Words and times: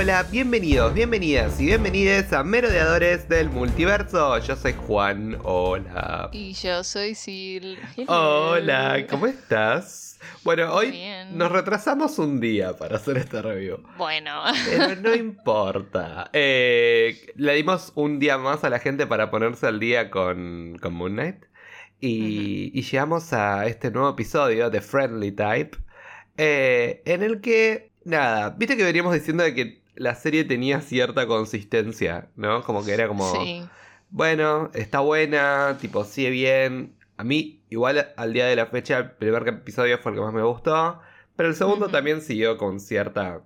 Hola, 0.00 0.22
bienvenidos, 0.30 0.94
bienvenidas 0.94 1.60
y 1.60 1.66
bienvenides 1.66 2.32
a 2.32 2.44
Merodeadores 2.44 3.28
del 3.28 3.50
Multiverso. 3.50 4.38
Yo 4.38 4.54
soy 4.54 4.72
Juan, 4.74 5.36
hola. 5.42 6.28
Y 6.32 6.52
yo 6.52 6.84
soy 6.84 7.16
Sil. 7.18 7.74
Hola, 8.06 9.04
¿cómo 9.10 9.26
estás? 9.26 10.20
Bueno, 10.44 10.72
hoy 10.72 10.92
Bien. 10.92 11.36
nos 11.36 11.50
retrasamos 11.50 12.16
un 12.20 12.38
día 12.38 12.76
para 12.76 12.96
hacer 12.96 13.16
este 13.16 13.42
review. 13.42 13.82
Bueno, 13.96 14.40
Pero 14.70 14.94
no 15.00 15.12
importa. 15.16 16.30
Eh, 16.32 17.32
le 17.34 17.54
dimos 17.54 17.90
un 17.96 18.20
día 18.20 18.38
más 18.38 18.62
a 18.62 18.70
la 18.70 18.78
gente 18.78 19.04
para 19.08 19.32
ponerse 19.32 19.66
al 19.66 19.80
día 19.80 20.10
con, 20.10 20.78
con 20.80 20.94
Moon 20.94 21.14
Knight. 21.14 21.44
Y, 22.00 22.70
y 22.72 22.82
llegamos 22.82 23.32
a 23.32 23.66
este 23.66 23.90
nuevo 23.90 24.10
episodio 24.10 24.70
de 24.70 24.80
Friendly 24.80 25.32
Type. 25.32 25.76
eh, 26.36 27.02
en 27.04 27.24
el 27.24 27.40
que, 27.40 27.90
nada, 28.04 28.50
viste 28.50 28.76
que 28.76 28.84
veníamos 28.84 29.12
diciendo 29.12 29.42
de 29.42 29.54
que 29.54 29.87
la 29.98 30.14
serie 30.14 30.44
tenía 30.44 30.80
cierta 30.80 31.26
consistencia, 31.26 32.30
¿no? 32.36 32.62
Como 32.64 32.84
que 32.84 32.92
era 32.94 33.08
como, 33.08 33.32
sí. 33.32 33.70
bueno, 34.10 34.70
está 34.74 35.00
buena, 35.00 35.78
tipo, 35.80 36.04
sigue 36.04 36.30
bien. 36.30 36.96
A 37.16 37.24
mí, 37.24 37.62
igual 37.70 38.12
al 38.16 38.32
día 38.32 38.46
de 38.46 38.56
la 38.56 38.66
fecha, 38.66 38.98
el 38.98 39.10
primer 39.12 39.46
episodio 39.48 39.98
fue 39.98 40.12
el 40.12 40.18
que 40.18 40.24
más 40.24 40.34
me 40.34 40.42
gustó. 40.42 41.00
Pero 41.36 41.48
el 41.50 41.54
segundo 41.56 41.90
también 41.90 42.20
siguió 42.22 42.56
con 42.58 42.80
cierta 42.80 43.42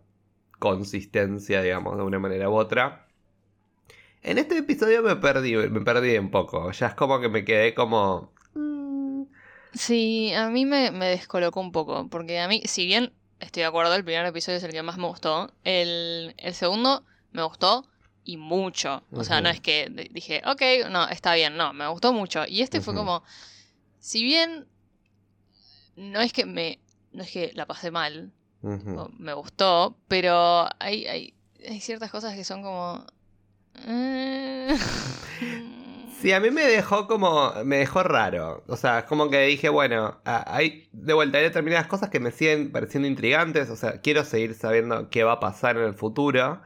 consistencia, 0.59 1.63
digamos, 1.63 1.97
de 1.97 2.03
una 2.05 2.19
manera 2.19 2.49
u 2.51 2.55
otra. 2.55 3.07
En 4.23 4.39
este 4.39 4.59
episodio 4.59 5.03
me 5.03 5.17
perdí, 5.17 5.55
me 5.57 5.81
perdí 5.83 6.17
un 6.19 6.31
poco. 6.31 6.71
Ya 6.73 6.87
es 6.89 6.95
como 6.95 7.21
que 7.21 7.29
me 7.29 7.45
quedé 7.45 7.75
como. 7.75 8.33
mm, 8.55 9.25
Sí, 9.75 10.33
a 10.35 10.49
mí 10.51 10.67
me, 10.67 10.91
me 10.91 11.07
descolocó 11.09 11.61
un 11.61 11.73
poco, 11.73 12.09
porque 12.09 12.41
a 12.41 12.49
mí, 12.49 12.63
si 12.67 12.87
bien 12.87 13.13
estoy 13.43 13.63
de 13.63 13.67
acuerdo, 13.67 13.95
el 13.95 14.05
primer 14.05 14.25
episodio 14.25 14.59
es 14.59 14.65
el 14.65 14.73
que 14.73 14.83
más 14.83 14.97
me 14.97 15.07
gustó, 15.07 15.53
el, 15.65 16.35
el 16.39 16.55
segundo 16.55 17.05
me 17.33 17.43
gustó 17.43 17.87
y 18.25 18.37
mucho. 18.37 19.03
O 19.13 19.25
sea, 19.25 19.41
no 19.41 19.49
es 19.49 19.61
que 19.61 19.89
dije, 20.13 20.43
ok, 20.47 20.89
no, 20.91 21.09
está 21.09 21.35
bien, 21.35 21.57
no, 21.57 21.73
me 21.73 21.87
gustó 21.89 22.13
mucho. 22.13 22.45
Y 22.47 22.63
este 22.63 22.81
fue 22.81 22.95
como, 22.95 23.23
si 23.99 24.23
bien 24.23 24.67
no 25.97 26.21
es 26.21 26.33
que 26.33 26.47
me, 26.47 26.79
no 27.13 27.23
es 27.25 27.31
que 27.31 27.53
la 27.55 27.67
pasé 27.67 27.91
mal, 27.91 28.33
me 28.63 29.33
gustó, 29.35 29.97
pero 30.07 30.69
hay, 30.79 31.07
hay, 31.07 31.35
hay 31.69 31.81
ciertas 31.81 32.11
cosas 32.11 32.35
que 32.35 32.45
son 32.45 32.63
como... 32.63 33.05
eh, 33.87 34.77
Sí, 36.21 36.33
a 36.33 36.41
mí 36.41 36.51
me 36.51 36.63
dejó 36.63 37.07
como. 37.09 37.53
Me 37.65 37.79
dejó 37.79 38.03
raro. 38.03 38.63
O 38.69 38.77
sea, 38.77 39.01
es 39.01 39.05
como 39.07 39.29
que 39.31 39.41
dije, 39.47 39.69
bueno, 39.69 40.21
hay 40.25 40.89
de 40.93 41.13
vuelta 41.15 41.39
hay 41.39 41.45
determinadas 41.45 41.87
cosas 41.89 42.11
que 42.11 42.21
me 42.21 42.31
siguen 42.31 42.71
pareciendo 42.71 43.09
intrigantes. 43.09 43.71
O 43.71 43.77
sea, 43.77 44.01
quiero 44.01 44.25
seguir 44.25 44.55
sabiendo 44.55 45.11
qué 45.11 45.25
va 45.25 45.33
a 45.33 45.41
pasar 45.41 45.77
en 45.77 45.85
el 45.85 45.95
futuro. 45.95 46.61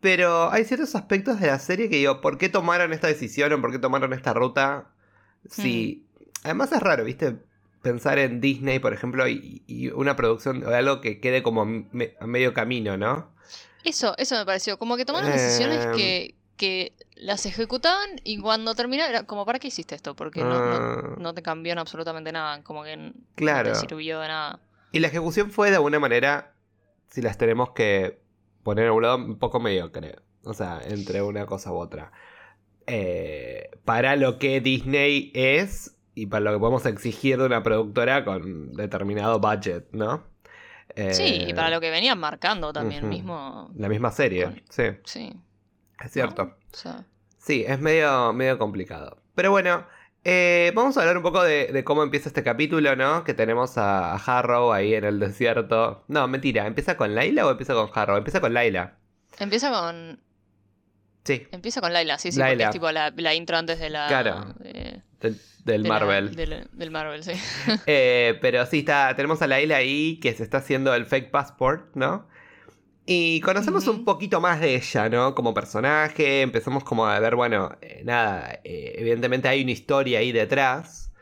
Pero 0.00 0.50
hay 0.50 0.64
ciertos 0.64 0.94
aspectos 0.94 1.38
de 1.38 1.46
la 1.46 1.58
serie 1.58 1.88
que 1.88 1.96
digo, 1.96 2.20
¿por 2.20 2.38
qué 2.38 2.48
tomaron 2.48 2.92
esta 2.92 3.06
decisión 3.06 3.52
o 3.52 3.60
por 3.60 3.70
qué 3.70 3.78
tomaron 3.78 4.12
esta 4.12 4.32
ruta? 4.32 4.88
Sí. 5.48 6.06
Además 6.42 6.72
es 6.72 6.80
raro, 6.80 7.04
¿viste? 7.04 7.36
Pensar 7.82 8.18
en 8.18 8.40
Disney, 8.40 8.78
por 8.80 8.92
ejemplo, 8.94 9.28
y, 9.28 9.62
y 9.66 9.88
una 9.90 10.16
producción 10.16 10.64
o 10.64 10.70
algo 10.70 11.00
que 11.00 11.20
quede 11.20 11.42
como 11.42 11.64
me- 11.64 12.14
a 12.20 12.26
medio 12.26 12.52
camino, 12.54 12.96
¿no? 12.96 13.30
Eso, 13.84 14.14
eso 14.18 14.36
me 14.36 14.44
pareció. 14.44 14.76
Como 14.78 14.96
que 14.96 15.04
tomaron 15.04 15.30
decisiones 15.30 15.84
Em. 15.86 15.92
que, 15.96 16.34
que 16.56 16.92
las 17.22 17.46
ejecutaban 17.46 18.08
y 18.24 18.38
cuando 18.38 18.74
terminaron 18.74 19.14
era 19.14 19.24
como, 19.26 19.44
¿para 19.46 19.58
qué 19.58 19.68
hiciste 19.68 19.94
esto? 19.94 20.14
Porque 20.16 20.40
no, 20.42 20.50
no, 20.50 20.74
Ah. 20.76 21.14
no 21.18 21.34
te 21.34 21.42
cambió 21.42 21.72
en 21.72 21.78
absolutamente 21.78 22.32
nada. 22.32 22.62
Como 22.62 22.82
que 22.84 23.12
Claro. 23.34 23.68
no 23.70 23.74
te 23.74 23.80
sirvió 23.80 24.20
de 24.20 24.28
nada. 24.28 24.60
Y 24.92 24.98
la 25.00 25.08
ejecución 25.08 25.50
fue 25.50 25.70
de 25.70 25.76
alguna 25.76 25.98
manera, 25.98 26.54
si 27.08 27.22
las 27.22 27.38
tenemos 27.38 27.70
que 27.70 28.20
poner 28.62 28.88
a 28.88 28.92
un 28.92 29.02
lado, 29.02 29.16
un 29.16 29.38
poco 29.38 29.58
mediocre. 29.60 30.16
O 30.44 30.54
sea, 30.54 30.80
entre 30.84 31.22
una 31.22 31.46
cosa 31.46 31.72
u 31.72 31.76
otra. 31.76 32.12
Eh, 32.86 33.70
para 33.84 34.16
lo 34.16 34.38
que 34.38 34.60
Disney 34.60 35.30
es 35.34 35.96
y 36.14 36.26
para 36.26 36.40
lo 36.44 36.52
que 36.52 36.58
podemos 36.58 36.84
exigir 36.86 37.38
de 37.38 37.46
una 37.46 37.62
productora 37.62 38.24
con 38.24 38.72
determinado 38.72 39.38
budget, 39.40 39.86
¿no? 39.92 40.24
Sí, 41.12 41.22
y 41.46 41.50
Eh, 41.50 41.54
para 41.54 41.70
lo 41.70 41.80
que 41.80 41.90
venían 41.90 42.18
marcando 42.18 42.72
también 42.72 43.08
mismo. 43.08 43.70
La 43.76 43.88
misma 43.88 44.10
serie, 44.10 44.44
Con- 44.44 44.62
sí, 44.68 44.82
Sí. 45.04 45.32
es 46.04 46.12
cierto. 46.12 46.44
¿no? 46.44 46.50
O 46.50 46.76
sea, 46.76 47.06
Sí, 47.44 47.64
es 47.66 47.80
medio, 47.80 48.32
medio 48.32 48.56
complicado. 48.58 49.18
Pero 49.34 49.50
bueno, 49.50 49.84
eh, 50.24 50.70
vamos 50.76 50.96
a 50.96 51.00
hablar 51.00 51.16
un 51.16 51.22
poco 51.24 51.42
de, 51.42 51.72
de 51.72 51.82
cómo 51.84 52.02
empieza 52.04 52.28
este 52.28 52.44
capítulo, 52.44 52.94
¿no? 52.94 53.24
Que 53.24 53.34
tenemos 53.34 53.76
a, 53.78 54.12
a 54.12 54.16
Harrow 54.16 54.72
ahí 54.72 54.94
en 54.94 55.04
el 55.04 55.18
desierto. 55.18 56.04
No, 56.08 56.28
mentira, 56.28 56.66
¿empieza 56.66 56.96
con 56.96 57.14
Layla 57.14 57.46
o 57.46 57.50
empieza 57.50 57.74
con 57.74 57.90
Harrow? 57.92 58.16
Empieza 58.16 58.40
con 58.40 58.54
Layla. 58.54 58.94
empieza 59.40 59.70
con. 59.70 60.20
Sí, 61.24 61.46
Empieza 61.52 61.80
con 61.80 61.92
Laila, 61.92 62.18
sí, 62.18 62.32
sí, 62.32 62.38
Layla. 62.40 62.52
porque 62.54 62.64
es 62.64 62.70
tipo 62.72 62.90
la, 62.92 63.12
la 63.16 63.34
intro 63.34 63.56
antes 63.56 63.78
de 63.78 63.90
la. 63.90 64.06
Claro. 64.08 64.54
de- 64.58 65.02
del, 65.20 65.40
del 65.64 65.82
de 65.84 65.88
la- 65.88 65.88
Marvel. 65.88 66.34
del, 66.34 66.68
del 66.72 66.90
Marvel, 66.90 67.22
sí. 67.22 67.32
Eh, 67.86 68.38
pero 68.40 68.66
sí, 68.66 68.80
está, 68.80 69.14
tenemos 69.16 69.40
a 69.42 69.46
Layla 69.46 69.76
ahí 69.76 70.18
que 70.20 70.32
se 70.34 70.42
está 70.42 70.58
haciendo 70.58 70.92
el 70.94 71.06
fake 71.06 71.30
passport, 71.30 71.94
¿no? 71.94 72.26
Y 73.04 73.40
conocemos 73.40 73.88
un 73.88 74.04
poquito 74.04 74.40
más 74.40 74.60
de 74.60 74.76
ella, 74.76 75.08
¿no? 75.08 75.34
Como 75.34 75.52
personaje, 75.54 76.40
empezamos 76.42 76.84
como 76.84 77.06
a 77.06 77.18
ver, 77.18 77.34
bueno, 77.34 77.76
eh, 77.80 78.02
nada, 78.04 78.60
eh, 78.62 78.94
evidentemente 78.96 79.48
hay 79.48 79.62
una 79.62 79.72
historia 79.72 80.20
ahí 80.20 80.30
detrás, 80.30 81.12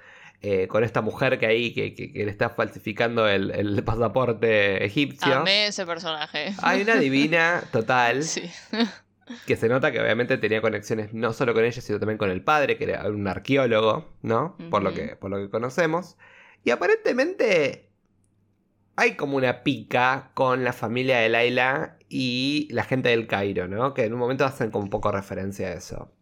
eh, 0.43 0.69
con 0.69 0.85
esta 0.85 1.01
mujer 1.01 1.39
que 1.39 1.47
ahí, 1.47 1.73
que, 1.73 1.95
que- 1.95 2.13
que 2.13 2.25
le 2.25 2.31
está 2.31 2.51
falsificando 2.51 3.27
el, 3.29 3.51
el 3.51 3.83
pasaporte 3.83 4.85
egipcio. 4.85 5.35
Amé 5.41 5.69
ese 5.69 5.87
personaje. 5.87 6.53
Hay 6.63 6.83
una 6.83 6.97
divina 6.97 7.63
total, 7.73 8.25
Sí. 8.25 8.43
que 9.47 9.57
se 9.57 9.69
nota 9.69 9.91
que 9.93 10.01
obviamente 10.01 10.37
tenía 10.39 10.61
conexiones 10.61 11.15
no 11.15 11.33
solo 11.33 11.55
con 11.55 11.65
ella, 11.65 11.81
sino 11.81 11.99
también 11.99 12.19
con 12.19 12.31
el 12.31 12.43
padre, 12.43 12.77
que 12.77 12.85
era 12.85 13.09
un 13.09 13.27
arqueólogo, 13.27 14.07
¿no? 14.23 14.57
Por, 14.71 14.83
lo 14.83 14.93
que, 14.93 15.17
por 15.17 15.31
lo 15.31 15.39
que 15.39 15.49
conocemos. 15.49 16.17
Y 16.65 16.71
aparentemente 16.73 17.90
hay 19.01 19.15
como 19.17 19.37
una 19.39 19.63
pica 19.63 20.31
con 20.35 20.63
la 20.63 20.73
familia 20.75 21.19
de 21.21 21.31
Laila 21.31 21.97
y 22.11 22.69
la 22.71 22.85
gente 22.85 23.09
del 23.09 23.27
Cairo, 23.27 23.67
¿no? 23.67 23.95
Que 23.95 24.05
en 24.05 24.13
un 24.13 24.19
momento 24.19 24.45
hacen 24.45 24.71
como 24.71 24.85
un 24.85 24.91
poco 24.91 25.11
referencia 25.11 25.69
a 25.69 25.73
eso. 25.73 26.13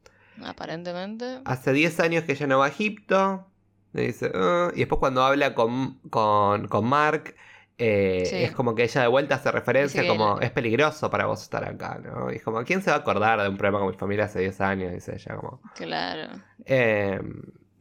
Aparentemente. 0.44 1.40
Hace 1.44 1.72
10 1.72 1.98
años 1.98 2.22
que 2.24 2.32
ella 2.32 2.46
no 2.46 2.58
va 2.60 2.66
a 2.66 2.68
Egipto. 2.68 3.48
Le 3.92 4.02
dice, 4.06 4.30
"Ah", 4.34 4.70
y 4.74 4.78
después 4.80 5.00
cuando 5.00 5.24
habla 5.24 5.54
con, 5.54 5.98
con, 6.10 6.68
con 6.68 6.84
Mark, 6.84 7.34
eh, 7.78 8.24
Sí. 8.26 8.36
es 8.36 8.52
como 8.52 8.74
que 8.74 8.84
ella 8.84 9.02
de 9.02 9.08
vuelta 9.08 9.36
hace 9.36 9.50
referencia 9.50 10.06
como, 10.06 10.38
es 10.40 10.50
peligroso 10.52 11.10
para 11.10 11.26
vos 11.26 11.42
estar 11.42 11.64
acá, 11.64 12.00
¿no? 12.04 12.30
Y 12.32 12.36
es 12.36 12.42
como, 12.42 12.62
¿quién 12.64 12.82
se 12.82 12.90
va 12.90 12.96
a 12.96 13.00
acordar 13.00 13.40
de 13.42 13.48
un 13.48 13.56
problema 13.56 13.78
con 13.80 13.88
mi 13.88 13.96
familia 13.96 14.26
hace 14.26 14.40
10 14.40 14.60
años? 14.60 14.92
Dice 14.92 15.14
ella, 15.16 15.36
como... 15.36 15.62
Claro. 15.74 16.40
Eh, 16.64 17.20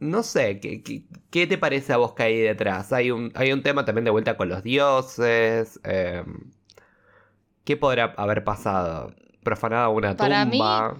no 0.00 0.22
sé, 0.22 0.60
¿qué, 0.60 0.82
qué, 0.82 1.02
qué 1.30 1.46
te 1.46 1.58
parece 1.58 1.92
a 1.92 1.96
vos 1.96 2.12
que 2.14 2.22
hay 2.24 2.38
detrás? 2.40 2.92
Hay 2.92 3.10
un, 3.10 3.32
hay 3.34 3.52
un 3.52 3.62
tema 3.62 3.84
también 3.84 4.04
de 4.04 4.10
vuelta 4.10 4.36
con 4.36 4.48
los 4.48 4.62
dioses. 4.62 5.80
eh, 5.84 6.24
¿Qué 7.64 7.76
podrá 7.76 8.14
haber 8.16 8.44
pasado? 8.44 9.14
¿Profanada 9.42 9.88
una 9.88 10.16
Para 10.16 10.44
mí- 10.44 10.52
tumba? 10.58 10.96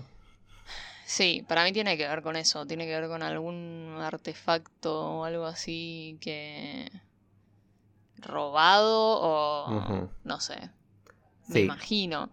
Sí, 1.07 1.43
para 1.49 1.65
mí 1.65 1.73
tiene 1.73 1.97
que 1.97 2.07
ver 2.07 2.21
con 2.23 2.37
eso. 2.37 2.67
Tiene 2.67 2.85
que 2.87 3.01
ver 3.01 3.09
con 3.09 3.23
algún 3.23 3.97
artefacto 3.99 4.95
o 5.21 5.25
algo 5.25 5.47
así 5.47 6.19
que. 6.21 6.91
robado 8.21 9.21
o. 9.23 10.09
No 10.25 10.41
sé. 10.41 10.71
Me 11.49 11.55
Sí. 11.55 11.61
imagino. 11.61 12.31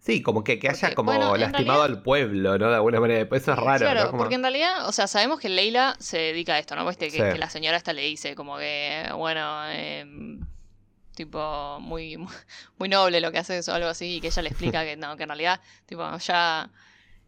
Sí, 0.00 0.22
como 0.22 0.42
que, 0.44 0.58
que 0.58 0.68
haya 0.68 0.80
Porque, 0.80 0.94
como 0.94 1.12
bueno, 1.12 1.36
lastimado 1.36 1.80
realidad- 1.80 1.84
al 1.98 2.02
pueblo, 2.02 2.56
¿no? 2.58 2.68
De 2.70 2.74
alguna 2.76 3.00
manera. 3.00 3.28
Eso 3.36 3.52
es 3.52 3.58
raro, 3.58 3.78
claro, 3.80 4.00
¿no? 4.04 4.06
Como- 4.12 4.18
porque 4.22 4.36
en 4.36 4.42
realidad, 4.42 4.88
o 4.88 4.92
sea, 4.92 5.06
sabemos 5.06 5.38
que 5.40 5.48
Leila 5.48 5.96
se 5.98 6.18
dedica 6.18 6.54
a 6.54 6.58
esto, 6.58 6.76
¿no? 6.76 6.86
Viste 6.86 7.06
que, 7.10 7.16
Sí. 7.18 7.32
que 7.32 7.38
la 7.38 7.50
señora 7.50 7.76
esta 7.76 7.92
le 7.92 8.02
dice 8.02 8.34
como 8.34 8.56
que, 8.58 9.06
bueno, 9.14 9.68
em, 9.70 10.40
tipo, 11.14 11.78
muy, 11.80 12.16
muy 12.78 12.88
noble 12.88 13.20
lo 13.20 13.32
que 13.32 13.38
haces 13.38 13.68
o 13.68 13.74
algo 13.74 13.88
así, 13.88 14.16
y 14.16 14.20
que 14.20 14.28
ella 14.28 14.42
le 14.42 14.48
explica 14.50 14.84
que 14.84 14.96
no, 14.96 15.16
que 15.16 15.24
en 15.24 15.28
realidad, 15.30 15.60
tipo, 15.84 16.16
ya, 16.18 16.70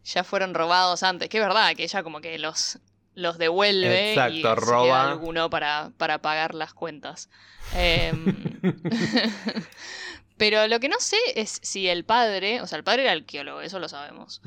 ya 0.05 0.23
fueron 0.23 0.53
robados 0.53 1.03
antes, 1.03 1.27
que 1.29 1.37
es 1.39 1.43
verdad, 1.43 1.75
que 1.75 1.83
ella 1.83 2.01
como 2.01 2.21
que 2.21 2.39
los, 2.39 2.79
los 3.13 3.37
devuelve 3.37 4.07
y 4.07 4.11
Exacto, 4.13 4.55
se 4.65 4.71
roba. 4.71 4.83
queda 4.85 5.11
alguno 5.11 5.49
para, 5.49 5.91
para 5.97 6.19
pagar 6.19 6.55
las 6.55 6.73
cuentas. 6.73 7.29
Em, 7.75 8.33
pero 10.41 10.67
lo 10.67 10.79
que 10.79 10.89
no 10.89 10.99
sé 10.99 11.17
es 11.35 11.59
si 11.61 11.87
el 11.87 12.03
padre, 12.03 12.61
o 12.61 12.65
sea, 12.65 12.79
el 12.79 12.83
padre 12.83 13.03
era 13.03 13.11
arqueólogo, 13.11 13.61
eso 13.61 13.77
lo 13.77 13.87
sabemos. 13.87 14.41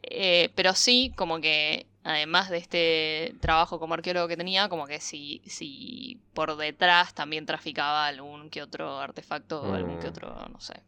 Eh, 0.00 0.50
pero 0.54 0.72
sí, 0.72 1.12
como 1.16 1.40
que 1.40 1.88
además 2.04 2.48
de 2.48 2.58
este 2.58 3.34
trabajo 3.40 3.80
como 3.80 3.94
arqueólogo 3.94 4.28
que 4.28 4.36
tenía, 4.36 4.68
como 4.68 4.86
que 4.86 5.00
si, 5.00 5.42
si 5.44 6.20
por 6.32 6.56
detrás 6.56 7.12
también 7.14 7.44
traficaba 7.44 8.06
algún 8.06 8.50
que 8.50 8.62
otro 8.62 9.00
artefacto 9.00 9.62
o 9.62 9.74
algún 9.74 9.98
que 9.98 10.06
Mm. 10.06 10.10
otro, 10.10 10.48
no 10.48 10.60
sé. 10.60 10.80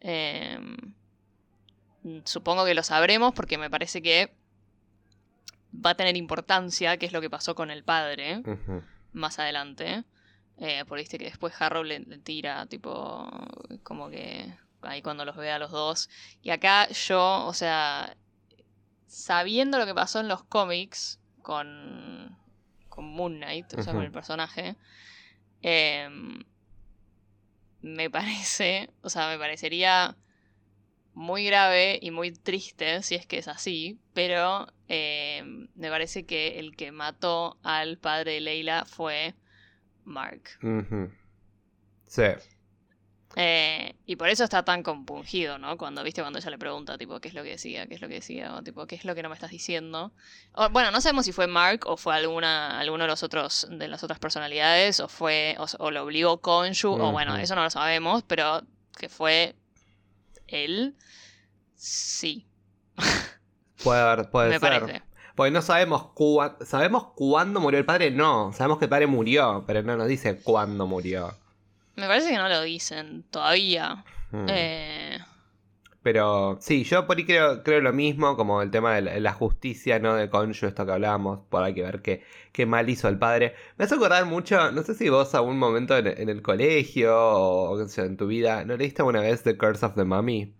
Em, 0.00 0.76
supongo 2.24 2.64
que 2.64 2.74
lo 2.74 2.82
sabremos 2.82 3.32
porque 3.32 3.58
me 3.58 3.70
parece 3.70 4.02
que 4.02 4.34
va 5.72 5.90
a 5.90 5.94
tener 5.94 6.16
importancia 6.16 6.96
qué 6.96 7.06
es 7.06 7.12
lo 7.12 7.20
que 7.20 7.30
pasó 7.30 7.54
con 7.54 7.70
el 7.70 7.84
padre 7.84 8.42
más 9.12 9.38
adelante. 9.38 10.02
Eh, 10.60 10.84
por 10.86 10.98
viste 10.98 11.18
que 11.18 11.26
después 11.26 11.54
Harrow 11.60 11.84
le, 11.84 12.00
le 12.00 12.18
tira, 12.18 12.66
tipo, 12.66 13.28
como 13.84 14.10
que 14.10 14.52
ahí 14.82 15.02
cuando 15.02 15.24
los 15.24 15.36
ve 15.36 15.50
a 15.50 15.58
los 15.58 15.70
dos. 15.70 16.08
Y 16.42 16.50
acá 16.50 16.88
yo, 16.88 17.46
o 17.46 17.54
sea, 17.54 18.16
sabiendo 19.06 19.78
lo 19.78 19.86
que 19.86 19.94
pasó 19.94 20.20
en 20.20 20.28
los 20.28 20.44
cómics 20.44 21.20
con, 21.42 22.36
con 22.88 23.04
Moon 23.06 23.36
Knight, 23.36 23.72
o 23.74 23.82
sea, 23.82 23.92
con 23.92 24.02
el 24.02 24.12
personaje, 24.12 24.76
em, 25.62 26.44
me 27.80 28.10
parece, 28.10 28.90
o 29.02 29.10
sea, 29.10 29.28
me 29.28 29.38
parecería 29.38 30.16
muy 31.14 31.44
grave 31.44 31.98
y 32.00 32.10
muy 32.10 32.32
triste 32.32 33.02
si 33.02 33.16
es 33.16 33.26
que 33.26 33.38
es 33.38 33.48
así, 33.48 33.98
pero 34.12 34.68
em, 34.88 35.68
me 35.74 35.90
parece 35.90 36.26
que 36.26 36.58
el 36.58 36.76
que 36.76 36.92
mató 36.92 37.58
al 37.62 37.98
padre 37.98 38.34
de 38.34 38.40
Leila 38.40 38.84
fue 38.84 39.34
Mark. 40.08 40.42
Sí. 42.06 42.22
Eh, 43.36 43.94
y 44.06 44.16
por 44.16 44.28
eso 44.30 44.42
está 44.42 44.64
tan 44.64 44.82
compungido, 44.82 45.58
¿no? 45.58 45.76
Cuando, 45.76 46.02
viste, 46.02 46.22
cuando 46.22 46.38
ella 46.40 46.50
le 46.50 46.58
pregunta, 46.58 46.96
tipo, 46.98 47.20
¿qué 47.20 47.28
es 47.28 47.34
lo 47.34 47.42
que 47.44 47.50
decía? 47.50 47.86
¿Qué 47.86 47.94
es 47.94 48.00
lo 48.00 48.08
que 48.08 48.14
decía? 48.14 48.54
O, 48.56 48.62
tipo, 48.62 48.86
¿qué 48.86 48.96
es 48.96 49.04
lo 49.04 49.14
que 49.14 49.22
no 49.22 49.28
me 49.28 49.34
estás 49.34 49.50
diciendo? 49.50 50.12
O, 50.54 50.70
bueno, 50.70 50.90
no 50.90 51.00
sabemos 51.00 51.26
si 51.26 51.32
fue 51.32 51.46
Mark 51.46 51.82
o 51.86 51.96
fue 51.96 52.16
alguna, 52.16 52.80
alguno 52.80 53.04
de 53.04 53.08
los 53.08 53.22
otros, 53.22 53.68
de 53.70 53.86
las 53.86 54.02
otras 54.02 54.18
personalidades, 54.18 54.98
o 55.00 55.08
fue, 55.08 55.54
o, 55.58 55.66
o 55.78 55.90
lo 55.90 56.02
obligó 56.04 56.40
Konshu, 56.40 56.90
o 56.94 57.12
bueno, 57.12 57.36
eso 57.36 57.54
no 57.54 57.62
lo 57.62 57.70
sabemos, 57.70 58.24
pero 58.24 58.62
que 58.98 59.08
fue 59.10 59.54
él, 60.48 60.96
sí, 61.76 62.48
Puede, 63.84 64.00
haber- 64.00 64.30
puede 64.30 64.48
me 64.48 64.58
ser. 64.58 64.60
parece. 64.60 65.02
Porque 65.38 65.52
no 65.52 65.62
sabemos 65.62 66.02
cua- 66.16 66.56
sabemos 66.64 67.12
cuándo 67.14 67.60
murió 67.60 67.78
el 67.78 67.84
padre, 67.86 68.10
no. 68.10 68.52
Sabemos 68.52 68.78
que 68.78 68.86
el 68.86 68.88
padre 68.88 69.06
murió, 69.06 69.62
pero 69.68 69.84
no 69.84 69.96
nos 69.96 70.08
dice 70.08 70.40
cuándo 70.42 70.88
murió. 70.88 71.32
Me 71.94 72.08
parece 72.08 72.30
que 72.30 72.36
no 72.38 72.48
lo 72.48 72.60
dicen 72.62 73.22
todavía. 73.30 74.04
Mm. 74.32 74.46
Eh, 74.48 75.18
Pero 76.02 76.58
sí, 76.60 76.82
yo 76.82 77.06
por 77.06 77.18
ahí 77.18 77.24
creo, 77.24 77.62
creo 77.62 77.80
lo 77.80 77.92
mismo, 77.92 78.36
como 78.36 78.62
el 78.62 78.72
tema 78.72 78.96
de 78.96 79.20
la, 79.20 79.32
justicia, 79.32 80.00
¿no? 80.00 80.14
De 80.14 80.28
Conju, 80.28 80.66
esto 80.66 80.84
que 80.84 80.90
hablábamos, 80.92 81.40
por 81.48 81.62
hay 81.62 81.72
que 81.74 81.82
ver 81.82 82.02
qué, 82.02 82.24
qué 82.52 82.66
mal 82.66 82.90
hizo 82.90 83.06
el 83.08 83.18
padre. 83.18 83.54
Me 83.76 83.84
hace 83.84 83.94
acordar 83.94 84.24
mucho, 84.26 84.72
no 84.72 84.82
sé 84.82 84.94
si 84.96 85.08
vos 85.08 85.36
a 85.36 85.40
un 85.40 85.56
momento 85.56 85.96
en, 85.96 86.08
en 86.08 86.28
el 86.28 86.42
colegio 86.42 87.16
o 87.16 87.80
en 87.80 88.16
tu 88.16 88.26
vida, 88.26 88.64
¿no 88.64 88.76
leíste 88.76 89.02
alguna 89.02 89.20
vez 89.20 89.44
The 89.44 89.56
Curse 89.56 89.86
of 89.86 89.94
the 89.94 90.04
Mummy? 90.04 90.52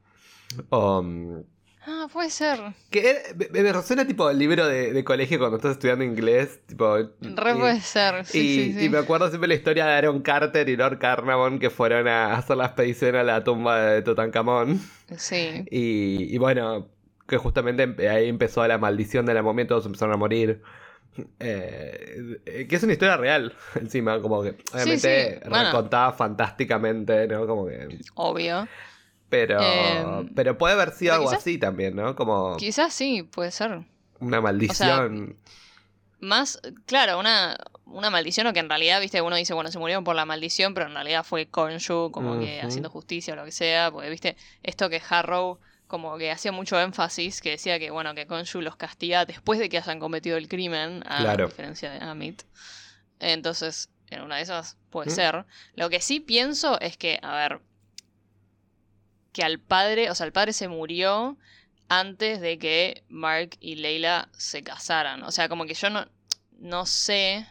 O, 0.71 1.03
mm, 1.03 1.43
Ah, 1.91 2.07
puede 2.13 2.29
ser. 2.29 2.59
que 2.91 3.17
me, 3.51 3.63
me 3.63 3.73
resuena 3.73 4.07
tipo 4.07 4.29
el 4.29 4.39
libro 4.39 4.67
de, 4.67 4.93
de 4.93 5.05
colegio 5.05 5.39
cuando 5.39 5.57
estás 5.57 5.73
estudiando 5.73 6.05
inglés, 6.05 6.61
tipo... 6.67 6.97
Re 6.97 7.53
y- 7.53 7.55
puede 7.55 7.81
ser. 7.81 8.27
Sí, 8.27 8.39
y, 8.39 8.73
sí, 8.73 8.79
sí. 8.79 8.85
y 8.85 8.89
me 8.91 8.99
acuerdo 8.99 9.29
siempre 9.31 9.49
la 9.49 9.55
historia 9.55 9.87
de 9.87 9.93
Aaron 9.95 10.21
Carter 10.21 10.69
y 10.69 10.77
Lord 10.77 10.99
Carnarvon 10.99 11.59
que 11.59 11.71
fueron 11.71 12.07
a 12.07 12.35
hacer 12.35 12.59
la 12.59 12.67
expedición 12.67 13.17
a 13.17 13.23
la 13.23 13.43
tumba 13.43 13.81
de 13.81 14.03
Tutankamón. 14.03 14.81
Sí. 15.17 15.65
Y, 15.71 16.35
y 16.35 16.37
bueno, 16.37 16.89
que 17.27 17.39
justamente 17.39 18.07
ahí 18.09 18.29
empezó 18.29 18.67
la 18.69 18.77
maldición 18.77 19.25
de 19.25 19.33
la 19.33 19.43
momia 19.43 19.67
todos 19.67 19.87
empezaron 19.87 20.15
a 20.15 20.19
morir. 20.19 20.61
Eh, 21.41 22.67
que 22.69 22.77
es 22.77 22.83
una 22.83 22.93
historia 22.93 23.17
real, 23.17 23.55
encima, 23.75 24.21
como 24.21 24.43
que 24.43 24.57
obviamente 24.73 25.41
sí, 25.43 25.49
bueno. 25.49 26.13
fantásticamente, 26.13 27.27
¿no? 27.29 27.47
Como 27.47 27.67
que. 27.67 27.99
Obvio. 28.15 28.69
Pero. 29.29 29.61
Em, 29.61 30.29
pero 30.35 30.57
puede 30.57 30.75
haber 30.75 30.93
sido 30.93 31.15
algo 31.15 31.27
quizás- 31.27 31.41
así 31.41 31.59
también, 31.59 31.95
¿no? 31.97 32.17
Como 32.17 32.57
Quizás 32.57 32.95
sí, 32.95 33.23
puede 33.23 33.51
ser. 33.51 33.81
una 34.21 34.41
maldición. 34.41 35.37
Más, 36.21 36.61
claro, 36.87 37.19
una, 37.21 37.57
una 37.85 38.11
maldición 38.11 38.49
o 38.49 38.53
que 38.53 38.59
en 38.59 38.69
realidad, 38.69 39.01
viste, 39.01 39.23
uno 39.23 39.37
dice, 39.37 39.55
bueno, 39.55 39.71
se 39.71 39.79
murieron 39.79 40.03
por 40.03 40.17
la 40.17 40.25
maldición, 40.25 40.75
pero 40.75 40.87
en 40.87 40.95
realidad 40.95 41.25
fue 41.25 41.47
Konshu 41.47 42.11
como 42.11 42.41
que 42.41 42.61
haciendo 42.61 42.91
justicia 42.91 43.35
o 43.35 43.37
lo 43.37 43.45
que 43.45 43.53
sea, 43.53 43.93
porque, 43.93 44.11
viste, 44.11 44.37
esto 44.65 44.91
que 44.91 45.01
Harrow 45.09 45.59
como 45.87 46.19
que 46.19 46.31
hacía 46.33 46.51
mucho 46.53 46.79
énfasis, 46.81 47.41
que 47.41 47.51
decía 47.51 47.79
que, 47.79 47.91
bueno, 47.93 48.15
que 48.15 48.27
Konshu 48.27 48.61
los 48.63 48.75
castiga 48.77 49.25
después 49.27 49.59
de 49.61 49.69
que 49.69 49.79
hayan 49.79 50.01
cometido 50.01 50.37
el 50.37 50.49
crimen, 50.49 51.03
a 51.07 51.19
Claro. 51.19 51.47
diferencia 51.47 51.91
de 51.93 52.01
Amit. 52.05 52.43
Entonces, 53.21 53.89
en 54.11 54.23
una 54.23 54.37
de 54.37 54.43
esas 54.43 54.77
puede 54.91 55.11
Mm. 55.11 55.15
ser. 55.15 55.45
Lo 55.77 55.89
que 55.89 56.01
sí 56.01 56.19
pienso 56.21 56.81
es 56.81 56.97
que, 56.97 57.19
a 57.23 57.35
ver, 57.37 57.61
que 59.33 59.43
al 59.43 59.59
padre, 59.59 60.11
o 60.11 60.15
sea, 60.15 60.27
el 60.27 60.33
padre 60.33 60.53
se 60.53 60.69
murió 60.69 61.37
antes 61.89 62.41
de 62.41 62.59
que 62.59 63.03
Mark 63.09 63.51
y 63.61 63.77
Leila 63.77 64.29
se 64.33 64.63
casaran. 64.63 65.23
O 65.23 65.31
sea, 65.31 65.49
como 65.49 65.65
que 65.67 65.75
yo 65.75 65.91
no, 65.91 66.07
no 66.59 66.87
sé. 66.87 67.47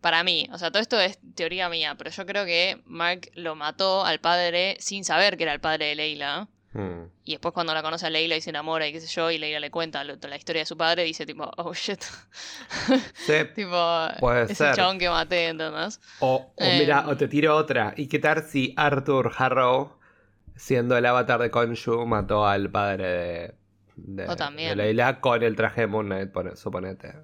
Para 0.00 0.22
mí, 0.22 0.46
o 0.52 0.58
sea, 0.58 0.70
todo 0.70 0.82
esto 0.82 1.00
es 1.00 1.18
teoría 1.34 1.68
mía, 1.70 1.94
pero 1.96 2.10
yo 2.10 2.26
creo 2.26 2.44
que 2.44 2.82
Mark 2.84 3.30
lo 3.34 3.54
mató 3.54 4.04
al 4.04 4.20
padre 4.20 4.76
sin 4.78 5.02
saber 5.02 5.38
que 5.38 5.44
era 5.44 5.54
el 5.54 5.60
padre 5.60 5.86
de 5.86 5.94
Leila. 5.94 6.46
Mm. 6.74 7.04
Y 7.24 7.30
después 7.32 7.54
cuando 7.54 7.72
la 7.72 7.82
conoce 7.82 8.04
a 8.06 8.10
Leila 8.10 8.36
y 8.36 8.42
se 8.42 8.50
enamora 8.50 8.86
y 8.86 8.92
qué 8.92 9.00
sé 9.00 9.06
yo, 9.06 9.30
y 9.30 9.38
Leila 9.38 9.60
le 9.60 9.70
cuenta 9.70 10.04
lo- 10.04 10.16
la 10.16 10.36
historia 10.36 10.60
de 10.60 10.66
su 10.66 10.76
padre, 10.76 11.04
dice 11.04 11.24
tipo, 11.24 11.50
oh 11.56 11.72
shit. 11.72 12.02
Sí. 13.14 13.32
tipo, 13.54 14.08
Puede 14.20 14.42
ese 14.44 14.56
ser. 14.56 14.74
chabón 14.74 14.98
que 14.98 15.08
maté, 15.08 15.48
¿entendés? 15.48 15.98
O, 16.18 16.52
o 16.54 16.62
Em. 16.62 16.80
mira, 16.80 17.06
o 17.08 17.16
te 17.16 17.26
tiro 17.28 17.56
otra. 17.56 17.94
¿Y 17.96 18.06
qué 18.08 18.18
tal 18.18 18.42
si 18.42 18.74
Arthur 18.76 19.32
Harrow, 19.38 19.96
siendo 20.54 20.96
el 20.96 21.06
avatar 21.06 21.40
de 21.40 21.50
Konshu, 21.50 22.06
mató 22.06 22.46
al 22.46 22.70
padre 22.70 23.04
de, 23.06 23.54
de, 23.96 24.28
O 24.28 24.36
también. 24.36 24.70
de 24.70 24.76
Leila 24.76 25.20
con 25.20 25.42
el 25.42 25.56
traje 25.56 25.82
de 25.82 25.86
Moon 25.86 26.06
Knight, 26.06 26.30
pone- 26.32 26.56
suponete? 26.56 27.14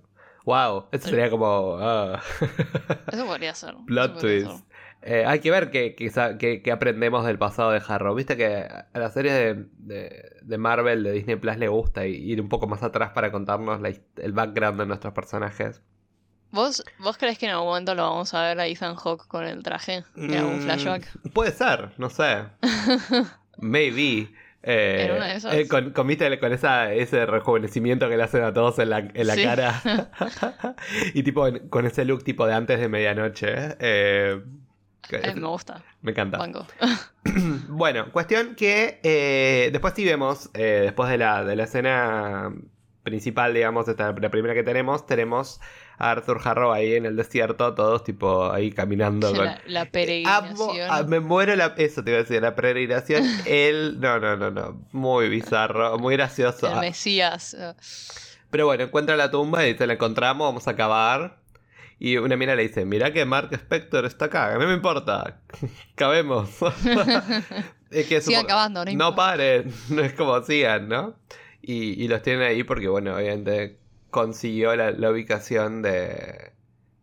Wow, 0.47 0.87
eso 0.93 1.09
sería 1.09 1.29
como. 1.31 1.77
ah. 1.81 2.21
Eso 3.12 3.27
podría 3.27 3.55
ser. 3.55 3.75
Plot 3.87 4.15
podría 4.15 4.44
twist. 4.47 4.50
ser. 4.59 4.71
Eh, 5.03 5.25
hay 5.27 5.38
que 5.41 5.50
ver 5.50 5.71
qué 5.71 5.94
qué- 5.94 6.62
qué 6.62 6.73
aprendemos 6.73 7.25
del 7.25 7.38
pasado 7.38 7.71
de 7.73 7.81
Harrow. 7.87 8.15
Viste 8.15 8.37
que 8.37 8.56
a 8.67 8.87
la 8.99 9.11
serie 9.11 9.33
de, 9.33 9.67
de- 9.79 10.31
de 10.43 10.59
Marvel, 10.59 11.03
de 11.03 11.12
Disney 11.12 11.37
Plus, 11.37 11.56
le 11.59 11.69
gusta 11.69 12.06
ir 12.06 12.41
un 12.41 12.49
poco 12.49 12.67
más 12.67 12.83
atrás 12.83 13.11
para 13.12 13.31
contarnos 13.33 13.81
la 13.81 13.91
el 14.17 14.33
background 14.33 14.81
de 14.81 14.87
nuestros 14.87 15.12
personajes. 15.15 15.83
¿Vos, 16.52 16.85
¿Vos 16.99 17.17
crees 17.17 17.38
que 17.38 17.47
en 17.47 17.52
algún 17.52 17.69
momento 17.69 17.94
lo 17.94 18.02
vamos 18.02 18.35
a 18.35 18.43
ver 18.43 18.58
a 18.61 18.67
Ethan 18.67 18.97
Hawke 18.97 19.26
con 19.29 19.44
el 19.44 19.62
traje? 19.62 20.05
¿En 20.17 20.35
algún 20.35 20.58
Mm, 20.58 20.62
flashback? 20.62 21.08
Puede 21.32 21.52
ser, 21.52 21.91
no 21.99 22.11
sé. 22.11 22.44
Maybe. 23.58 24.32
Eh, 24.62 25.06
En 25.08 25.16
una 25.16 25.26
de 25.28 25.37
esas. 25.37 25.54
eh, 25.54 25.69
con, 25.69 25.92
con, 25.92 26.11
esa, 26.11 26.92
ese 26.92 27.25
rejuvenecimiento 27.25 28.09
que 28.09 28.16
le 28.16 28.23
hacen 28.25 28.42
a 28.45 28.52
todos 28.52 28.78
en 28.78 28.90
la, 28.90 28.99
en 28.99 29.26
la 29.26 29.35
Sí. 29.35 29.42
cara. 29.45 29.80
y 31.14 31.23
tipo 31.23 31.47
con 31.71 31.87
ese 31.87 32.04
look 32.04 32.25
tipo 32.25 32.47
de 32.47 32.54
antes 32.54 32.78
de 32.80 32.88
medianoche. 32.88 33.54
eh, 33.78 34.40
me 35.35 35.47
gusta. 35.47 35.83
me 36.02 36.11
encanta. 36.12 36.38
Banco. 36.38 36.66
Bueno, 37.69 38.11
cuestión 38.12 38.54
que 38.54 38.99
eh, 39.02 39.69
después 39.73 39.92
sí 39.95 40.04
vemos, 40.04 40.50
eh, 40.54 40.80
después 40.85 41.09
de 41.11 41.19
la, 41.19 41.45
de 41.45 41.54
la 41.57 41.64
escena 41.64 42.52
principal, 43.02 43.54
digamos, 43.54 43.88
esta, 43.88 44.12
la 44.12 44.28
primera 44.30 44.54
que 44.54 44.62
tenemos, 44.62 45.07
tenemos 45.07 45.61
a 46.00 46.11
Arthur 46.12 46.40
Harrow 46.42 46.73
ahí 46.73 46.95
en 46.95 47.07
el 47.07 47.14
desierto, 47.14 47.75
todos 47.75 48.02
tipo 48.02 48.50
ahí 48.50 48.73
caminando 48.73 49.28
con... 49.35 49.45
La, 49.45 49.61
la 49.66 49.80
Amo- 49.83 49.90
peregrinación. 49.92 51.09
me 51.11 51.21
muero 51.21 51.54
la... 51.54 51.75
Eso 51.76 52.02
te 52.02 52.11
iba 52.11 52.19
a 52.19 52.23
decir, 52.23 52.42
la 52.42 52.54
peregrinación. 52.57 53.23
Él... 53.47 54.00
No, 54.00 54.19
no, 54.19 54.37
no, 54.37 54.50
no. 54.50 54.80
Muy 54.92 55.28
bizarro, 55.28 55.99
muy 55.99 56.16
gracioso. 56.16 56.73
el 56.73 56.80
Mesías. 56.80 57.54
eh, 57.54 57.75
Pero 58.50 58.66
bueno, 58.66 58.83
encuentra 58.85 59.14
la 59.16 59.30
tumba 59.30 59.64
y 59.66 59.73
dice, 59.73 59.87
la 59.87 59.92
encontramos, 59.92 60.49
vamos 60.49 60.66
a 60.66 60.73
acabar. 60.73 61.38
Y 61.99 62.16
una 62.16 62.35
mina 62.37 62.54
le 62.54 62.62
dice, 62.62 62.87
mira 62.87 63.12
que 63.12 63.26
Mark 63.26 63.50
Spector 63.52 64.07
está 64.07 64.25
acá, 64.25 64.54
a 64.54 64.59
mí 64.59 64.64
me 64.64 64.73
importa. 64.73 65.40
Cabemos. 65.97 66.49
es 67.90 68.07
que 68.07 68.23
Sigan 68.23 68.47
cavando, 68.47 68.85
no 68.87 68.92
No 68.92 69.14
paren, 69.14 69.71
no 69.90 70.02
es 70.02 70.14
como 70.14 70.40
sigan, 70.42 70.88
¿no? 70.88 71.16
Y, 71.61 72.02
y 72.02 72.09
los 72.09 72.23
tienen 72.23 72.42
ahí 72.42 72.64
porque, 72.64 72.88
bueno, 72.88 73.14
obviamente 73.16 73.80
consiguió 74.11 74.75
la, 74.76 74.90
la 74.93 75.11
ubicación 75.11 75.83
de, 75.83 76.52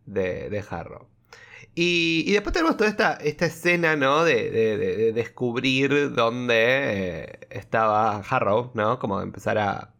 de, 0.06 0.48
de 0.50 0.64
Harrow. 0.70 1.08
Y, 1.74 2.24
y 2.26 2.32
después 2.32 2.52
tenemos 2.52 2.76
toda 2.76 2.90
esta, 2.90 3.12
esta 3.14 3.46
escena, 3.46 3.94
¿no? 3.94 4.24
De, 4.24 4.50
de- 4.50 4.76
de- 4.76 4.96
de 4.96 5.12
descubrir 5.12 6.12
dónde 6.12 6.54
eh, 6.58 7.38
estaba 7.50 8.16
Harrow, 8.18 8.70
¿no? 8.74 8.98
Como 8.98 9.20
empezar 9.20 9.58
a... 9.58 9.94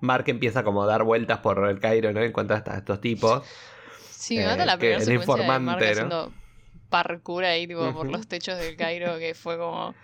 Mark 0.00 0.24
empieza 0.28 0.62
como 0.62 0.82
a 0.82 0.86
dar 0.86 1.02
vueltas 1.04 1.38
por 1.38 1.66
el 1.68 1.80
Cairo, 1.80 2.12
¿no? 2.12 2.22
Encuentra 2.22 2.62
a 2.66 2.76
estos 2.76 3.00
tipos. 3.00 3.42
Sí, 4.10 4.36
me 4.36 4.44
Eh, 4.44 4.56
la 4.66 4.72
que 4.74 4.78
primera 4.78 4.98
el 4.98 5.04
secuencia 5.04 5.34
de 5.36 5.60
Mark 5.60 5.60
informante, 5.62 5.84
¿no? 5.86 5.90
haciendo 5.90 6.32
parkour 6.90 7.44
ahí, 7.44 7.66
tipo, 7.66 7.92
por 7.92 8.06
los 8.08 8.28
techos 8.28 8.58
del 8.58 8.76
Cairo, 8.76 9.18
que 9.18 9.34
fue 9.34 9.58
como... 9.58 9.94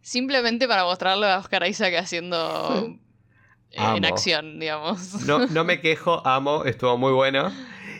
Simplemente 0.00 0.66
para 0.66 0.82
mostrarle 0.84 1.26
a 1.30 1.38
Oscar 1.38 1.64
Isaac 1.68 1.94
haciendo... 1.96 2.96
eh, 3.72 3.96
en 3.96 4.04
acción, 4.04 4.60
digamos. 4.60 5.22
No, 5.26 5.46
no 5.46 5.64
me 5.70 5.80
quejo, 5.80 6.26
amo, 6.26 6.64
estuvo 6.64 6.96
muy 6.98 7.12
bueno. 7.12 7.52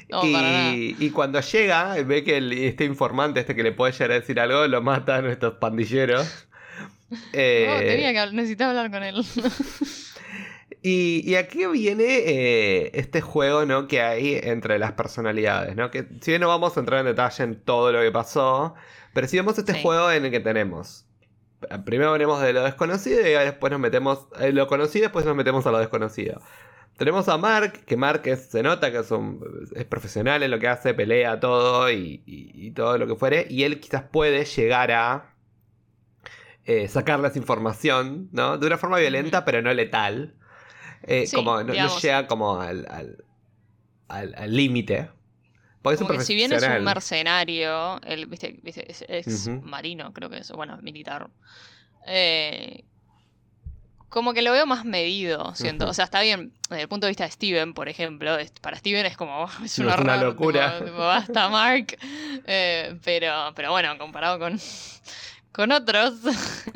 No, 0.08 0.24
y, 0.24 0.94
y 0.98 1.10
cuando 1.10 1.40
llega, 1.40 1.94
ve 2.04 2.22
que 2.22 2.36
el- 2.36 2.52
este 2.52 2.84
informante, 2.84 3.40
este 3.40 3.54
que 3.56 3.62
le 3.62 3.72
puede 3.72 3.92
llegar 3.92 4.10
a 4.10 4.14
decir 4.14 4.38
algo, 4.40 4.66
lo 4.66 4.82
matan 4.82 5.26
estos 5.26 5.54
pandilleros. 5.54 6.46
Eh, 7.32 7.66
No, 7.72 7.78
tenía 7.78 8.12
que 8.12 8.18
hablar- 8.18 8.34
necesitaba 8.34 8.70
hablar 8.70 8.90
con 8.90 9.02
él. 9.02 9.24
Y, 10.84 11.22
y 11.24 11.36
aquí 11.36 11.64
viene 11.66 12.04
eh, 12.08 12.90
este 12.94 13.20
juego, 13.20 13.64
¿no? 13.66 13.86
Que 13.86 14.00
hay 14.02 14.34
entre 14.42 14.80
las 14.80 14.92
personalidades, 14.92 15.76
¿no? 15.76 15.92
Que 15.92 16.06
si 16.20 16.32
bien 16.32 16.40
no 16.40 16.48
vamos 16.48 16.76
a 16.76 16.80
entrar 16.80 16.98
en 17.00 17.06
detalle 17.06 17.44
en 17.44 17.54
todo 17.62 17.92
lo 17.92 18.00
que 18.00 18.10
pasó, 18.10 18.74
pero 19.14 19.28
si 19.28 19.36
vemos 19.36 19.56
este 19.56 19.74
Sí. 19.74 19.80
juego 19.82 20.10
en 20.10 20.24
el 20.24 20.30
que 20.32 20.40
tenemos. 20.40 21.04
Primero 21.84 22.12
venimos 22.12 22.40
de 22.42 22.52
lo 22.52 22.62
desconocido 22.64 23.20
y 23.20 23.30
después 23.32 23.70
nos 23.70 23.80
metemos. 23.80 24.26
En 24.40 24.54
lo 24.54 24.66
conocido, 24.66 25.04
después 25.04 25.24
nos 25.24 25.36
metemos 25.36 25.66
a 25.66 25.70
lo 25.70 25.78
desconocido. 25.78 26.40
Tenemos 26.96 27.28
a 27.28 27.38
Mark, 27.38 27.84
que 27.86 27.96
Mark 27.96 28.22
es- 28.26 28.50
se 28.50 28.62
nota 28.62 28.92
que 28.92 28.98
es, 28.98 29.10
un, 29.10 29.42
es 29.74 29.84
profesional 29.86 30.42
en 30.42 30.50
lo 30.50 30.58
que 30.58 30.68
hace, 30.68 30.92
pelea 30.94 31.40
todo 31.40 31.90
y, 31.90 32.22
y- 32.26 32.66
y 32.66 32.70
todo 32.72 32.98
lo 32.98 33.06
que 33.06 33.16
fuere. 33.16 33.46
Y 33.48 33.64
él 33.64 33.80
quizás 33.80 34.02
puede 34.02 34.44
llegar 34.44 34.90
a 34.92 35.34
eh, 36.64 36.86
sacarles 36.88 37.34
información, 37.36 38.28
¿no? 38.30 38.56
De 38.58 38.66
una 38.66 38.78
forma 38.78 38.98
violenta, 38.98 39.44
pero 39.44 39.62
no 39.62 39.72
letal. 39.74 40.34
Eh, 41.02 41.26
Sí, 41.26 41.34
como 41.34 41.62
no- 41.64 41.72
llega 42.00 42.26
como 42.28 42.60
al 42.60 42.86
al- 42.88 43.24
al- 44.08 44.34
al 44.36 44.54
límite. 44.56 45.10
Porque 46.06 46.18
si 46.24 46.34
bien 46.34 46.52
es 46.52 46.62
un 46.62 46.84
mercenario, 46.84 48.00
él, 48.02 48.26
viste, 48.26 48.58
viste, 48.62 48.86
es 49.08 49.48
marino, 49.62 50.12
creo 50.12 50.30
que 50.30 50.38
es, 50.38 50.50
bueno, 50.52 50.78
militar. 50.82 51.28
Eh, 52.06 52.84
como 54.08 54.34
que 54.34 54.42
lo 54.42 54.52
veo 54.52 54.66
más 54.66 54.84
medido, 54.84 55.54
siento. 55.54 55.88
O 55.88 55.94
sea, 55.94 56.04
está 56.04 56.20
bien, 56.20 56.52
desde 56.68 56.82
el 56.82 56.88
punto 56.88 57.06
de 57.06 57.10
vista 57.12 57.24
de 57.24 57.30
Steven, 57.30 57.72
por 57.72 57.88
ejemplo, 57.88 58.36
es- 58.36 58.50
para 58.60 58.76
Steven 58.76 59.06
es 59.06 59.16
como, 59.16 59.46
es 59.64 59.78
No, 59.78 59.86
un 59.86 59.92
es 59.92 59.98
una 60.00 60.16
locura. 60.18 60.72
tipo, 60.74 60.84
tipo, 60.90 60.98
basta, 60.98 61.48
Mark. 61.48 61.96
Eh, 62.46 62.98
pero, 63.04 63.52
pero 63.56 63.70
bueno, 63.70 63.96
comparado 63.98 64.38
con, 64.38 64.60
con 65.52 65.72
otros. 65.72 66.14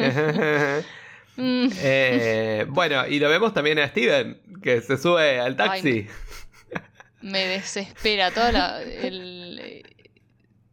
mm, 1.36 1.68
Eh, 1.78 2.64
bueno, 2.68 3.06
y 3.06 3.18
lo 3.18 3.28
vemos 3.28 3.52
también 3.52 3.78
a 3.80 3.88
Steven, 3.88 4.40
que 4.62 4.80
se 4.80 4.96
sube 4.96 5.38
al 5.38 5.56
taxi. 5.56 6.06
Me 7.30 7.46
desespera 7.46 8.30
toda 8.30 8.52
la. 8.52 8.82
el, 8.82 9.84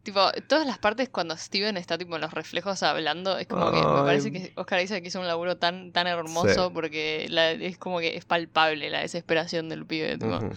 tipo, 0.02 0.20
todas 0.48 0.66
las 0.66 0.78
partes 0.78 1.08
cuando 1.08 1.36
Steven 1.36 1.76
está 1.76 1.96
tipo 1.98 2.14
en 2.16 2.20
los 2.22 2.32
reflejos 2.32 2.82
hablando, 2.82 3.38
es 3.38 3.46
como 3.46 3.70
que 3.70 3.78
me 3.78 4.02
parece 4.02 4.30
que 4.32 4.52
Oscar 4.56 4.80
dice 4.80 5.00
que 5.02 5.08
hizo 5.08 5.20
un 5.20 5.26
laburo 5.26 5.56
tan, 5.56 5.92
tan 5.92 6.06
hermoso 6.06 6.66
Sí. 6.68 6.70
porque 6.74 7.26
la- 7.30 7.52
es 7.52 7.78
como 7.78 8.00
que 8.00 8.16
es 8.16 8.24
palpable 8.24 8.90
la 8.90 9.00
desesperación 9.00 9.68
del 9.68 9.86
pibe. 9.86 10.18
tipo. 10.18 10.36
Ujú. 10.36 10.50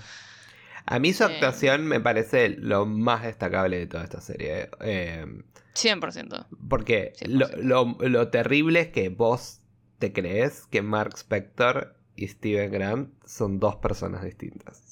A 0.89 0.99
mí 0.99 1.11
su 1.13 1.23
Eh. 1.23 1.27
actuación 1.27 1.85
me 1.85 1.99
parece 1.99 2.49
lo 2.49 2.85
más 2.85 3.23
destacable 3.23 3.77
de 3.77 3.87
toda 3.87 4.03
esta 4.03 4.21
serie. 4.21 4.69
Eh, 4.81 5.25
100%. 5.75 6.45
porque 6.69 7.13
lo, 7.27 7.47
lo- 7.57 7.97
lo 7.99 8.29
terrible 8.29 8.79
es 8.81 8.87
que 8.89 9.09
vos 9.09 9.61
te 9.99 10.11
crees 10.13 10.65
que 10.67 10.81
Mark 10.81 11.13
Spector 11.17 11.95
y 12.15 12.27
Steven 12.29 12.71
Grant 12.71 13.09
son 13.25 13.59
dos 13.59 13.75
personas 13.75 14.23
distintas. 14.23 14.86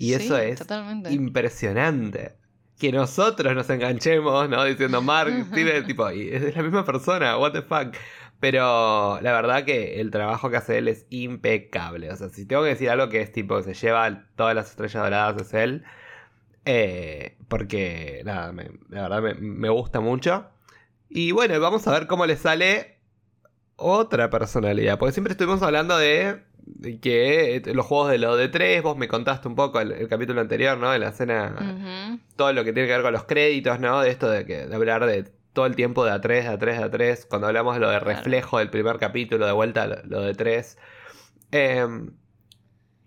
Y 0.00 0.14
eso 0.14 0.36
Sí, 0.36 0.42
es 0.42 0.58
Totalmente. 0.58 1.12
impresionante. 1.12 2.32
Que 2.78 2.90
nosotros 2.90 3.54
nos 3.54 3.68
enganchemos, 3.70 4.48
¿no? 4.48 4.64
Diciendo 4.64 5.02
Mark, 5.02 5.30
Steven, 5.52 5.84
tipo, 5.86 6.10
y 6.10 6.28
es 6.30 6.56
la 6.56 6.62
misma 6.62 6.84
persona, 6.84 7.36
what 7.38 7.52
the 7.52 7.62
fuck. 7.62 7.94
Pero 8.40 9.20
la 9.20 9.32
verdad 9.32 9.64
que 9.64 10.00
el 10.00 10.10
trabajo 10.10 10.48
que 10.50 10.56
hace 10.56 10.78
él 10.78 10.88
es 10.88 11.04
impecable. 11.10 12.10
O 12.10 12.16
sea, 12.16 12.30
si 12.30 12.46
tengo 12.46 12.62
que 12.62 12.70
decir 12.70 12.88
algo 12.88 13.10
que 13.10 13.20
es 13.20 13.30
tipo, 13.32 13.58
que 13.58 13.74
se 13.74 13.74
lleva 13.86 14.24
todas 14.34 14.54
las 14.54 14.70
estrellas 14.70 15.02
doradas, 15.04 15.42
es 15.42 15.52
él. 15.52 15.84
Eh, 16.64 17.36
porque, 17.48 18.22
nada, 18.24 18.52
me- 18.52 18.70
la 18.88 19.02
verdad 19.02 19.22
me, 19.22 19.34
me 19.34 19.68
gusta 19.68 20.00
mucho. 20.00 20.46
Y 21.10 21.32
bueno, 21.32 21.58
vamos 21.60 21.86
a 21.86 21.92
ver 21.92 22.06
cómo 22.06 22.24
le 22.24 22.36
sale 22.36 22.98
otra 23.76 24.30
personalidad. 24.30 24.98
Porque 24.98 25.12
siempre 25.12 25.32
estuvimos 25.32 25.60
hablando 25.62 25.98
de 25.98 26.42
que 27.00 27.56
eh, 27.56 27.62
los 27.74 27.86
juegos 27.86 28.10
de 28.10 28.18
lo 28.18 28.36
de 28.36 28.48
tres, 28.48 28.82
vos 28.82 28.96
me 28.96 29.08
contaste 29.08 29.48
un 29.48 29.54
poco 29.54 29.80
el, 29.80 29.92
el 29.92 30.08
capítulo 30.08 30.40
anterior, 30.40 30.76
¿no? 30.78 30.92
En 30.94 31.00
la 31.00 31.08
escena, 31.10 31.54
todo 32.36 32.52
lo 32.52 32.64
que 32.64 32.72
tiene 32.72 32.86
que 32.88 32.94
ver 32.94 33.02
con 33.02 33.12
los 33.12 33.24
créditos, 33.24 33.80
¿no? 33.80 34.00
De 34.00 34.10
esto 34.10 34.30
de, 34.30 34.44
que, 34.46 34.66
de 34.66 34.74
hablar 34.74 35.06
de 35.06 35.24
todo 35.52 35.66
el 35.66 35.74
tiempo 35.76 36.04
de 36.04 36.12
A3, 36.12 36.22
de 36.22 36.58
A3, 36.58 36.88
de 36.90 37.14
A3. 37.14 37.26
Cuando 37.28 37.46
hablamos 37.48 37.74
de 37.74 37.80
lo 37.80 37.90
de 37.90 37.98
Claro. 38.00 38.14
reflejo 38.16 38.58
del 38.58 38.70
primer 38.70 38.98
capítulo, 38.98 39.46
de 39.46 39.52
vuelta 39.52 39.86
lo, 39.86 39.96
lo 40.04 40.20
de 40.22 40.34
3. 40.34 40.78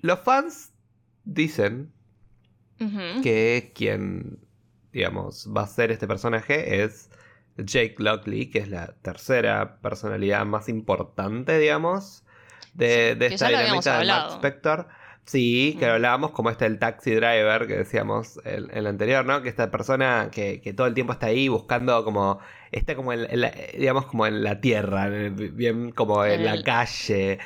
los 0.01 0.19
fans 0.19 0.71
dicen 1.23 1.91
que 3.23 3.71
quien, 3.73 4.39
digamos, 4.91 5.49
va 5.55 5.61
a 5.61 5.67
ser 5.67 5.91
este 5.91 6.05
personaje 6.07 6.83
es 6.83 7.09
Jake 7.57 7.95
Lockley, 7.99 8.47
que 8.49 8.59
es 8.59 8.67
la 8.67 8.87
tercera 9.01 9.77
personalidad 9.79 10.45
más 10.45 10.67
importante, 10.67 11.57
digamos, 11.59 12.25
de, 12.73 13.11
Sí, 13.13 13.19
de 13.19 13.25
esta 13.27 13.47
dinamita 13.49 13.91
de 13.93 13.97
hablado. 13.99 14.35
Spector. 14.35 14.87
Sí, 15.25 15.77
que 15.79 15.85
Mm. 15.85 15.87
lo 15.87 15.93
hablábamos 15.93 16.31
como 16.31 16.49
este 16.49 16.65
el 16.65 16.79
taxi 16.79 17.11
driver 17.15 17.65
que 17.65 17.77
decíamos 17.77 18.41
en 18.43 18.69
el, 18.73 18.87
anterior, 18.87 19.25
¿no? 19.25 19.41
Que 19.41 19.47
esta 19.47 19.71
persona 19.71 20.27
que, 20.33 20.59
que 20.59 20.73
todo 20.73 20.85
el 20.85 20.93
tiempo 20.93 21.13
está 21.13 21.27
ahí 21.27 21.47
buscando 21.47 22.03
como, 22.03 22.39
está 22.73 22.93
como 22.95 23.13
en, 23.13 23.25
en 23.31 23.39
la- 23.39 23.53
digamos 23.77 24.05
como 24.07 24.27
en 24.27 24.43
la 24.43 24.59
tierra, 24.59 25.07
en 25.07 25.13
el- 25.13 25.51
bien 25.51 25.91
como 25.91 26.25
en 26.25 26.43
la 26.43 26.55
el- 26.55 26.63
calle, 26.65 27.39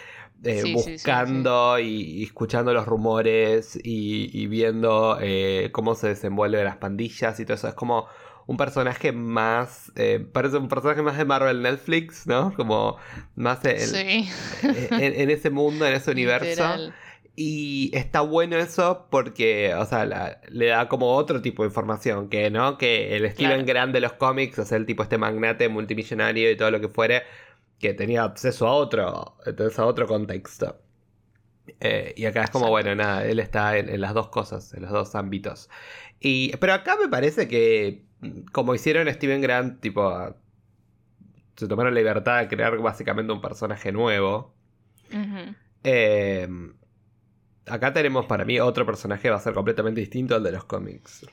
eh, 0.43 0.61
Sí, 0.61 0.73
sí, 0.73 0.77
sí, 0.77 0.83
sí. 0.83 0.91
buscando 0.93 1.77
Y, 1.79 1.85
y 2.19 2.23
escuchando 2.23 2.73
los 2.73 2.85
rumores 2.87 3.75
y, 3.83 4.29
y 4.33 4.47
viendo 4.47 5.17
eh, 5.21 5.69
cómo 5.71 5.93
se 5.93 6.07
desenvuelven 6.09 6.63
las 6.63 6.77
pandillas 6.77 7.39
y 7.39 7.45
todo 7.45 7.53
eso. 7.55 7.67
Es 7.67 7.73
como 7.75 8.07
un 8.47 8.57
personaje 8.57 9.11
más, 9.11 9.91
eh, 9.95 10.25
parece 10.31 10.57
un 10.57 10.67
personaje 10.69 11.01
más 11.03 11.17
de 11.17 11.25
Marvel 11.25 11.61
Netflix, 11.61 12.25
¿no? 12.25 12.53
Como 12.55 12.97
más 13.35 13.63
en, 13.65 13.79
Sí. 13.79 14.29
en- 14.63 15.13
en 15.21 15.29
ese 15.29 15.49
mundo, 15.51 15.85
en 15.85 15.93
ese 15.93 16.09
universo. 16.11 16.45
Literal. 16.49 16.95
Y 17.35 17.91
está 17.93 18.21
bueno 18.21 18.57
eso 18.57 19.05
porque, 19.11 19.75
o 19.75 19.85
sea, 19.85 20.05
la- 20.05 20.41
le 20.49 20.67
da 20.67 20.87
como 20.87 21.13
otro 21.15 21.39
tipo 21.41 21.61
de 21.63 21.67
información, 21.67 22.29
que 22.29 22.49
no, 22.49 22.77
que 22.79 23.15
el 23.15 23.29
Steven 23.31 23.51
Claro. 23.51 23.65
Grant 23.67 23.93
de 23.93 23.99
los 23.99 24.13
cómics, 24.13 24.57
o 24.57 24.65
sea, 24.65 24.77
el 24.77 24.87
tipo 24.87 25.03
este 25.03 25.19
magnate 25.19 25.69
multimillonario 25.69 26.49
y 26.49 26.57
todo 26.57 26.71
lo 26.71 26.81
que 26.81 26.87
fuere, 26.89 27.21
que 27.79 27.93
tenía 27.93 28.23
acceso 28.23 28.65
a 28.67 28.71
otro, 28.73 29.37
entonces 29.45 29.77
a 29.77 29.85
otro 29.85 30.07
contexto. 30.07 30.79
Eh, 31.81 32.13
y 32.15 32.25
acá 32.25 32.43
es 32.45 32.49
como, 32.49 32.69
bueno, 32.69 32.95
nada, 32.95 33.25
él 33.25 33.39
está 33.39 33.77
en, 33.77 33.89
en 33.89 34.01
las 34.01 34.13
dos 34.15 34.29
cosas, 34.29 34.73
en 34.73 34.81
los 34.83 34.91
dos 34.91 35.13
ámbitos. 35.15 35.69
Y, 36.19 36.55
pero 36.57 36.73
acá 36.73 36.95
me 36.99 37.07
parece 37.09 37.47
que, 37.47 38.06
como 38.51 38.73
hicieron 38.75 39.11
Steven 39.13 39.41
Grant, 39.41 39.79
tipo, 39.81 40.35
se 41.55 41.67
tomaron 41.67 41.93
la 41.93 41.99
libertad 41.99 42.39
de 42.39 42.47
crear 42.47 42.77
básicamente 42.77 43.31
un 43.33 43.41
personaje 43.41 43.91
nuevo. 43.91 44.53
Eh, 45.83 46.47
acá 47.67 47.93
tenemos 47.93 48.25
para 48.25 48.45
mí 48.45 48.59
otro 48.59 48.85
personaje 48.85 49.23
que 49.23 49.29
va 49.29 49.37
a 49.37 49.41
ser 49.41 49.53
completamente 49.53 49.99
distinto 50.01 50.35
al 50.35 50.43
de 50.43 50.51
los 50.51 50.65
cómics. 50.65 51.25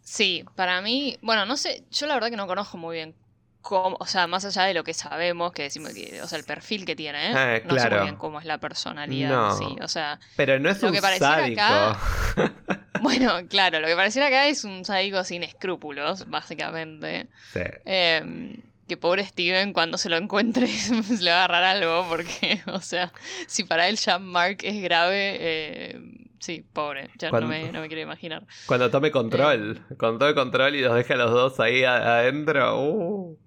Sí, 0.00 0.44
para 0.54 0.80
mí, 0.82 1.16
bueno, 1.22 1.46
no 1.46 1.56
sé, 1.56 1.84
yo 1.90 2.06
la 2.06 2.14
verdad 2.14 2.28
que 2.30 2.36
no 2.36 2.46
conozco 2.46 2.76
muy 2.76 2.96
bien 2.96 3.14
cómo, 3.62 3.96
o 3.98 4.04
sea, 4.06 4.26
más 4.26 4.44
allá 4.44 4.64
de 4.64 4.74
lo 4.74 4.84
que 4.84 4.92
sabemos, 4.92 5.52
que 5.52 5.62
decimos 5.62 5.94
que, 5.94 6.20
o 6.22 6.28
sea, 6.28 6.38
el 6.38 6.44
perfil 6.44 6.84
que 6.84 6.94
tiene, 6.94 7.30
¿eh? 7.30 7.34
Ah, 7.34 7.60
no 7.64 7.78
sé 7.78 7.88
muy 7.88 8.00
bien 8.00 8.16
cómo 8.16 8.38
es 8.38 8.44
la 8.44 8.58
personalidad, 8.58 9.30
No. 9.30 9.50
sí, 9.56 9.76
o 9.82 9.88
sea, 9.88 10.20
Pero 10.36 10.58
no 10.60 10.68
es 10.68 10.82
Lo 10.82 10.88
un 10.88 10.94
que 10.94 11.00
pareciera 11.00 11.36
sádico. 11.36 11.62
acá- 11.62 11.98
bueno, 13.04 13.32
claro, 13.48 13.80
lo 13.80 13.86
que 13.86 13.94
pareciera 13.96 14.28
acá 14.28 14.48
es 14.48 14.64
un 14.64 14.84
sádico 14.84 15.22
sin 15.24 15.42
escrúpulos, 15.44 16.28
básicamente. 16.28 17.28
Sí. 17.52 17.60
Eh, 17.84 18.56
que 18.88 18.96
pobre 18.98 19.24
Steven 19.24 19.72
cuando 19.72 19.96
se 19.96 20.10
lo 20.10 20.16
encuentre 20.18 20.66
se 20.66 20.94
le 21.24 21.30
va 21.30 21.42
a 21.42 21.44
agarrar 21.44 21.64
algo 21.76 22.06
porque, 22.08 22.60
o 22.66 22.80
sea, 22.80 23.12
si 23.46 23.64
para 23.64 23.88
él 23.88 23.96
ya 23.96 24.18
Mark 24.18 24.58
es 24.62 24.82
grave, 24.82 25.36
eh, 25.40 26.00
sí, 26.38 26.64
pobre, 26.72 27.08
ya 27.18 27.30
Cuando- 27.30 27.48
no 27.48 27.54
me, 27.54 27.72
no 27.72 27.80
me 27.80 27.86
quiero 27.88 28.02
imaginar. 28.02 28.44
Cuando 28.66 28.90
tome 28.90 29.10
control. 29.10 29.80
Cuando 29.98 30.18
tome 30.18 30.34
control 30.34 30.74
y 30.74 30.82
los 30.82 30.94
deja 30.94 31.14
a 31.14 31.16
los 31.16 31.30
dos 31.30 31.60
ahí 31.60 31.84
adentro. 31.84 32.78
uh. 32.80 33.38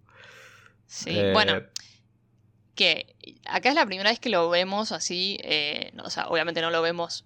Sí, 0.88 1.10
Eh, 1.20 1.32
bueno, 1.34 1.62
que 2.76 3.16
acá 3.46 3.70
es 3.70 3.76
la 3.76 3.86
primera 3.86 4.10
vez 4.10 4.20
que 4.20 4.30
lo 4.30 4.50
vemos 4.50 4.92
así, 4.92 5.38
eh, 5.44 5.92
o 6.04 6.10
sea, 6.10 6.28
obviamente 6.30 6.62
no 6.62 6.70
lo 6.72 6.82
vemos 6.82 7.26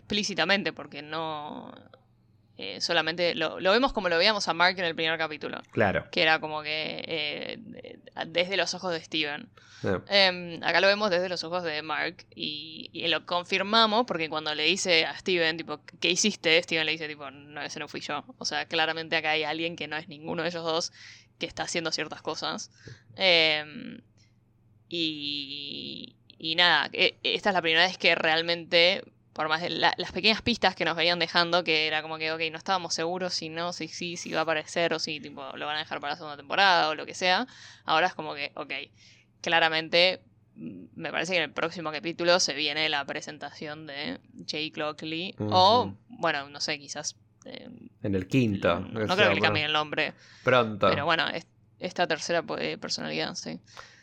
explícitamente 0.00 0.72
porque 0.72 1.02
no... 1.02 1.72
eh, 2.56 2.80
solamente 2.80 3.34
lo, 3.34 3.60
lo 3.60 3.70
vemos 3.72 3.92
como 3.92 4.08
lo 4.08 4.18
veíamos 4.18 4.48
a 4.48 4.54
Mark 4.54 4.78
en 4.78 4.84
el 4.84 4.94
primer 4.94 5.16
capítulo, 5.18 5.60
Claro. 5.70 6.08
que 6.10 6.22
era 6.22 6.40
como 6.40 6.62
que 6.62 7.04
eh, 7.06 7.56
de- 7.58 8.00
desde 8.26 8.56
los 8.56 8.74
ojos 8.74 8.92
de 8.92 9.00
Steven. 9.02 9.48
Em, 10.08 10.62
acá 10.62 10.82
lo 10.82 10.88
vemos 10.88 11.08
desde 11.08 11.30
los 11.30 11.42
ojos 11.42 11.62
de 11.62 11.80
Mark 11.80 12.26
y, 12.34 12.90
y 12.92 13.08
lo 13.08 13.24
confirmamos 13.24 14.04
porque 14.06 14.28
cuando 14.28 14.54
le 14.54 14.64
dice 14.64 15.06
a 15.06 15.16
Steven, 15.18 15.56
tipo, 15.56 15.80
¿qué 16.00 16.10
hiciste? 16.10 16.62
Steven 16.62 16.84
le 16.84 16.92
dice, 16.92 17.08
tipo, 17.08 17.30
no, 17.30 17.62
ese 17.62 17.78
no 17.80 17.88
fui 17.88 18.00
yo. 18.00 18.22
O 18.36 18.44
sea, 18.44 18.66
claramente 18.66 19.16
acá 19.16 19.30
hay 19.30 19.44
alguien 19.44 19.76
que 19.76 19.88
no 19.88 19.96
es 19.96 20.06
ninguno 20.08 20.42
de 20.42 20.48
ellos 20.50 20.64
dos 20.64 20.92
que 21.38 21.46
está 21.46 21.62
haciendo 21.62 21.92
ciertas 21.92 22.20
cosas. 22.20 22.70
Em, 23.16 24.02
y, 24.90 26.14
y 26.38 26.54
nada, 26.56 26.90
e- 26.92 27.16
esta 27.22 27.48
es 27.50 27.54
la 27.54 27.62
primera 27.62 27.86
vez 27.86 27.96
que 27.96 28.14
realmente, 28.14 29.02
por 29.32 29.48
más 29.48 29.62
de 29.62 29.70
la- 29.70 29.94
las 29.96 30.12
pequeñas 30.12 30.42
pistas 30.42 30.74
que 30.74 30.84
nos 30.84 30.96
venían 30.96 31.18
dejando, 31.18 31.62
que 31.64 31.86
era 31.86 32.02
como 32.02 32.18
que, 32.18 32.32
ok, 32.32 32.40
no 32.50 32.58
estábamos 32.58 32.94
seguros 32.94 33.32
si 33.34 33.48
no, 33.48 33.72
si 33.72 33.88
sí, 33.88 34.16
si 34.16 34.32
va 34.32 34.40
a 34.40 34.42
aparecer 34.42 34.92
o 34.92 34.98
si 34.98 35.20
tipo, 35.20 35.42
lo 35.56 35.66
van 35.66 35.76
a 35.76 35.80
dejar 35.80 36.00
para 36.00 36.12
la 36.12 36.16
segunda 36.16 36.36
temporada 36.36 36.88
o 36.88 36.94
lo 36.94 37.06
que 37.06 37.14
sea, 37.14 37.46
ahora 37.84 38.08
es 38.08 38.14
como 38.14 38.34
que, 38.34 38.52
ok, 38.56 38.72
claramente 39.40 40.22
mm, 40.56 40.84
me 40.94 41.10
parece 41.10 41.32
que 41.32 41.38
en 41.38 41.44
el 41.44 41.52
próximo 41.52 41.92
capítulo 41.92 42.40
se 42.40 42.54
viene 42.54 42.88
la 42.88 43.04
presentación 43.04 43.86
de 43.86 44.18
Jake 44.34 44.72
Lockley. 44.74 45.34
O, 45.38 45.94
bueno, 46.08 46.48
no 46.50 46.60
sé, 46.60 46.78
quizás. 46.78 47.16
Eh, 47.46 47.68
en 48.02 48.14
el 48.14 48.26
quinto. 48.26 48.80
No, 48.80 49.00
creo 49.06 49.16
que 49.16 49.34
le 49.36 49.40
cambien 49.40 49.66
el 49.66 49.72
nombre. 49.72 50.12
Pronto. 50.42 50.88
Pero 50.88 51.04
bueno, 51.04 51.24
esta 51.78 52.06
tercera 52.06 52.42
personalidad, 52.42 53.34
sí. 53.34 53.58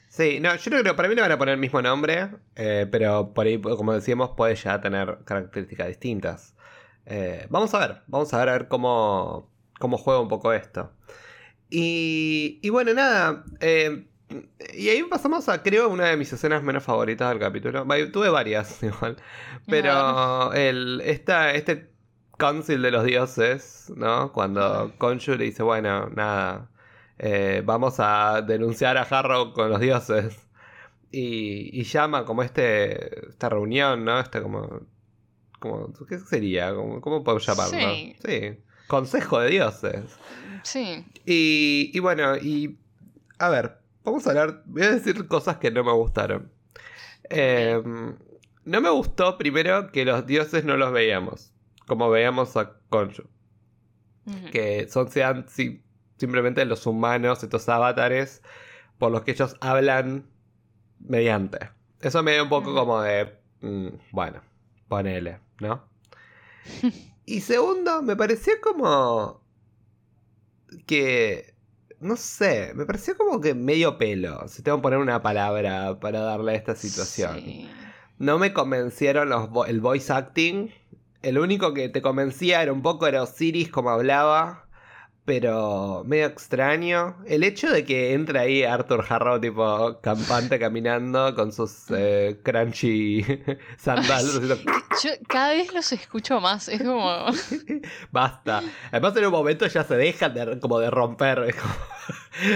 Sí, 0.08 0.40
no, 0.40 0.56
yo 0.56 0.72
creo 0.72 0.84
que 0.84 0.94
para 0.94 1.10
mí 1.10 1.16
le 1.16 1.22
van 1.22 1.32
a 1.32 1.38
poner 1.38 1.54
el 1.56 1.60
mismo 1.60 1.82
nombre, 1.82 2.30
eh, 2.56 2.88
pero 2.90 3.34
por 3.34 3.46
ahí, 3.46 3.60
como 3.62 3.94
decíamos, 3.94 4.32
puede 4.32 4.56
ya 4.56 4.80
tener 4.82 5.20
características 5.26 5.88
distintas. 5.88 6.56
Eh, 7.06 7.46
vamos 7.50 7.74
a 7.74 7.80
ver, 7.80 8.02
vamos 8.08 8.34
a 8.34 8.40
ver, 8.40 8.50
a 8.50 8.52
ver 8.54 8.68
cómo, 8.68 9.52
cómo 9.80 9.98
juega 9.98 10.20
un 10.20 10.28
poco 10.30 10.54
esto. 10.54 10.92
Y, 11.70 12.60
y 12.64 12.70
bueno, 12.70 12.94
nada, 12.94 13.44
eh, 13.60 14.08
y 14.74 14.90
ahí 14.90 15.04
pasamos 15.04 15.48
a, 15.50 15.64
creo, 15.64 15.90
una 15.90 16.08
de 16.08 16.18
mis 16.18 16.32
escenas 16.34 16.64
menos 16.64 16.84
favoritas 16.84 17.30
del 17.30 17.40
capítulo. 17.40 17.86
Tuve 18.12 18.30
varias, 18.30 18.82
igual. 18.84 19.18
Pero 19.68 20.54
el, 20.54 21.02
esta, 21.06 21.54
este 21.54 21.92
council 22.38 22.82
de 22.82 22.92
los 22.92 23.04
dioses, 23.04 23.92
¿no? 23.96 24.32
Cuando 24.34 24.94
Conju 24.98 25.36
le 25.36 25.46
dice, 25.46 25.64
bueno, 25.64 26.10
nada, 26.10 26.70
eh, 27.19 27.62
vamos 27.65 27.95
a 28.00 28.41
denunciar 28.41 28.97
a 28.97 29.03
Harrow 29.03 29.53
con 29.53 29.69
los 29.69 29.79
dioses. 29.79 30.47
Y, 31.12 31.83
llama 31.83 32.25
como 32.25 32.43
este 32.43 33.29
esta 33.29 33.50
reunión, 33.50 34.03
¿no? 34.05 34.19
Este 34.19 34.41
como... 34.41 34.81
como 35.59 35.93
¿Qué 36.07 36.19
sería? 36.19 36.74
¿Cómo, 36.74 37.01
cómo 37.01 37.24
podemos 37.24 37.45
llamarlo? 37.45 37.77
Sí. 38.25 38.57
Consejo 38.88 39.39
de 39.39 39.50
dioses. 39.50 40.17
Sí. 40.63 41.05
Y, 41.25 41.91
y 41.93 42.00
bueno, 42.00 42.36
y... 42.38 42.77
A 43.39 43.50
ver, 43.50 43.79
vamos 44.03 44.27
a 44.27 44.31
hablar... 44.31 44.63
Voy 44.65 44.83
a 44.83 44.91
decir 44.91 45.27
cosas 45.27 45.57
que 45.57 45.71
no 45.71 45.83
me 45.83 45.93
gustaron. 45.93 46.51
Em, 47.29 48.15
no 48.65 48.81
me 48.81 48.89
gustó 48.89 49.38
primero 49.38 49.91
que 49.91 50.05
los 50.05 50.25
dioses 50.25 50.65
no 50.65 50.77
los 50.77 50.91
veíamos. 50.91 51.53
Como 51.88 52.09
veíamos 52.09 52.55
a 52.57 52.74
Conju. 52.89 53.24
Que 54.51 54.89
son 54.89 55.09
sean 55.09 55.47
simplemente 56.17 56.65
los 56.65 56.86
humanos, 56.86 57.43
estos 57.43 57.67
avatares, 57.69 58.41
por 58.97 59.12
los 59.12 59.21
que 59.21 59.31
ellos 59.31 59.55
hablan 59.62 60.27
mediante. 61.00 61.69
Eso 62.01 62.24
me 62.24 62.33
dio 62.33 62.43
un 62.43 62.50
poco 62.50 62.74
como 62.74 63.01
de, 63.01 63.38
mm, 63.62 63.88
bueno, 64.12 64.41
ponele, 64.88 65.39
¿no? 65.59 65.83
y 67.25 67.41
segundo, 67.41 68.01
me 68.01 68.15
pareció 68.15 68.53
como 68.62 69.41
que, 70.86 71.55
no 72.00 72.15
sé, 72.15 72.74
me 72.75 72.86
pareció 72.86 73.15
como 73.17 73.41
que 73.41 73.53
medio 73.53 73.97
pelo, 73.97 74.47
si 74.47 74.62
tengo 74.62 74.77
que 74.77 74.83
poner 74.83 75.00
una 75.00 75.21
palabra 75.21 76.00
para 76.00 76.19
darle 76.21 76.53
a 76.53 76.55
esta 76.55 76.75
situación. 76.75 77.41
No 78.19 78.39
me 78.39 78.53
convencieron 78.53 79.29
los 79.29 79.50
el 79.67 79.79
voice 79.79 80.12
acting. 80.12 80.71
El 81.21 81.38
único 81.38 81.74
que 81.74 81.89
te 81.89 82.01
convencía 82.01 82.63
era 82.63 82.74
un 82.74 82.81
poco 82.81 83.05
era 83.07 83.21
Osiris 83.21 83.69
como 83.69 83.91
hablaba 83.91 84.66
pero 85.27 86.05
medio 86.05 86.25
extraño. 86.25 87.17
El 87.25 87.43
hecho 87.43 87.69
de 87.69 87.84
que 87.84 88.13
entre 88.13 88.39
ahí 88.39 88.63
Arthur 88.63 89.05
Harrow, 89.10 89.41
tipo 89.41 90.00
campante, 90.00 90.57
caminando 90.57 91.36
con 91.36 91.51
sus 91.51 91.91
eh, 91.91 92.39
crunchy 92.43 93.25
sandals. 93.77 94.39
Yo 95.03 95.12
cada 95.27 95.50
vez 95.50 95.74
los 95.74 95.91
escucho 95.91 96.39
más, 96.39 96.69
es 96.69 96.81
como. 96.81 97.25
Basta. 98.12 98.63
Además, 98.89 99.17
en 99.17 99.25
un 99.25 99.31
momento 99.34 99.67
ya 99.67 99.84
se 99.84 99.98
dejan 99.98 100.34
de, 100.34 100.60
como 100.62 100.79
de 100.79 100.89
romper. 100.89 101.53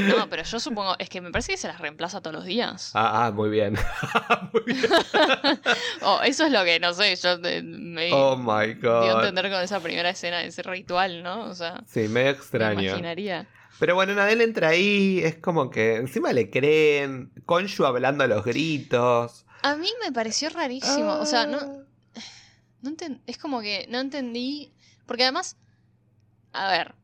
No, 0.07 0.29
pero 0.29 0.43
yo 0.43 0.59
supongo, 0.59 0.95
es 0.99 1.09
que 1.09 1.21
me 1.21 1.31
parece 1.31 1.53
que 1.53 1.57
se 1.57 1.67
las 1.67 1.79
reemplaza 1.79 2.21
todos 2.21 2.35
los 2.35 2.45
días. 2.45 2.91
Ah, 2.93 3.25
ah 3.25 3.31
muy 3.31 3.49
bien. 3.49 3.75
muy 4.53 4.63
bien. 4.65 4.85
oh, 6.01 6.19
eso 6.23 6.45
es 6.45 6.51
lo 6.51 6.63
que, 6.63 6.79
no 6.79 6.93
sé, 6.93 7.15
yo 7.15 7.37
me 7.39 8.11
oh 8.13 8.37
my 8.37 8.73
God. 8.75 9.03
dio 9.03 9.17
a 9.17 9.19
entender 9.19 9.51
con 9.51 9.61
esa 9.61 9.79
primera 9.79 10.09
escena, 10.09 10.43
ese 10.43 10.63
ritual, 10.63 11.23
¿no? 11.23 11.45
O 11.45 11.53
sea, 11.53 11.81
sí, 11.87 12.07
medio 12.07 12.31
extraño. 12.31 12.60
Imaginaría. 12.61 13.47
Pero 13.79 13.95
bueno, 13.95 14.13
Nadel 14.13 14.41
entra 14.41 14.69
ahí, 14.69 15.19
es 15.23 15.37
como 15.37 15.69
que 15.69 15.95
encima 15.95 16.33
le 16.33 16.49
creen, 16.49 17.31
Conju 17.45 17.85
hablando 17.85 18.23
a 18.23 18.27
los 18.27 18.45
gritos. 18.45 19.45
A 19.63 19.75
mí 19.75 19.89
me 20.03 20.11
pareció 20.11 20.49
rarísimo, 20.49 21.13
o 21.13 21.25
sea, 21.25 21.47
no, 21.47 21.57
ah. 21.57 22.21
no 22.81 22.91
es 23.25 23.37
como 23.37 23.61
que 23.61 23.87
no 23.89 23.99
entendí, 23.99 24.71
porque 25.05 25.23
además, 25.23 25.57
a 26.53 26.69
ver, 26.69 26.95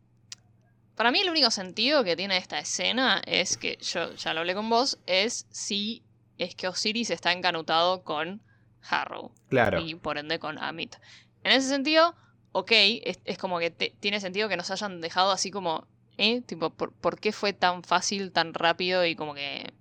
para 0.95 1.11
mí 1.11 1.19
el 1.19 1.29
único 1.29 1.51
sentido 1.51 2.03
que 2.03 2.15
tiene 2.15 2.37
esta 2.37 2.59
escena 2.59 3.21
es 3.25 3.57
que, 3.57 3.77
yo 3.81 4.13
ya 4.15 4.33
lo 4.33 4.41
hablé 4.41 4.55
con 4.55 4.69
vos, 4.69 4.99
es 5.05 5.47
si 5.51 6.03
es 6.37 6.55
que 6.55 6.67
Osiris 6.67 7.09
está 7.09 7.31
encanutado 7.31 8.03
con 8.03 8.41
Harrow. 8.87 9.31
Claro. 9.49 9.79
Y 9.79 9.95
por 9.95 10.17
ende 10.17 10.39
con 10.39 10.57
Amit. 10.57 10.95
En 11.43 11.51
ese 11.51 11.69
sentido, 11.69 12.15
ok, 12.51 12.71
es, 12.71 13.37
como 13.37 13.59
que 13.59 13.71
tiene 13.71 14.19
sentido 14.19 14.49
que 14.49 14.57
nos 14.57 14.71
hayan 14.71 15.01
dejado 15.01 15.31
así 15.31 15.51
como, 15.51 15.87
¿eh? 16.17 16.41
Tipo, 16.41 16.69
¿por, 16.71 17.19
qué 17.19 17.31
fue 17.31 17.53
tan 17.53 17.83
fácil, 17.83 18.31
tan 18.31 18.53
rápido 18.53 19.05
y 19.05 19.15
como 19.15 19.33
que... 19.33 19.73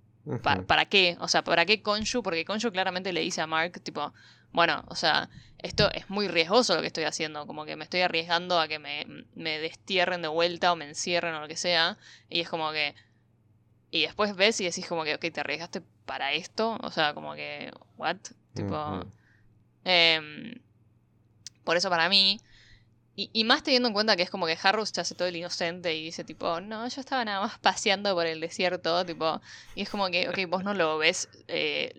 ¿Para 0.42 0.86
qué? 0.86 1.16
O 1.20 1.28
sea, 1.28 1.44
¿para 1.44 1.66
qué 1.66 1.82
Konshu? 1.82 2.20
Porque 2.20 2.44
Konshu 2.44 2.72
claramente 2.72 3.12
le 3.12 3.20
dice 3.20 3.40
a 3.42 3.46
Mark, 3.46 3.80
tipo, 3.80 4.12
bueno, 4.50 4.84
o 4.88 4.96
sea, 4.96 5.30
esto 5.58 5.88
es 5.92 6.10
muy 6.10 6.26
riesgoso 6.26 6.74
lo 6.74 6.80
que 6.80 6.88
estoy 6.88 7.04
haciendo, 7.04 7.46
como 7.46 7.64
que 7.64 7.76
me 7.76 7.84
estoy 7.84 8.00
arriesgando 8.00 8.58
a 8.58 8.66
que 8.66 8.80
me, 8.80 9.06
me 9.36 9.60
destierren 9.60 10.22
de 10.22 10.28
vuelta 10.28 10.72
o 10.72 10.76
me 10.76 10.88
encierren 10.88 11.34
o 11.36 11.40
lo 11.40 11.46
que 11.46 11.56
sea, 11.56 11.96
y 12.28 12.40
es 12.40 12.48
como 12.48 12.72
que... 12.72 12.96
Y 13.92 14.02
después 14.02 14.34
ves 14.34 14.60
y 14.60 14.64
decís 14.64 14.86
como 14.88 15.04
que, 15.04 15.14
ok, 15.14 15.26
te 15.32 15.40
arriesgaste 15.40 15.80
para 16.06 16.32
esto, 16.32 16.76
o 16.82 16.90
sea, 16.90 17.14
como 17.14 17.34
que, 17.34 17.70
what? 17.96 18.16
Tipo... 18.52 19.06
Em, 19.84 20.60
por 21.62 21.76
eso 21.76 21.90
para 21.90 22.08
mí, 22.08 22.40
y, 23.18 23.44
más 23.44 23.62
teniendo 23.62 23.88
en 23.88 23.94
cuenta 23.94 24.14
que 24.14 24.22
es 24.22 24.28
como 24.28 24.44
que 24.44 24.58
Harrow 24.62 24.84
se 24.84 25.00
hace 25.00 25.14
todo 25.14 25.26
el 25.26 25.36
inocente 25.36 25.94
y 25.94 26.04
dice 26.04 26.22
tipo, 26.22 26.60
no, 26.60 26.86
yo 26.86 27.00
estaba 27.00 27.24
nada 27.24 27.40
más 27.40 27.58
paseando 27.60 28.14
por 28.14 28.26
el 28.26 28.40
desierto, 28.40 29.06
tipo, 29.06 29.40
y 29.74 29.82
es 29.82 29.88
como 29.88 30.08
que, 30.10 30.28
ok, 30.28 30.38
vos 30.48 30.64
no 30.64 30.74
lo 30.74 30.98
ves 30.98 31.30
eh, 31.48 31.92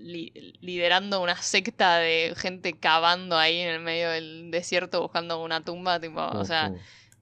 liderando 0.61 1.19
una 1.19 1.35
secta 1.41 1.97
de 1.97 2.35
gente 2.37 2.77
cavando 2.77 3.35
ahí 3.35 3.59
en 3.59 3.69
el 3.69 3.79
medio 3.79 4.11
del 4.11 4.51
desierto 4.51 5.01
buscando 5.01 5.41
una 5.41 5.61
tumba, 5.61 5.99
tipo, 5.99 6.21
o 6.21 6.45
sea, 6.45 6.69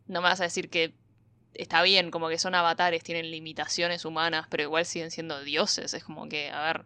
no 0.08 0.22
me 0.22 0.28
vas 0.28 0.42
a 0.42 0.44
decir 0.44 0.70
que 0.70 0.94
está 1.54 1.82
bien, 1.82 2.12
como 2.12 2.28
que 2.28 2.38
son 2.38 2.54
avatares, 2.54 3.02
tienen 3.02 3.32
limitaciones 3.32 4.04
humanas, 4.04 4.48
pero 4.50 4.64
igual 4.64 4.86
siguen 4.86 5.10
siendo 5.10 5.42
dioses, 5.42 5.94
es 5.94 6.04
como 6.04 6.28
que, 6.28 6.50
a 6.52 6.62
ver, 6.64 6.86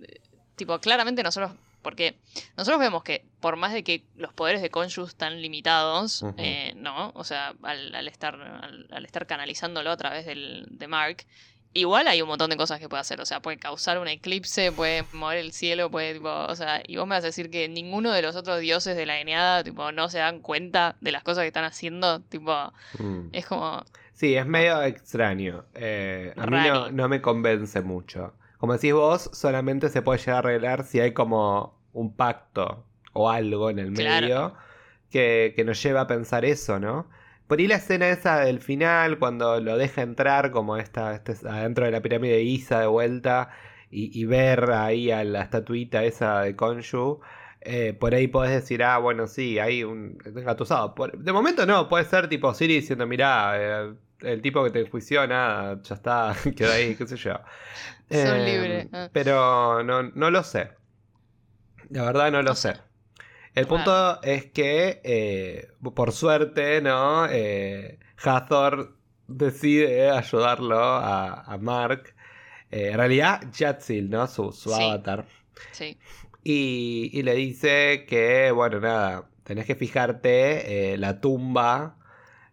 eh, 0.00 0.20
tipo, 0.56 0.78
claramente 0.80 1.22
nosotros 1.22 1.52
porque 1.86 2.18
nosotros 2.56 2.80
vemos 2.80 3.04
que 3.04 3.24
por 3.38 3.54
más 3.54 3.72
de 3.72 3.84
que 3.84 4.02
los 4.16 4.32
poderes 4.32 4.60
de 4.60 4.70
Conju 4.70 5.04
están 5.04 5.40
limitados, 5.40 6.24
eh, 6.36 6.72
¿no? 6.74 7.12
O 7.14 7.22
sea, 7.22 7.54
al, 7.62 8.08
estar, 8.08 8.34
al, 8.34 9.04
estar 9.04 9.28
canalizándolo 9.28 9.92
a 9.92 9.96
través 9.96 10.26
del, 10.26 10.66
de 10.68 10.88
Mark, 10.88 11.18
igual 11.74 12.08
hay 12.08 12.20
un 12.22 12.26
montón 12.26 12.50
de 12.50 12.56
cosas 12.56 12.80
que 12.80 12.88
puede 12.88 13.02
hacer. 13.02 13.20
O 13.20 13.24
sea, 13.24 13.38
puede 13.38 13.58
causar 13.58 14.00
un 14.00 14.08
eclipse, 14.08 14.72
puede 14.72 15.04
mover 15.12 15.38
el 15.38 15.52
cielo, 15.52 15.88
puede, 15.88 16.14
tipo, 16.14 16.28
o 16.28 16.56
sea, 16.56 16.82
y 16.84 16.96
vos 16.96 17.06
me 17.06 17.14
vas 17.14 17.22
a 17.22 17.28
decir 17.28 17.50
que 17.50 17.68
ninguno 17.68 18.10
de 18.10 18.20
los 18.20 18.34
otros 18.34 18.58
dioses 18.58 18.96
de 18.96 19.06
la 19.06 19.20
Eneada, 19.20 19.62
tipo, 19.62 19.92
no 19.92 20.08
se 20.08 20.18
dan 20.18 20.40
cuenta 20.40 20.96
de 21.00 21.12
las 21.12 21.22
cosas 21.22 21.42
que 21.42 21.48
están 21.48 21.66
haciendo, 21.66 22.18
tipo, 22.22 22.52
mm. 22.98 23.28
es 23.30 23.46
como... 23.46 23.84
Sí, 24.12 24.34
es 24.34 24.44
medio 24.44 24.82
extraño. 24.82 25.66
Eh, 25.74 26.34
a 26.36 26.46
mí 26.46 26.56
no, 26.66 26.90
no, 26.90 27.08
me 27.08 27.22
convence 27.22 27.80
mucho. 27.80 28.34
Como 28.58 28.72
decís 28.72 28.92
vos, 28.92 29.30
solamente 29.32 29.88
se 29.88 30.02
puede 30.02 30.18
llegar 30.18 30.34
a 30.34 30.38
arreglar 30.38 30.84
si 30.84 30.98
hay 30.98 31.12
como 31.12 31.75
un 31.96 32.14
pacto 32.14 32.84
o 33.14 33.30
algo 33.30 33.70
en 33.70 33.78
el 33.78 33.90
medio 33.90 34.54
que, 35.10 35.62
nos 35.64 35.82
lleva 35.82 36.02
a 36.02 36.06
pensar 36.06 36.44
eso, 36.44 36.78
¿no? 36.78 37.08
Por 37.46 37.58
ahí 37.58 37.66
la 37.66 37.76
escena 37.76 38.08
esa 38.10 38.40
del 38.40 38.60
final, 38.60 39.18
cuando 39.18 39.60
lo 39.60 39.78
deja 39.78 40.02
entrar 40.02 40.50
como 40.50 40.76
esta, 40.76 41.14
este, 41.14 41.32
adentro 41.48 41.86
de 41.86 41.92
la 41.92 42.02
pirámide 42.02 42.34
de 42.34 42.42
Isa 42.42 42.80
de 42.80 42.86
vuelta 42.86 43.50
y, 43.90 44.24
ver 44.26 44.70
ahí 44.72 45.10
a 45.10 45.24
la 45.24 45.42
estatuita 45.42 46.04
esa 46.04 46.40
de 46.42 46.54
Konshu, 46.54 47.20
eh, 47.62 47.94
por 47.94 48.14
ahí 48.14 48.26
podés 48.26 48.52
decir, 48.52 48.82
ah, 48.82 48.98
bueno, 48.98 49.26
sí, 49.26 49.58
hay 49.58 49.84
un 49.84 50.18
engatusado. 50.24 50.94
de 51.14 51.32
momento 51.32 51.64
no, 51.64 51.88
puede 51.88 52.04
ser 52.04 52.28
tipo 52.28 52.52
Siri 52.52 52.74
diciendo, 52.74 53.06
mirá, 53.06 53.54
eh, 53.56 53.94
el 54.20 54.42
tipo 54.42 54.62
que 54.64 54.70
te 54.70 54.80
enjuició, 54.80 55.26
nada, 55.26 55.80
ya 55.82 55.94
está, 55.94 56.34
quedó 56.56 56.72
ahí, 56.72 56.94
qué 56.94 57.06
sé 57.06 57.16
yo. 57.16 57.34
Son 58.10 58.44
libres. 58.44 58.88
Ah. 58.92 59.08
Pero 59.12 59.82
no, 59.82 60.02
no 60.02 60.30
lo 60.30 60.42
sé. 60.42 60.70
La 61.90 62.04
verdad 62.04 62.30
no 62.32 62.42
lo 62.42 62.54
sé. 62.54 62.74
El 63.54 63.66
punto 63.66 64.22
es 64.22 64.46
que, 64.50 65.00
eh, 65.02 65.68
por 65.94 66.12
suerte, 66.12 66.82
¿no? 66.82 67.26
Eh, 67.30 67.98
Hathor 68.22 68.96
decide 69.26 70.10
ayudarlo 70.10 70.78
a, 70.78 71.56
Mark. 71.60 72.14
Eh, 72.70 72.90
en 72.90 72.98
realidad, 72.98 73.40
Jatsil, 73.52 74.10
¿no? 74.10 74.26
Su, 74.26 74.52
avatar. 74.74 75.24
Sí. 75.72 75.98
Y, 76.44 77.22
le 77.22 77.34
dice 77.34 78.04
que, 78.06 78.50
bueno, 78.50 78.78
nada, 78.80 79.28
tenés 79.42 79.64
que 79.64 79.74
fijarte 79.74 80.96
la 80.98 81.20
tumba 81.20 81.96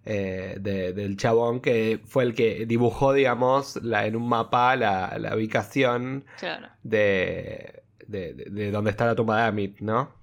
eh, 0.05 0.57
de- 0.59 0.93
del 0.93 1.15
chabón 1.17 1.61
que 1.61 1.99
fue 2.05 2.23
el 2.23 2.33
que 2.35 2.65
dibujó, 2.65 3.13
digamos, 3.13 3.77
la, 3.83 4.05
en 4.05 4.15
un 4.15 4.27
mapa 4.27 4.75
la, 4.75 5.17
la 5.17 5.35
ubicación 5.35 6.25
Claro. 6.39 6.67
de, 6.83 7.82
de, 8.07 8.33
de- 8.33 8.45
de 8.49 8.71
donde 8.71 8.91
está 8.91 9.05
la 9.05 9.15
tumba 9.15 9.37
de 9.41 9.47
Amit, 9.47 9.79
¿no? 9.79 10.13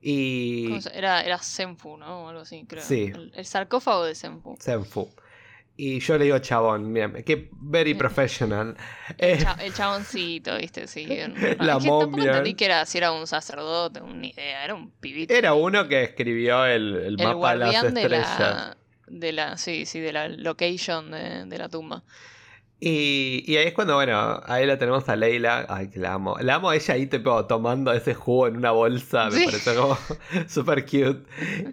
Y... 0.00 0.68
¿Cómo 0.68 0.80
se- 0.80 0.96
Era, 0.96 1.22
era 1.22 1.38
Senfu, 1.38 1.96
¿no? 1.96 2.24
O 2.24 2.28
algo 2.28 2.40
así, 2.42 2.64
creo. 2.66 2.82
Sí. 2.82 3.12
El, 3.14 3.32
el 3.34 3.44
sarcófago 3.46 4.04
de 4.04 4.14
Senfu. 4.14 4.56
Senfu. 4.58 5.08
Y 5.76 5.98
yo 6.00 6.18
le 6.18 6.24
digo 6.24 6.38
chabón, 6.40 6.92
mira, 6.92 7.10
que 7.22 7.48
very 7.52 7.94
professional. 7.94 8.76
El, 9.16 9.42
Eh, 9.42 9.46
el 9.60 9.72
chaboncito, 9.72 10.56
¿viste? 10.58 10.86
Sí. 10.86 11.06
No, 11.28 11.34
La 11.36 11.42
es 11.42 11.56
que 11.56 11.66
tampoco 11.66 12.10
momia. 12.10 12.24
entendí 12.26 12.54
que 12.54 12.66
era, 12.66 12.84
si 12.84 12.98
era 12.98 13.12
un 13.12 13.26
sacerdote, 13.26 14.00
una 14.02 14.26
idea. 14.26 14.64
Era 14.64 14.74
un 14.74 14.90
pibito. 14.90 15.32
era 15.34 15.54
uno 15.54 15.88
que 15.88 16.02
escribió 16.02 16.66
el, 16.66 17.16
mapa 17.18 17.52
de 17.52 17.58
las 17.58 17.82
de 17.82 17.88
estrellas. 17.88 18.38
la, 18.40 18.76
de 19.06 19.32
la. 19.32 19.56
Sí, 19.56 19.86
sí, 19.86 20.00
de 20.00 20.12
la 20.12 20.28
location 20.28 21.10
de, 21.12 21.46
de 21.46 21.58
la 21.58 21.68
tumba. 21.70 22.02
Y, 22.82 23.44
y 23.46 23.56
ahí 23.58 23.66
es 23.68 23.74
cuando, 23.74 23.94
bueno, 23.94 24.40
ahí 24.46 24.64
la 24.64 24.78
tenemos 24.78 25.06
a 25.10 25.14
Leila. 25.16 25.66
Ay, 25.68 25.88
que 25.90 25.98
la 25.98 26.14
amo. 26.14 26.36
La 26.40 26.54
amo 26.54 26.70
a 26.70 26.76
ella 26.76 26.94
ahí, 26.94 27.06
tipo, 27.06 27.44
tomando 27.44 27.92
ese 27.92 28.14
jugo 28.14 28.46
en 28.46 28.56
una 28.56 28.70
bolsa. 28.70 29.26
Me 29.26 29.32
Sí. 29.32 29.44
parece 29.44 29.74
como 29.74 29.98
súper 30.48 30.84
cute. 30.84 31.20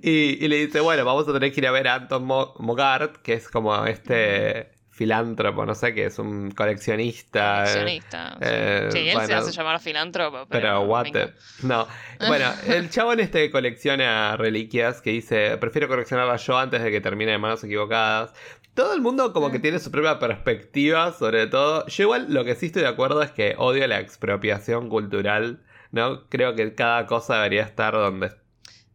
Y, 0.01 0.43
y 0.43 0.47
le 0.49 0.65
dice, 0.65 0.81
bueno, 0.81 1.05
vamos 1.05 1.27
a 1.29 1.33
tener 1.33 1.53
que 1.53 1.61
ir 1.61 1.67
a 1.67 1.71
ver 1.71 1.87
a 1.87 1.95
Anton 1.95 2.25
Mo- 2.25 2.53
Mogart, 2.59 3.17
que 3.21 3.33
es 3.33 3.47
como 3.47 3.85
este 3.85 4.71
filántropo, 4.89 5.63
no 5.63 5.75
sé, 5.75 5.93
que 5.93 6.07
es 6.07 6.17
un 6.19 6.49
coleccionista. 6.51 7.63
eh, 7.63 7.67
Coleccionista. 7.67 8.29
sí. 8.31 8.37
eh, 8.41 8.89
sí, 8.91 9.09
él 9.09 9.21
se 9.27 9.33
hace 9.35 9.51
llamar 9.51 9.79
filántropo. 9.79 10.45
Pero, 10.49 10.61
Pero 10.61 10.81
what 10.81 11.05
the- 11.13 11.33
No. 11.63 11.87
Bueno, 12.27 12.51
el 12.67 12.89
chabón 12.89 13.19
este 13.19 13.49
colecciona 13.51 14.35
reliquias 14.37 15.01
que 15.01 15.11
dice, 15.11 15.55
prefiero 15.57 15.87
coleccionarlas 15.87 16.45
yo 16.47 16.57
antes 16.57 16.81
de 16.81 16.89
que 16.91 16.99
termine 16.99 17.31
de 17.31 17.37
manos 17.37 17.63
equivocadas. 17.63 18.33
Todo 18.77 18.93
el 18.93 19.01
mundo 19.01 19.33
como 19.33 19.49
que 19.51 19.57
tiene 19.57 19.79
su 19.79 19.89
propia 19.89 20.19
perspectiva 20.19 21.11
sobre 21.11 21.47
todo. 21.47 21.87
Yo 21.87 22.03
igual 22.03 22.27
lo 22.31 22.45
que 22.45 22.53
sí 22.53 22.67
estoy 22.67 22.83
de 22.83 22.87
acuerdo 22.87 23.23
es 23.23 23.31
que 23.31 23.55
odio 23.57 23.87
la 23.87 23.99
expropiación 23.99 24.87
cultural, 24.87 25.63
¿no? 25.91 26.27
Creo 26.29 26.53
que 26.53 26.75
cada 26.75 27.07
cosa 27.07 27.37
debería 27.37 27.63
estar 27.63 27.93
donde 27.93 28.29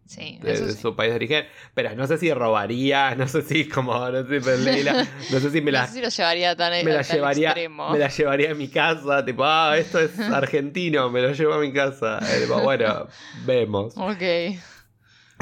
Sí, 0.06 0.38
de, 0.42 0.54
sí. 0.56 0.72
su 0.80 0.94
país 0.94 1.10
de 1.10 1.16
origen. 1.16 1.46
Pero 1.74 1.96
no 1.96 2.06
sé 2.06 2.16
si 2.18 2.32
robaría, 2.32 3.14
no 3.16 3.26
sé 3.26 3.42
si 3.42 3.66
como, 3.68 3.92
no 4.10 4.20
sé, 4.26 4.40
pero 4.40 4.56
Leila, 4.58 5.04
no 5.30 5.40
sé 5.40 5.50
si 5.50 5.60
me 5.60 5.72
no 5.72 5.78
la 5.78 5.86
sé 5.88 5.94
si 5.94 6.00
lo 6.02 6.08
llevaría 6.10 6.54
tan 6.54 6.72
me 6.84 6.92
la 6.92 7.02
llevaría 7.02 7.48
extremo. 7.48 7.90
me 7.90 7.98
la 7.98 8.08
llevaría 8.08 8.50
a 8.52 8.54
mi 8.54 8.68
casa 8.68 9.24
tipo 9.24 9.42
ah 9.44 9.76
esto 9.78 9.98
es 9.98 10.16
argentino 10.40 11.10
me 11.10 11.22
lo 11.22 11.32
llevo 11.32 11.54
a 11.54 11.58
mi 11.58 11.72
casa 11.72 12.20
Eh, 12.30 12.42
tipo, 12.42 12.60
bueno 12.60 13.08
vemos 13.46 13.94
Ok. 13.96 14.22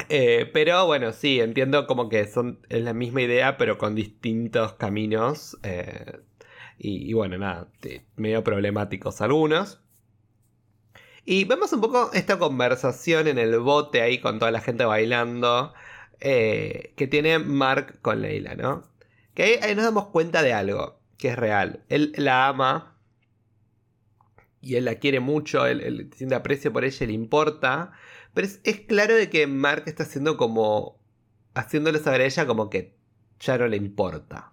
Eh, 0.09 0.49
pero 0.53 0.85
bueno 0.85 1.11
sí 1.11 1.39
entiendo 1.39 1.87
como 1.87 2.09
que 2.09 2.25
son 2.27 2.59
es 2.69 2.81
la 2.81 2.93
misma 2.93 3.21
idea 3.21 3.57
pero 3.57 3.77
con 3.77 3.95
distintos 3.95 4.73
caminos 4.73 5.57
eh, 5.63 6.19
y, 6.77 7.13
bueno 7.13 7.37
nada 7.37 7.67
medio 8.15 8.43
problemáticos 8.43 9.21
algunos 9.21 9.81
y 11.25 11.45
vemos 11.45 11.71
un 11.73 11.81
poco 11.81 12.11
esta 12.13 12.39
conversación 12.39 13.27
en 13.27 13.37
el 13.37 13.59
bote 13.59 14.01
ahí 14.01 14.19
con 14.19 14.39
toda 14.39 14.51
la 14.51 14.61
gente 14.61 14.85
bailando 14.85 15.73
eh, 16.21 16.93
que 16.95 17.07
tiene 17.07 17.39
Mark 17.39 17.99
con 18.01 18.21
Leila, 18.21 18.55
¿no? 18.55 18.83
Que 19.33 19.43
ahí, 19.43 19.53
ahí 19.63 19.75
nos 19.75 19.85
damos 19.85 20.07
cuenta 20.07 20.43
de 20.43 20.53
algo, 20.53 20.99
que 21.17 21.29
es 21.29 21.35
real. 21.35 21.83
Él 21.89 22.13
la 22.15 22.47
ama 22.47 22.95
y 24.61 24.75
él 24.75 24.85
la 24.85 24.95
quiere 24.95 25.19
mucho, 25.19 25.65
él, 25.65 25.81
él 25.81 26.11
siente 26.15 26.35
aprecio 26.35 26.71
por 26.71 26.85
ella, 26.85 27.07
le 27.07 27.13
importa, 27.13 27.93
pero 28.33 28.47
es, 28.47 28.59
es 28.63 28.81
claro 28.81 29.15
de 29.15 29.29
que 29.29 29.47
Mark 29.47 29.83
está 29.87 30.03
haciendo 30.03 30.37
como, 30.37 30.99
haciéndole 31.53 31.99
saber 31.99 32.21
a 32.21 32.25
ella 32.25 32.45
como 32.45 32.69
que 32.69 32.95
ya 33.39 33.57
no 33.57 33.67
le 33.67 33.77
importa. 33.77 34.51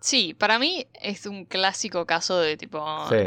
Sí, 0.00 0.34
para 0.34 0.58
mí 0.58 0.86
es 1.00 1.26
un 1.26 1.44
clásico 1.44 2.06
caso 2.06 2.38
de 2.40 2.56
tipo. 2.56 2.84
Sí, 3.08 3.24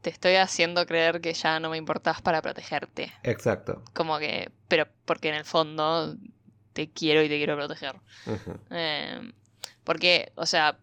Te 0.00 0.10
estoy 0.10 0.34
haciendo 0.34 0.84
creer 0.86 1.20
que 1.20 1.32
ya 1.34 1.60
no 1.60 1.70
me 1.70 1.76
importás 1.76 2.20
para 2.20 2.42
protegerte. 2.42 3.12
exacto. 3.22 3.82
Como 3.94 4.18
que. 4.18 4.50
Pero 4.68 4.86
porque 5.04 5.28
en 5.28 5.36
el 5.36 5.44
fondo 5.44 6.16
te 6.72 6.90
quiero 6.90 7.22
y 7.22 7.28
te 7.28 7.36
quiero 7.36 7.56
proteger. 7.56 7.96
Eh, 8.70 9.32
porque, 9.84 10.32
o 10.36 10.46
sea. 10.46 10.78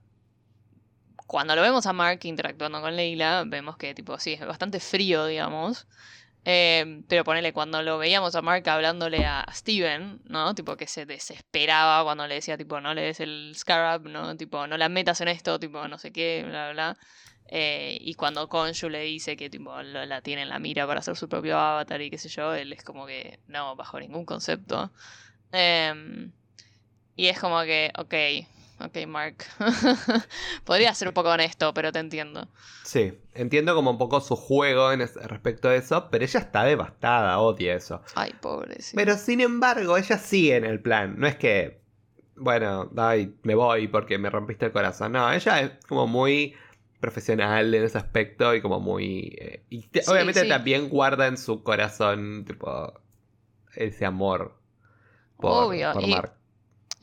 Cuando 1.28 1.56
lo 1.56 1.62
vemos 1.62 1.86
a 1.88 1.94
Mark 1.94 2.20
interactuando 2.24 2.80
con 2.82 2.96
Leila, 2.96 3.44
vemos 3.48 3.76
que, 3.78 3.96
tipo, 3.96 4.20
sí, 4.20 4.34
es 4.34 4.46
bastante 4.46 4.80
frío, 4.80 5.26
digamos. 5.26 5.88
Eh, 6.46 7.04
pero 7.08 7.24
ponele, 7.24 7.54
cuando 7.54 7.82
lo 7.82 7.98
veíamos 7.98 8.36
a 8.36 8.42
Mark 8.42 8.68
hablándole 8.70 9.26
a 9.26 9.46
Steven, 9.54 10.22
¿no? 10.26 10.54
Tipo, 10.56 10.76
que 10.76 10.88
se 10.88 11.06
desesperaba 11.06 12.04
cuando 12.04 12.28
le 12.28 12.36
decía, 12.36 12.58
tipo, 12.58 12.82
no 12.82 12.94
le 12.94 13.04
des 13.04 13.20
el 13.22 13.54
Scarab, 13.56 14.08
¿no? 14.10 14.36
Tipo, 14.36 14.68
no 14.68 14.78
la 14.78 14.90
metas 14.90 15.22
en 15.22 15.30
esto, 15.30 15.60
tipo, 15.60 15.88
no 15.88 15.98
sé 15.98 16.12
qué, 16.12 16.44
bla, 16.46 16.72
bla. 16.74 16.98
Eh, 17.48 17.98
y 18.02 18.16
cuando 18.16 18.50
Konshu 18.50 18.90
le 18.90 19.02
dice 19.02 19.38
que, 19.38 19.50
tipo, 19.50 19.82
la 19.82 20.22
tiene 20.22 20.42
en 20.42 20.50
la 20.50 20.60
mira 20.60 20.88
para 20.88 21.00
hacer 21.00 21.16
su 21.16 21.30
propio 21.30 21.58
avatar 21.58 22.02
y 22.02 22.10
qué 22.10 22.18
sé 22.18 22.30
yo, 22.30 22.54
él 22.54 22.74
es 22.74 22.84
como 22.84 23.06
que, 23.06 23.40
no, 23.48 23.76
bajo 23.76 24.00
ningún 24.00 24.26
concepto. 24.26 24.92
Em, 25.52 26.32
y 27.16 27.28
es 27.28 27.40
como 27.40 27.62
que, 27.64 27.92
ok, 27.98 28.14
ok, 28.80 29.08
Mark. 29.08 29.38
Podría 30.66 30.94
ser 30.94 31.08
un 31.10 31.14
poco 31.14 31.30
honesto, 31.30 31.74
pero 31.74 31.92
te 31.92 32.00
entiendo. 32.00 32.48
Sí, 32.84 33.18
entiendo 33.34 33.76
como 33.76 33.92
un 33.92 33.98
poco 33.98 34.22
su 34.22 34.36
juego 34.36 34.92
en 34.92 35.00
respecto 35.00 35.70
a 35.70 35.76
eso, 35.76 36.10
pero 36.10 36.24
ella 36.24 36.40
está 36.40 36.64
devastada, 36.64 37.40
odia 37.40 37.76
eso. 37.76 38.02
Ay, 38.16 38.34
pobre, 38.42 38.82
sí. 38.82 38.96
Pero 38.96 39.18
sin 39.18 39.42
embargo, 39.42 39.98
ella 39.98 40.18
sigue 40.18 40.56
en 40.56 40.66
el 40.66 40.82
plan. 40.82 41.16
No 41.18 41.28
es 41.28 41.36
que, 41.36 41.82
bueno, 42.36 42.90
ay, 42.98 43.36
me 43.44 43.56
voy 43.56 43.88
porque 43.88 44.18
me 44.18 44.30
rompiste 44.30 44.66
el 44.66 44.72
corazón. 44.72 45.12
No, 45.14 45.32
ella 45.32 45.62
es 45.62 45.72
como 45.88 46.08
muy 46.08 46.56
profesional 47.00 47.74
en 47.74 47.84
ese 47.84 47.98
aspecto 47.98 48.56
y 48.56 48.62
como 48.62 48.80
muy... 48.80 49.36
eh, 49.40 49.66
y 49.70 49.88
te- 49.88 50.04
Sí, 50.04 50.12
obviamente 50.12 50.42
sí. 50.44 50.48
también 50.50 50.88
guarda 50.90 51.28
en 51.28 51.38
su 51.38 51.62
corazón, 51.64 52.46
tipo, 52.46 52.94
ese 53.76 54.06
amor 54.06 54.58
por, 55.38 55.66
Obvio, 55.66 55.92
por 55.94 56.04
y- 56.04 56.12
Mark. 56.12 56.34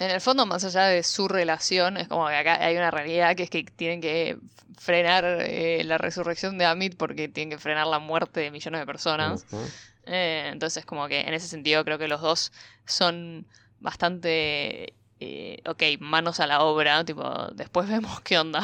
En 0.01 0.11
el 0.11 0.21
fondo, 0.21 0.47
más 0.47 0.65
allá 0.65 0.85
de 0.87 1.03
su 1.03 1.29
relación, 1.29 1.97
es 1.99 2.09
como 2.09 2.27
que 2.29 2.35
acá 2.35 2.65
hay 2.65 2.77
una 2.77 2.91
realidad 2.91 3.37
que 3.37 3.45
es 3.45 3.51
que 3.51 3.65
tienen 3.65 4.01
que 4.01 4.39
frenar 4.79 5.25
eh, 5.43 5.85
la 5.85 5.99
resurrección 5.99 6.57
de 6.59 6.65
Amit 6.65 6.97
porque 6.97 7.29
tienen 7.29 7.51
que 7.51 7.63
frenar 7.63 7.87
la 7.87 7.99
muerte 7.99 8.41
de 8.41 8.51
millones 8.51 8.81
de 8.81 8.87
personas. 8.87 9.47
Eh, 10.05 10.49
entonces, 10.53 10.87
como 10.87 11.07
que 11.09 11.21
en 11.21 11.35
ese 11.35 11.49
sentido 11.49 11.85
creo 11.85 11.99
que 11.99 12.09
los 12.09 12.23
dos 12.23 12.53
son 12.87 13.47
bastante, 13.79 14.95
eh, 15.21 15.63
ok, 15.67 15.83
manos 16.01 16.41
a 16.41 16.47
la 16.47 16.63
obra, 16.63 17.05
tipo, 17.05 17.23
después 17.55 17.89
vemos 17.91 18.21
qué 18.23 18.39
onda. 18.39 18.63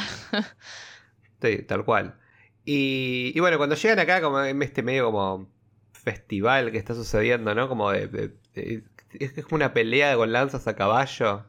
Sí, 1.41 1.63
tal 1.65 1.85
cual. 1.85 2.19
Y, 2.65 3.33
y 3.35 3.41
bueno, 3.41 3.59
cuando 3.59 3.77
llegan 3.77 3.99
acá, 3.99 4.21
como 4.21 4.43
en 4.43 4.63
este 4.63 4.83
medio 4.83 5.07
como 5.07 5.53
festival 5.93 6.73
que 6.73 6.79
está 6.79 6.95
sucediendo, 6.95 7.55
¿no? 7.55 7.69
Como 7.69 7.91
de, 7.91 8.09
de- 8.09 8.37
de- 8.55 8.85
es 9.13 9.33
que 9.33 9.41
es 9.41 9.47
como 9.47 9.57
una 9.57 9.73
pelea 9.73 10.17
con 10.17 10.33
lanzas 10.33 10.67
a 10.67 10.75
caballo. 10.77 11.45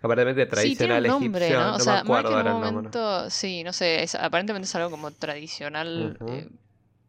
Aparentemente 0.00 0.42
Sí, 0.56 0.76
tiene 0.76 1.00
tradicional 1.00 1.02
un 1.02 1.08
nombre, 1.08 1.40
egipcio. 1.46 1.60
¿no? 1.60 1.70
No, 1.70 1.76
O 1.76 1.80
sea, 1.80 1.92
me 1.94 1.98
acuerdo 2.00 2.36
ahora 2.36 2.50
el 2.52 2.60
nombre. 2.60 3.30
sí, 3.30 3.64
no 3.64 3.72
sé, 3.72 4.02
es- 4.02 4.14
aparentemente 4.14 4.66
es 4.66 4.74
algo 4.76 4.90
como 4.90 5.10
tradicional 5.10 6.16
eh, 6.28 6.48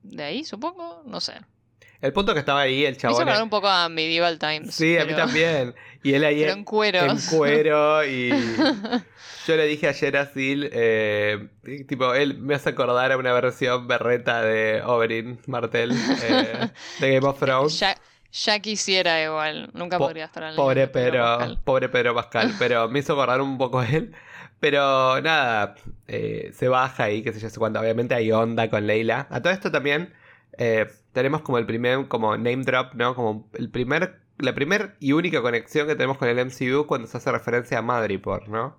de 0.04 0.24
ahí, 0.24 0.44
supongo, 0.44 1.04
no 1.06 1.20
sé. 1.22 1.34
El 2.02 2.14
punto 2.14 2.34
que 2.34 2.40
estaba 2.40 2.62
ahí, 2.62 2.86
el 2.86 2.92
Me 2.94 2.98
hizo 2.98 3.02
chabón. 3.02 3.22
acordar 3.24 3.44
un 3.44 3.50
poco 3.50 3.68
a 3.68 3.90
Medieval 3.90 4.40
Times. 4.40 4.74
Sí, 4.74 4.98
a 4.98 5.06
mí 5.06 5.14
también. 5.14 5.76
Y 6.02 6.14
él 6.14 6.24
ahí 6.24 6.40
Pero 6.42 6.54
en, 6.54 6.64
cueros. 6.64 7.04
en 7.32 7.38
cuero 7.38 8.06
y. 8.06 8.32
Yo 9.48 9.56
le 9.56 9.66
dije 9.66 9.88
ayer 9.88 10.16
a 10.18 10.26
Sil, 10.32 10.70
eh, 10.72 11.50
tipo, 11.88 12.14
él 12.14 12.38
me 12.40 12.56
hace 12.56 12.70
acordar 12.70 13.12
a 13.12 13.18
una 13.18 13.34
versión 13.34 13.88
berreta 13.88 14.42
de 14.44 14.82
Oberyn 14.84 15.40
Martell 15.48 15.92
eh, 16.24 16.70
de 17.00 17.14
Game 17.16 17.28
of 17.28 17.40
Thrones. 17.40 17.80
ya, 17.80 17.96
ya 18.32 18.60
quisiera 18.60 19.24
igual, 19.24 19.70
nunca 19.74 19.98
Po- 19.98 20.06
podría 20.06 20.26
estar 20.26 20.44
al 20.44 20.56
Pobre 20.56 20.88
Pedro 20.88 21.24
Pascal. 21.24 21.60
pobre 21.64 21.90
Pedro 21.90 22.16
Pascal, 22.16 22.54
pero 22.60 22.88
me 22.90 23.00
hizo 23.00 23.14
acordar 23.14 23.42
un 23.42 23.58
poco 23.58 23.82
él. 23.84 24.14
Pero 24.60 25.22
nada, 25.22 25.76
eh, 26.08 26.52
se 26.54 26.68
baja 26.68 27.06
ahí, 27.06 27.22
qué 27.24 27.32
sé 27.32 27.40
yo, 27.40 27.50
sé 27.50 27.58
cuánto. 27.60 27.80
Obviamente 27.80 28.14
hay 28.14 28.32
onda 28.32 28.70
con 28.70 28.86
Leila. 28.88 29.28
A 29.30 29.42
todo 29.42 29.54
esto 29.54 29.72
también 29.72 30.14
eh, 30.58 30.86
tenemos 31.14 31.42
como 31.42 31.58
el 31.58 31.66
primer, 31.66 32.08
como 32.10 32.36
name 32.36 32.64
drop, 32.64 32.94
¿no? 32.96 33.16
Como 33.16 33.50
el 33.54 33.70
primer, 33.70 34.20
la 34.38 34.54
primer 34.54 34.96
y 35.00 35.14
única 35.14 35.42
conexión 35.42 35.88
que 35.88 35.96
tenemos 35.96 36.18
con 36.18 36.28
el 36.28 36.38
MCU 36.40 36.88
cuando 36.88 37.08
se 37.08 37.18
hace 37.18 37.32
referencia 37.32 37.78
a 37.80 37.82
Madripoor, 37.82 38.50
¿no? 38.50 38.78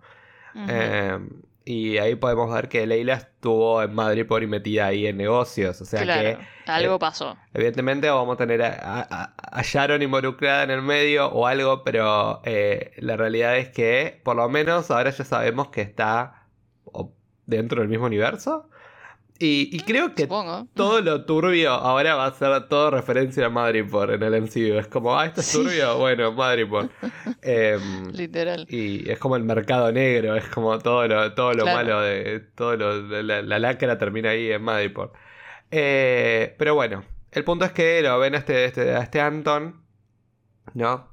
Eh, 0.69 1.19
y 1.65 1.99
ahí 1.99 2.15
podemos 2.15 2.53
ver 2.53 2.69
que 2.69 2.87
Leila 2.87 3.15
estuvo 3.15 3.83
en 3.83 3.95
Madripoor 3.95 4.43
y 4.43 4.47
metida 4.47 4.87
ahí 4.87 5.07
en 5.07 5.17
negocios. 5.19 5.81
O 5.81 5.85
sea 5.85 6.03
claro, 6.03 6.39
que 6.39 6.71
algo 6.71 6.97
eh, 6.97 6.99
pasó. 6.99 7.37
Evidentemente 7.55 8.09
vamos 8.11 8.35
a 8.35 8.39
tener 8.39 8.63
a, 8.63 8.75
a- 9.11 9.35
a 9.37 9.63
Sharon 9.63 10.03
involucrada 10.03 10.63
en 10.65 10.71
el 10.71 10.83
medio 10.83 11.29
o 11.29 11.47
algo, 11.47 11.85
pero 11.85 12.41
eh, 12.45 12.93
la 12.99 13.17
realidad 13.17 13.57
es 13.59 13.69
que 13.69 14.21
por 14.25 14.37
lo 14.37 14.49
menos 14.49 14.91
ahora 14.91 15.11
ya 15.11 15.25
sabemos 15.25 15.69
que 15.69 15.83
está 15.83 16.47
dentro 17.47 17.81
del 17.81 17.89
mismo 17.89 18.07
universo 18.07 18.69
Y, 19.43 19.75
y 19.75 19.81
creo 19.81 20.15
que 20.15 20.25
Supongo. 20.25 20.69
todo 20.75 21.01
lo 21.01 21.25
turbio 21.25 21.71
ahora 21.73 22.15
va 22.15 22.27
a 22.27 22.35
ser 22.35 22.69
todo 22.69 22.91
referencia 22.91 23.47
a 23.47 23.49
Madripoor 23.49 24.11
en 24.13 24.23
el 24.23 24.35
MCU. 24.43 24.79
Es 24.79 24.87
como, 24.87 25.19
ah, 25.19 25.25
esto 25.25 25.41
es 25.41 25.47
Sí. 25.47 25.57
turbio, 25.57 25.97
bueno, 25.97 26.31
Madripoor. 26.33 26.91
Em, 27.43 28.11
Literal. 28.13 28.67
y 28.69 29.11
es 29.11 29.19
como 29.19 29.37
el 29.37 29.45
mercado 29.45 29.91
negro, 29.93 30.37
es 30.37 30.45
como 30.49 30.79
todo 30.79 31.09
lo, 31.09 31.33
todo 31.33 31.55
lo 31.55 31.63
Claro. 31.63 31.79
malo 31.79 32.01
de. 32.03 32.41
Todo 32.55 32.77
lo, 32.77 33.23
la, 33.23 33.41
la 33.41 33.59
lacra 33.59 33.97
termina 33.97 34.29
ahí 34.31 34.53
en 34.53 34.63
Madripoor. 34.63 35.11
Eh, 35.71 36.55
pero 36.59 36.75
bueno, 36.75 37.03
el 37.33 37.43
punto 37.45 37.65
es 37.65 37.73
que 37.73 38.03
lo 38.03 38.19
ven 38.19 38.35
a 38.35 38.39
este, 38.39 38.67
este, 38.67 38.95
a 38.95 38.99
este 39.01 39.23
Anton, 39.23 39.81
¿no? 40.75 41.09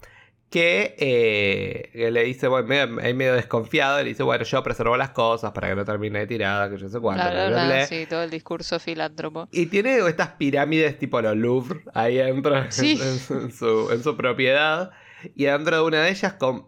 Que, 0.49 0.95
eh, 0.97 1.89
que 1.91 2.09
le 2.09 2.23
dice, 2.23 2.47
bueno, 2.47 2.67
medio, 2.69 2.99
ahí 3.01 3.13
medio 3.13 3.33
desconfiado, 3.33 3.97
le 4.01 4.05
dice, 4.09 4.23
bueno, 4.23 4.45
yo 4.45 4.63
preservo 4.63 4.95
las 4.95 5.09
cosas 5.09 5.51
para 5.51 5.67
que 5.67 5.75
no 5.75 5.83
termine 5.83 6.19
de 6.19 6.27
tirada, 6.27 6.69
que 6.69 6.77
yo 6.77 6.87
sé 6.87 7.01
cuánto, 7.01 7.23
Bla, 7.29 7.49
bla. 7.49 7.85
Sí, 7.85 8.05
todo 8.09 8.23
el 8.23 8.29
discurso 8.29 8.79
filántropo. 8.79 9.49
Y 9.51 9.65
tiene 9.65 9.97
estas 10.07 10.29
pirámides 10.33 10.97
tipo 10.99 11.21
los 11.21 11.35
Louvre 11.35 11.81
ahí 11.93 12.19
adentro 12.19 12.55
en- 12.57 12.71
Sí. 12.71 12.91
en, 13.01 13.19
su- 13.19 13.33
en 13.33 13.51
su, 13.51 13.91
en 13.91 14.01
su 14.03 14.15
propiedad. 14.15 14.91
Y 15.35 15.47
adentro 15.47 15.75
de 15.75 15.81
una 15.83 16.01
de 16.03 16.11
ellas 16.11 16.33
con, 16.33 16.67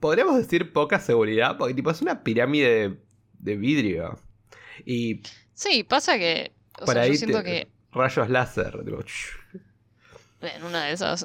podríamos 0.00 0.38
decir, 0.38 0.72
poca 0.72 0.98
seguridad, 0.98 1.58
porque 1.58 1.74
tipo 1.74 1.90
es 1.90 2.00
una 2.00 2.22
pirámide 2.22 2.88
de, 2.88 2.96
de 3.38 3.56
vidrio. 3.56 4.18
Y 4.86 5.20
Sí, 5.52 5.82
pasa 5.84 6.16
que. 6.18 6.52
O 6.80 6.84
por 6.86 6.94
sea, 6.94 7.02
ahí 7.02 7.10
yo 7.10 7.16
siento 7.18 7.38
te- 7.42 7.44
que 7.44 7.68
rayos 7.92 8.30
láser. 8.30 8.82
tipo, 8.82 8.98
en 10.40 10.62
una 10.64 10.84
de 10.84 10.92
esas. 10.92 11.24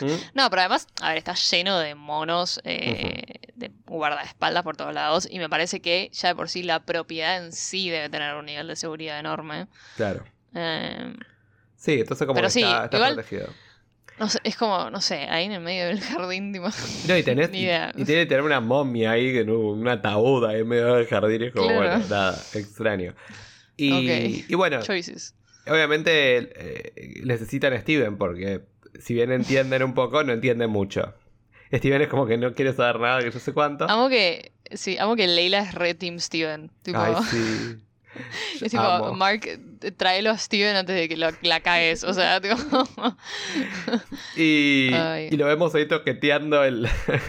¿Mm? 0.00 0.06
no, 0.34 0.50
pero 0.50 0.60
además, 0.62 0.86
a 1.00 1.08
ver, 1.10 1.18
está 1.18 1.34
lleno 1.34 1.78
de 1.78 1.94
monos, 1.94 2.60
eh, 2.64 3.40
de 3.54 3.70
guardaespaldas 3.86 4.62
por 4.62 4.76
todos 4.76 4.94
lados. 4.94 5.28
Y 5.30 5.38
me 5.38 5.48
parece 5.48 5.80
que 5.80 6.10
ya 6.12 6.28
de 6.28 6.34
por 6.34 6.48
sí 6.48 6.62
la 6.62 6.80
propiedad 6.84 7.44
en 7.44 7.52
sí 7.52 7.90
debe 7.90 8.08
tener 8.08 8.34
un 8.34 8.46
nivel 8.46 8.68
de 8.68 8.76
seguridad 8.76 9.18
enorme. 9.18 9.66
Claro. 9.96 10.24
Eh, 10.54 11.14
Sí, 11.78 12.00
entonces 12.00 12.26
como 12.26 12.40
que 12.40 12.50
sí, 12.50 12.62
está, 12.62 12.84
está 12.86 12.96
igual- 12.96 13.14
protegido. 13.14 13.48
no 14.18 14.28
sé, 14.30 14.40
es 14.44 14.56
como, 14.56 14.88
no 14.90 15.00
sé, 15.02 15.28
ahí 15.28 15.44
en 15.44 15.52
el 15.52 15.60
medio 15.60 15.86
del 15.86 16.00
jardín, 16.00 16.52
tipo. 16.52 16.68
No, 17.06 17.16
y 17.16 17.22
tenés, 17.22 17.50
Ni 17.52 17.58
y, 17.58 17.62
idea. 17.64 17.92
y 17.94 18.04
tiene 18.04 18.22
que 18.22 18.26
tener 18.26 18.42
una 18.42 18.60
momia 18.60 19.10
ahí, 19.12 19.36
en 19.36 19.50
un, 19.50 19.86
ataúd 19.86 20.46
ahí 20.46 20.60
en 20.62 20.68
medio 20.68 20.94
del 20.94 21.06
jardín. 21.06 21.42
Es 21.44 21.52
como, 21.52 21.68
Claro. 21.68 21.80
bueno, 21.98 22.04
nada, 22.08 22.42
extraño. 22.54 23.14
Y, 23.76 24.46
y 24.48 24.54
bueno, 24.54 24.80
Choices. 24.82 25.34
Obviamente 25.68 26.36
eh, 26.38 27.20
necesitan 27.24 27.72
a 27.72 27.80
Steven 27.80 28.16
porque 28.18 28.62
si 29.00 29.14
bien 29.14 29.32
entienden 29.32 29.82
un 29.82 29.94
poco, 29.94 30.22
no 30.24 30.32
entienden 30.32 30.70
mucho. 30.70 31.14
Steven 31.72 32.02
es 32.02 32.08
como 32.08 32.26
que 32.26 32.38
no 32.38 32.54
quiere 32.54 32.72
saber 32.72 33.00
nada, 33.00 33.20
que 33.20 33.30
yo 33.30 33.38
sé 33.40 33.52
cuánto. 33.52 33.88
Amo 33.88 34.08
que. 34.08 34.52
Sí, 34.72 34.98
amo 34.98 35.16
que 35.16 35.26
Leila 35.26 35.60
es 35.60 35.74
re 35.74 35.94
Team 35.94 36.18
Steven. 36.18 36.70
Tipo, 36.82 36.98
Ay, 36.98 37.14
sí. 37.30 37.76
es 38.64 38.70
tipo, 38.70 38.82
amo. 38.82 39.14
Mark, 39.14 39.42
tráelo 39.96 40.30
a 40.30 40.38
Steven 40.38 40.76
antes 40.76 40.96
de 40.96 41.08
que 41.08 41.16
lo- 41.16 41.30
la 41.42 41.60
cagues. 41.60 42.04
O 42.04 42.14
sea, 42.14 42.40
tipo. 42.40 42.54
Y, 44.36 44.90
lo 45.36 45.46
vemos 45.46 45.74
ahí 45.74 45.86
toqueteando 45.86 46.64
el, 46.64 46.88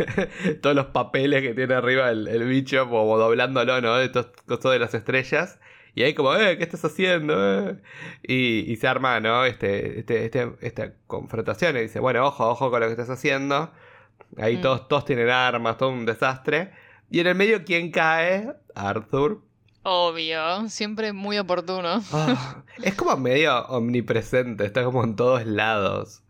todos 0.62 0.76
los 0.76 0.88
papeles 0.88 1.42
que 1.42 1.54
tiene 1.54 1.74
arriba 1.74 2.10
el, 2.10 2.28
el 2.28 2.44
bicho, 2.46 2.90
como 2.90 3.18
doblándolo, 3.18 3.82
¿no? 3.82 3.98
De 3.98 4.12
cosas 4.12 4.72
de 4.72 4.80
las 4.80 4.94
estrellas. 4.94 5.60
Y 5.98 6.04
ahí 6.04 6.14
como, 6.14 6.36
eh, 6.36 6.58
¿qué 6.58 6.64
estás 6.64 6.84
haciendo? 6.86 7.34
eh?". 7.70 7.78
Y, 8.24 8.72
y 8.72 8.76
se 8.76 8.88
arma, 8.88 9.20
¿no? 9.20 9.46
Este, 9.46 10.00
este, 10.00 10.26
este- 10.26 10.52
esta 10.62 10.94
confrontación. 11.08 11.76
Y 11.78 11.82
dice, 11.82 12.00
bueno, 12.00 12.26
ojo, 12.26 12.48
ojo 12.50 12.70
con 12.70 12.80
lo 12.82 12.86
que 12.88 12.92
estás 12.94 13.10
haciendo. 13.10 13.72
Ahí 14.38 14.58
Mm. 14.58 14.62
todos, 14.62 14.88
todos 14.88 15.06
tienen 15.06 15.30
armas, 15.30 15.78
todo 15.78 15.90
un 15.90 16.06
desastre. 16.06 16.72
Y 17.10 17.20
en 17.20 17.28
el 17.28 17.36
medio, 17.36 17.64
¿quién 17.66 17.90
cae? 17.92 18.54
Arthur. 18.76 19.42
Obvio, 19.84 20.68
siempre 20.70 21.14
muy 21.14 21.38
oportuno. 21.38 22.04
Ah, 22.12 22.64
es 22.84 22.94
como 22.96 23.16
medio 23.18 23.66
omnipresente, 23.68 24.66
está 24.66 24.84
como 24.84 25.04
en 25.04 25.16
todos 25.16 25.46
lados. 25.46 26.24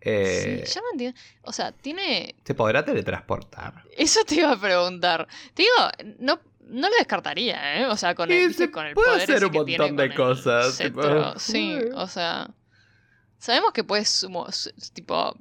Eh, 0.00 0.64
Sí, 0.66 0.72
ya 0.74 0.80
no 0.80 0.86
entiendo. 0.94 1.20
O 1.42 1.52
sea, 1.52 1.70
tiene. 1.72 2.34
¿Se 2.44 2.54
podrá 2.54 2.84
teletransportar? 2.84 3.84
Eso 3.96 4.24
te 4.24 4.36
iba 4.36 4.50
a 4.52 4.60
preguntar. 4.60 5.28
Te 5.54 5.62
digo, 5.62 6.14
no, 6.18 6.40
no 6.68 6.88
lo 6.88 6.96
descartaría, 6.96 7.80
¿eh? 7.80 7.86
O 7.86 7.96
sea, 7.96 8.14
con 8.14 8.30
el, 8.30 8.54
se 8.54 8.70
con 8.70 8.86
el 8.86 8.94
puede 8.94 9.08
poder 9.08 9.22
hacer 9.22 9.44
un 9.44 9.64
tiene 9.64 9.78
montón 9.78 9.96
de 9.96 10.14
cosas, 10.14 10.78
tipo. 10.78 11.38
Sí, 11.38 11.78
o 11.94 12.06
sea. 12.06 12.50
Sabemos 13.38 13.72
que 13.72 13.82
puedes, 13.82 14.26
tipo, 14.92 15.36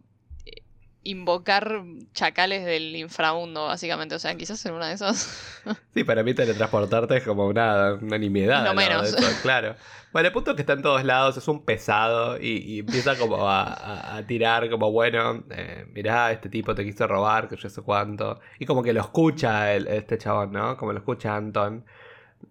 invocar 1.04 1.82
chacales 2.14 2.64
del 2.66 2.96
inframundo, 2.96 3.66
básicamente. 3.66 4.16
O 4.16 4.20
sea, 4.20 4.36
quizás 4.36 4.64
en 4.66 4.74
una 4.74 4.88
de 4.88 4.94
esas. 4.96 5.48
Sí, 5.94 6.04
para 6.04 6.24
mí 6.24 6.34
teletransportarte 6.34 7.18
es 7.18 7.24
como 7.24 7.46
una, 7.46 7.94
una 7.94 8.18
nimiedad. 8.18 8.64
No 8.64 8.74
menos. 8.74 9.14
eso, 9.14 9.18
claro. 9.44 9.76
Bueno, 10.12 10.28
el 10.28 10.34
punto 10.34 10.52
es 10.52 10.56
que 10.56 10.62
está 10.62 10.74
en 10.74 10.82
todos 10.82 11.04
lados, 11.04 11.38
es 11.38 11.48
un 11.48 11.64
pesado 11.66 12.40
y, 12.40 12.58
y 12.66 12.80
empieza 12.80 13.16
como 13.18 13.48
a, 13.48 13.64
a- 13.64 14.18
a 14.18 14.26
tirar 14.26 14.70
como, 14.70 14.92
bueno, 14.92 15.44
eh, 15.52 15.86
mirá, 15.94 16.32
este 16.32 16.50
tipo 16.50 16.74
te 16.74 16.84
quiso 16.84 17.06
robar, 17.08 17.48
que 17.48 17.58
yo 17.58 17.70
sé 17.70 17.82
cuánto. 17.82 18.40
Y 18.60 18.66
como 18.66 18.82
que 18.84 18.92
lo 18.94 19.02
escucha 19.02 19.74
el- 19.74 19.88
este 19.88 20.18
chabón, 20.18 20.52
¿no? 20.54 20.78
Como 20.78 20.94
lo 20.94 21.00
escucha 21.00 21.36
Anton. 21.36 21.86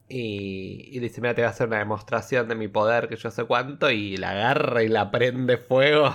Y, 0.08 0.88
y 0.96 0.98
dice, 1.00 1.20
mira, 1.20 1.34
te 1.34 1.42
voy 1.42 1.46
a 1.46 1.50
hacer 1.50 1.66
una 1.68 1.78
demostración 1.78 2.46
de 2.48 2.54
mi 2.54 2.68
poder, 2.68 3.08
que 3.08 3.16
yo 3.16 3.30
sé 3.30 3.44
cuánto. 3.44 3.90
Y 3.90 4.16
la 4.16 4.30
agarra 4.30 4.82
y 4.82 4.88
la 4.88 5.10
prende 5.10 5.56
fuego 5.58 6.14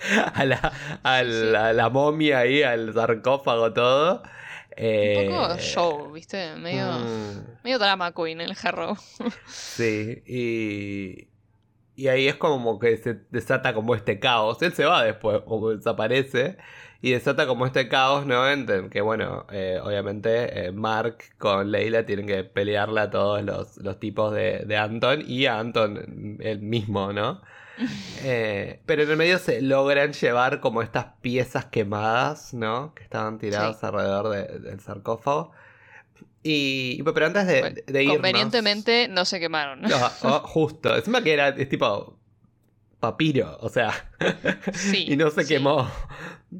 a 0.34 0.44
la, 0.44 0.72
al- 1.02 1.56
a 1.56 1.72
la 1.72 1.90
momia 1.90 2.40
ahí, 2.40 2.62
al 2.62 2.92
sarcófago, 2.94 3.72
todo. 3.72 4.22
Un 4.78 5.28
poco 5.30 5.54
Eh, 5.54 5.58
show, 5.58 6.12
¿viste? 6.12 6.54
Medio, 6.56 6.86
mm. 6.86 7.64
medio 7.64 7.78
drama 7.78 8.12
queen 8.12 8.40
el 8.42 8.54
jarro. 8.54 8.96
Sí, 9.46 10.22
y, 10.26 11.28
y 11.94 12.08
ahí 12.08 12.28
es 12.28 12.36
como 12.36 12.78
que 12.78 12.96
se 12.98 13.14
desata 13.30 13.72
como 13.74 13.94
este 13.94 14.18
caos. 14.20 14.60
Él 14.62 14.72
se 14.74 14.84
va 14.84 15.02
después, 15.02 15.40
como 15.46 15.70
desaparece, 15.70 16.58
y 17.00 17.12
desata 17.12 17.46
como 17.46 17.64
este 17.66 17.88
caos, 17.88 18.26
¿no? 18.26 18.46
En 18.50 18.90
que, 18.90 19.00
bueno, 19.00 19.46
eh, 19.50 19.78
obviamente 19.82 20.66
eh, 20.66 20.72
Mark 20.72 21.18
con 21.38 21.70
Leila 21.70 22.04
tienen 22.04 22.26
que 22.26 22.44
pelearle 22.44 23.00
a 23.00 23.10
todos 23.10 23.42
los, 23.42 23.76
los 23.78 23.98
tipos 23.98 24.34
de, 24.34 24.60
de 24.66 24.76
Anton 24.76 25.22
y 25.26 25.46
a 25.46 25.58
Anton 25.58 26.38
él 26.40 26.60
mismo, 26.60 27.12
¿no? 27.14 27.40
Eh, 28.22 28.80
pero 28.86 29.02
en 29.02 29.10
el 29.10 29.16
medio 29.16 29.38
se 29.38 29.60
logran 29.60 30.12
llevar 30.12 30.60
como 30.60 30.82
estas 30.82 31.06
piezas 31.20 31.66
quemadas, 31.66 32.54
¿no? 32.54 32.94
Que 32.94 33.02
estaban 33.02 33.38
tiradas 33.38 33.78
Sí. 33.80 33.86
alrededor 33.86 34.28
de- 34.30 34.58
del 34.60 34.80
sarcófago. 34.80 35.52
Y, 36.42 37.02
pero 37.02 37.26
antes 37.26 37.46
de, 37.46 37.60
Bueno, 37.60 37.76
de 37.86 38.02
irnos... 38.02 38.16
Convenientemente 38.16 39.08
no 39.08 39.24
se 39.24 39.40
quemaron. 39.40 39.82
No, 39.82 39.88
oh, 40.22 40.40
justo. 40.40 40.94
Encima 40.96 41.22
que 41.22 41.32
era 41.32 41.48
es 41.48 41.68
tipo 41.68 42.16
papiro, 43.00 43.58
o 43.60 43.68
sea, 43.68 43.92
Sí, 44.72 45.04
y 45.08 45.16
no 45.16 45.30
se 45.30 45.42
sí. 45.42 45.54
quemó. 45.54 45.90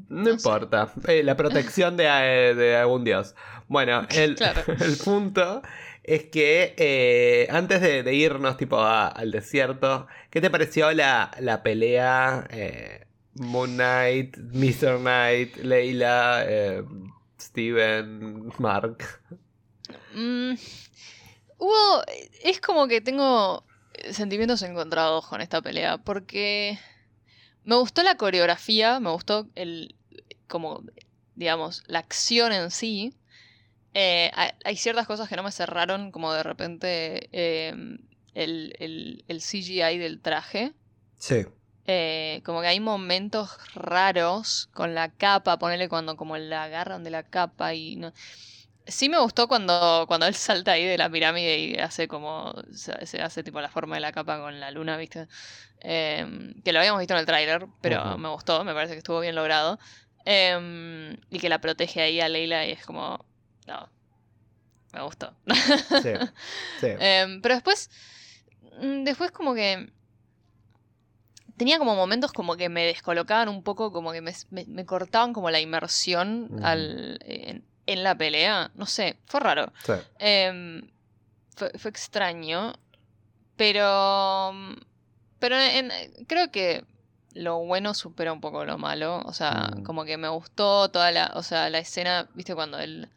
No, 0.09 0.29
importa. 0.29 0.91
Eh, 1.07 1.23
la 1.23 1.35
protección 1.37 1.97
de, 1.97 2.05
eh, 2.07 2.53
de 2.53 2.75
algún 2.75 3.03
dios. 3.05 3.33
Bueno, 3.67 4.05
el, 4.11 4.35
Claro. 4.35 4.61
el 4.79 4.97
punto 4.97 5.61
es 6.07 6.23
que 6.25 6.73
eh, 6.77 7.47
antes 7.51 7.81
de, 7.81 8.13
irnos 8.13 8.57
tipo 8.57 8.79
a- 8.79 9.07
al 9.07 9.29
desierto, 9.31 10.07
¿qué 10.31 10.41
te 10.41 10.49
pareció 10.49 10.91
la, 10.93 11.31
la 11.39 11.61
pelea 11.61 12.47
eh, 12.49 13.05
Moon 13.35 13.75
Knight, 13.75 14.37
Mr. 14.37 14.97
Knight, 14.99 15.57
Leila, 15.57 16.43
eh, 16.47 16.83
Steven, 17.39 18.51
Mark? 18.57 19.03
Mm, 20.15 20.53
hubo. 21.57 22.03
Es 22.43 22.59
como 22.61 22.87
que 22.87 23.01
tengo 23.01 23.63
sentimientos 24.11 24.61
encontrados 24.63 25.27
con 25.27 25.41
esta 25.41 25.61
pelea. 25.61 25.97
Porque 25.97 26.79
me 27.63 27.75
gustó 27.75 28.01
la 28.03 28.15
coreografía, 28.15 28.99
me 28.99 29.11
gustó 29.11 29.47
el. 29.55 29.95
como. 30.47 30.83
digamos, 31.35 31.83
la 31.87 31.99
acción 31.99 32.51
en 32.53 32.71
sí. 32.71 33.13
Eh, 33.99 34.31
hay, 34.63 34.77
ciertas 34.77 35.07
cosas 35.07 35.27
que 35.27 35.35
no 35.35 35.41
me 35.41 35.51
cerraron, 35.51 36.11
como 36.11 36.31
de 36.31 36.43
repente 36.43 37.29
eh, 37.31 37.73
el, 38.35 38.75
el, 38.77 39.25
el 39.27 39.41
CGI 39.41 39.97
del 39.97 40.21
traje. 40.21 40.73
Sí. 41.17 41.47
Eh, 41.87 42.43
como 42.45 42.61
que 42.61 42.67
hay 42.67 42.79
momentos 42.79 43.57
raros 43.73 44.69
con 44.71 44.93
la 44.93 45.09
capa, 45.09 45.57
ponerle 45.57 45.89
cuando 45.89 46.15
como 46.15 46.37
la 46.37 46.65
agarran 46.65 47.03
de 47.03 47.09
la 47.09 47.23
capa 47.23 47.73
y 47.73 47.95
no. 47.95 48.13
Sí 48.85 49.09
me 49.09 49.17
gustó 49.19 49.47
cuando, 49.47 50.05
cuando 50.07 50.27
él 50.27 50.35
salta 50.35 50.73
ahí 50.73 50.85
de 50.85 50.99
la 50.99 51.09
pirámide 51.09 51.57
y 51.57 51.75
hace 51.77 52.07
como. 52.07 52.53
Se, 52.71 53.19
hace 53.19 53.43
tipo 53.43 53.61
la 53.61 53.69
forma 53.69 53.95
de 53.95 54.01
la 54.01 54.11
capa 54.11 54.39
con 54.39 54.59
la 54.59 54.69
luna, 54.69 54.95
¿viste? 54.97 55.27
Eh, 55.81 56.53
que 56.63 56.71
lo 56.71 56.77
habíamos 56.77 56.99
visto 56.99 57.15
en 57.15 57.21
el 57.21 57.25
tráiler, 57.25 57.65
pero 57.81 58.15
me 58.19 58.29
gustó, 58.29 58.63
me 58.63 58.75
parece 58.75 58.93
que 58.93 58.99
estuvo 58.99 59.21
bien 59.21 59.33
logrado. 59.33 59.79
Eh, 60.23 61.17
y 61.31 61.39
que 61.39 61.49
la 61.49 61.61
protege 61.61 62.01
ahí 62.01 62.21
a 62.21 62.29
Leila 62.29 62.63
y 62.67 62.73
es 62.73 62.85
como. 62.85 63.25
No. 63.67 63.87
Me 64.93 65.01
gustó. 65.03 65.33
Sí. 66.01 66.11
sí. 66.79 66.87
Em, 66.99 67.41
pero 67.41 67.53
después, 67.55 67.89
mm, 68.81 69.03
después 69.03 69.31
como 69.31 69.53
que 69.53 69.91
tenía 71.57 71.77
como 71.79 71.95
momentos 71.95 72.31
como 72.33 72.55
que 72.55 72.69
me 72.69 72.85
descolocaban 72.85 73.49
un 73.49 73.63
poco, 73.63 73.91
como 73.91 74.11
que 74.11 74.21
me, 74.21 74.33
me- 74.51 74.65
me 74.65 74.85
cortaban 74.85 75.33
como 75.33 75.49
la 75.51 75.59
inmersión 75.59 76.59
al, 76.63 77.19
en, 77.25 77.65
en 77.85 78.03
la 78.03 78.15
pelea. 78.15 78.71
No 78.75 78.85
sé, 78.85 79.17
fue 79.25 79.39
raro. 79.39 79.71
sí. 79.85 79.93
Em, 80.19 80.89
fue, 81.55 81.71
fue 81.77 81.89
extraño. 81.91 82.73
Pero. 83.55 84.51
Pero 85.39 85.55
en- 85.59 85.91
creo 86.27 86.51
que 86.51 86.83
lo 87.33 87.59
bueno 87.65 87.93
supera 87.93 88.33
un 88.33 88.41
poco 88.41 88.65
lo 88.65 88.77
malo. 88.77 89.21
O 89.25 89.33
sea, 89.33 89.71
Mm. 89.75 89.83
como 89.83 90.05
que 90.05 90.17
me 90.17 90.27
gustó 90.29 90.89
toda 90.89 91.11
la. 91.11 91.31
O 91.35 91.43
sea, 91.43 91.69
la 91.69 91.79
escena, 91.79 92.29
viste, 92.35 92.55
cuando 92.55 92.79
él. 92.79 93.09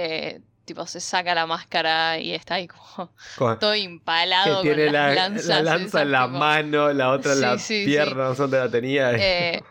Eh, 0.00 0.40
tipo, 0.64 0.86
se 0.86 1.00
saca 1.00 1.34
la 1.34 1.46
máscara 1.46 2.18
y 2.18 2.32
está 2.34 2.54
ahí 2.56 2.68
como 2.68 3.10
Con- 3.36 3.58
todo 3.58 3.74
empalado 3.74 4.62
que 4.62 4.74
tiene 4.74 4.84
con 4.86 4.92
las 4.94 5.14
la, 5.14 5.28
lanzas. 5.28 5.46
la 5.46 5.62
lanza 5.62 6.02
en 6.02 6.12
la 6.12 6.26
tipo, 6.26 6.38
mano, 6.38 6.92
la 6.92 7.10
otra 7.10 7.32
en 7.32 7.38
Sí, 7.38 7.42
la 7.44 7.58
sí, 7.58 7.82
pierna, 7.86 8.24
no 8.24 8.34
sé 8.34 8.42
dónde 8.42 8.58
la 8.58 8.70
tenía. 8.70 9.10
Eh, 9.12 9.62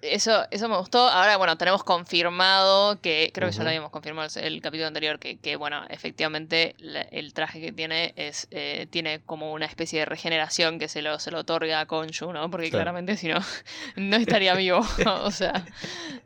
eso, 0.00 0.46
eso 0.50 0.66
me 0.70 0.78
gustó. 0.78 1.06
Ahora, 1.10 1.36
bueno, 1.36 1.58
tenemos 1.58 1.84
confirmado 1.84 2.98
que, 3.02 3.30
creo 3.34 3.50
que 3.50 3.54
ya 3.56 3.62
lo 3.62 3.68
habíamos 3.68 3.90
confirmado 3.90 4.26
el, 4.40 4.54
el 4.54 4.62
capítulo 4.62 4.86
anterior, 4.88 5.18
que, 5.18 5.38
que, 5.38 5.56
bueno, 5.56 5.84
efectivamente 5.90 6.74
la- 6.78 7.02
el 7.02 7.34
traje 7.34 7.60
que 7.60 7.70
tiene 7.72 8.14
es 8.16 8.48
eh, 8.50 8.86
tiene 8.90 9.20
como 9.26 9.52
una 9.52 9.66
especie 9.66 9.98
de 9.98 10.04
regeneración 10.06 10.78
que 10.78 10.88
se 10.88 11.02
lo, 11.02 11.18
se 11.20 11.30
lo 11.30 11.40
otorga 11.40 11.80
a 11.80 11.86
Konshu, 11.86 12.32
¿no? 12.32 12.50
Porque 12.50 12.66
Sí. 12.68 12.72
claramente 12.72 13.18
si 13.18 13.28
no, 13.28 13.38
no 13.96 14.16
estaría 14.16 14.54
vivo. 14.54 14.80
o 15.22 15.30
sea. 15.30 15.66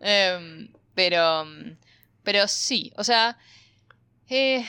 em, 0.01 0.69
pero. 0.95 1.45
Pero 2.23 2.47
sí, 2.49 2.93
o 2.97 3.05
sea. 3.05 3.39
eh, 4.29 4.65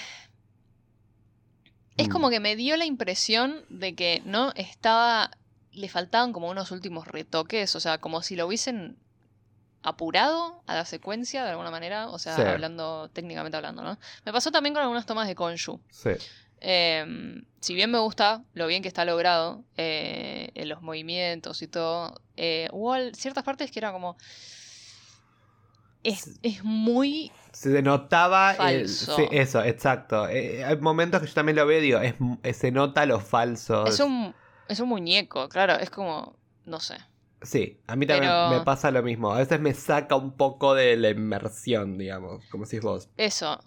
es 1.97 2.07
Mm. 2.07 2.11
como 2.11 2.29
que 2.29 2.39
me 2.39 2.55
dio 2.55 2.75
la 2.75 2.85
impresión 2.85 3.63
de 3.69 3.95
que 3.95 4.21
no 4.25 4.51
estaba. 4.55 5.31
Le 5.71 5.89
faltaban 5.89 6.33
como 6.33 6.49
unos 6.49 6.71
últimos 6.71 7.07
retoques. 7.07 7.75
O 7.75 7.79
sea, 7.79 7.97
como 7.99 8.21
si 8.21 8.35
lo 8.35 8.45
hubiesen 8.47 8.97
apurado 9.83 10.61
a 10.67 10.75
la 10.75 10.85
secuencia 10.85 11.43
de 11.43 11.51
alguna 11.51 11.71
manera. 11.71 12.09
O 12.09 12.19
sea, 12.19 12.35
Sí. 12.35 12.41
hablando, 12.41 13.09
técnicamente 13.09 13.57
hablando, 13.57 13.83
¿no? 13.83 13.97
Me 14.25 14.31
pasó 14.33 14.51
también 14.51 14.73
con 14.73 14.81
algunas 14.83 15.05
tomas 15.05 15.27
de 15.27 15.35
Konshu. 15.35 15.79
Sí. 15.89 16.11
Eh, 16.61 17.41
si 17.59 17.73
bien 17.73 17.91
me 17.91 17.99
gusta 17.99 18.43
lo 18.53 18.67
bien 18.67 18.81
que 18.81 18.87
está 18.87 19.03
logrado, 19.05 19.63
eh, 19.77 20.51
en 20.55 20.69
los 20.69 20.81
movimientos 20.81 21.61
y 21.61 21.67
todo, 21.67 22.21
eh, 22.37 22.69
hubo 22.71 22.95
ciertas 23.13 23.43
partes 23.43 23.71
que 23.71 23.79
era 23.79 23.91
como. 23.91 24.17
Es, 26.03 26.39
es 26.43 26.63
muy. 26.63 27.31
Se 27.51 27.81
notaba 27.81 28.51
el- 28.51 28.57
Falso. 28.87 29.15
sí, 29.15 29.23
eso, 29.31 29.63
exacto. 29.63 30.27
Eh, 30.27 30.63
hay 30.65 30.77
momentos 30.77 31.21
que 31.21 31.27
yo 31.27 31.33
también 31.33 31.55
lo 31.55 31.65
veo 31.65 31.79
y 31.79 31.81
digo, 31.81 31.99
es, 31.99 32.15
eh, 32.43 32.53
se 32.53 32.71
nota 32.71 33.05
lo 33.05 33.19
falso. 33.19 33.85
Es 33.85 33.99
un, 33.99 34.33
es 34.67 34.79
un 34.79 34.89
muñeco, 34.89 35.47
claro, 35.49 35.73
es 35.75 35.89
como. 35.89 36.35
No 36.65 36.79
sé. 36.79 36.95
Sí, 37.41 37.79
a 37.87 37.95
mí 37.97 38.05
también 38.05 38.31
Pero- 38.31 38.49
me 38.59 38.61
pasa 38.65 38.89
lo 38.91 39.03
mismo. 39.03 39.31
A 39.33 39.37
veces 39.39 39.59
me 39.59 39.73
saca 39.73 40.15
un 40.15 40.31
poco 40.31 40.73
de 40.75 40.95
la 40.95 41.09
inmersión, 41.09 41.97
digamos, 41.97 42.43
como 42.49 42.63
decís 42.65 42.81
vos. 42.81 43.09
Eso. 43.17 43.61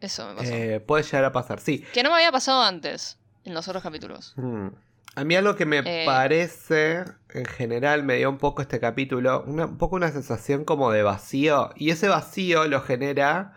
Eso 0.00 0.28
me 0.28 0.34
pasó. 0.34 0.52
Eh, 0.52 0.80
puede 0.80 1.02
llegar 1.04 1.24
a 1.24 1.32
pasar, 1.32 1.60
sí. 1.60 1.84
Que 1.94 2.02
no 2.02 2.10
me 2.10 2.16
había 2.16 2.32
pasado 2.32 2.62
antes, 2.62 3.18
en 3.44 3.54
los 3.54 3.68
otros 3.68 3.82
capítulos. 3.82 4.34
Mm. 4.36 4.68
A 5.14 5.24
mí 5.24 5.36
algo 5.36 5.56
que 5.56 5.66
me 5.66 5.78
Eh. 5.84 6.06
parece, 6.06 7.04
en 7.34 7.44
general, 7.44 8.02
me 8.02 8.16
dio 8.16 8.30
un 8.30 8.38
poco 8.38 8.62
este 8.62 8.80
capítulo, 8.80 9.44
una- 9.46 9.66
un 9.66 9.76
poco 9.76 9.96
una 9.96 10.10
sensación 10.10 10.64
como 10.64 10.90
de 10.90 11.02
vacío. 11.02 11.70
Y 11.76 11.90
ese 11.90 12.08
vacío 12.08 12.66
lo 12.66 12.80
genera 12.80 13.52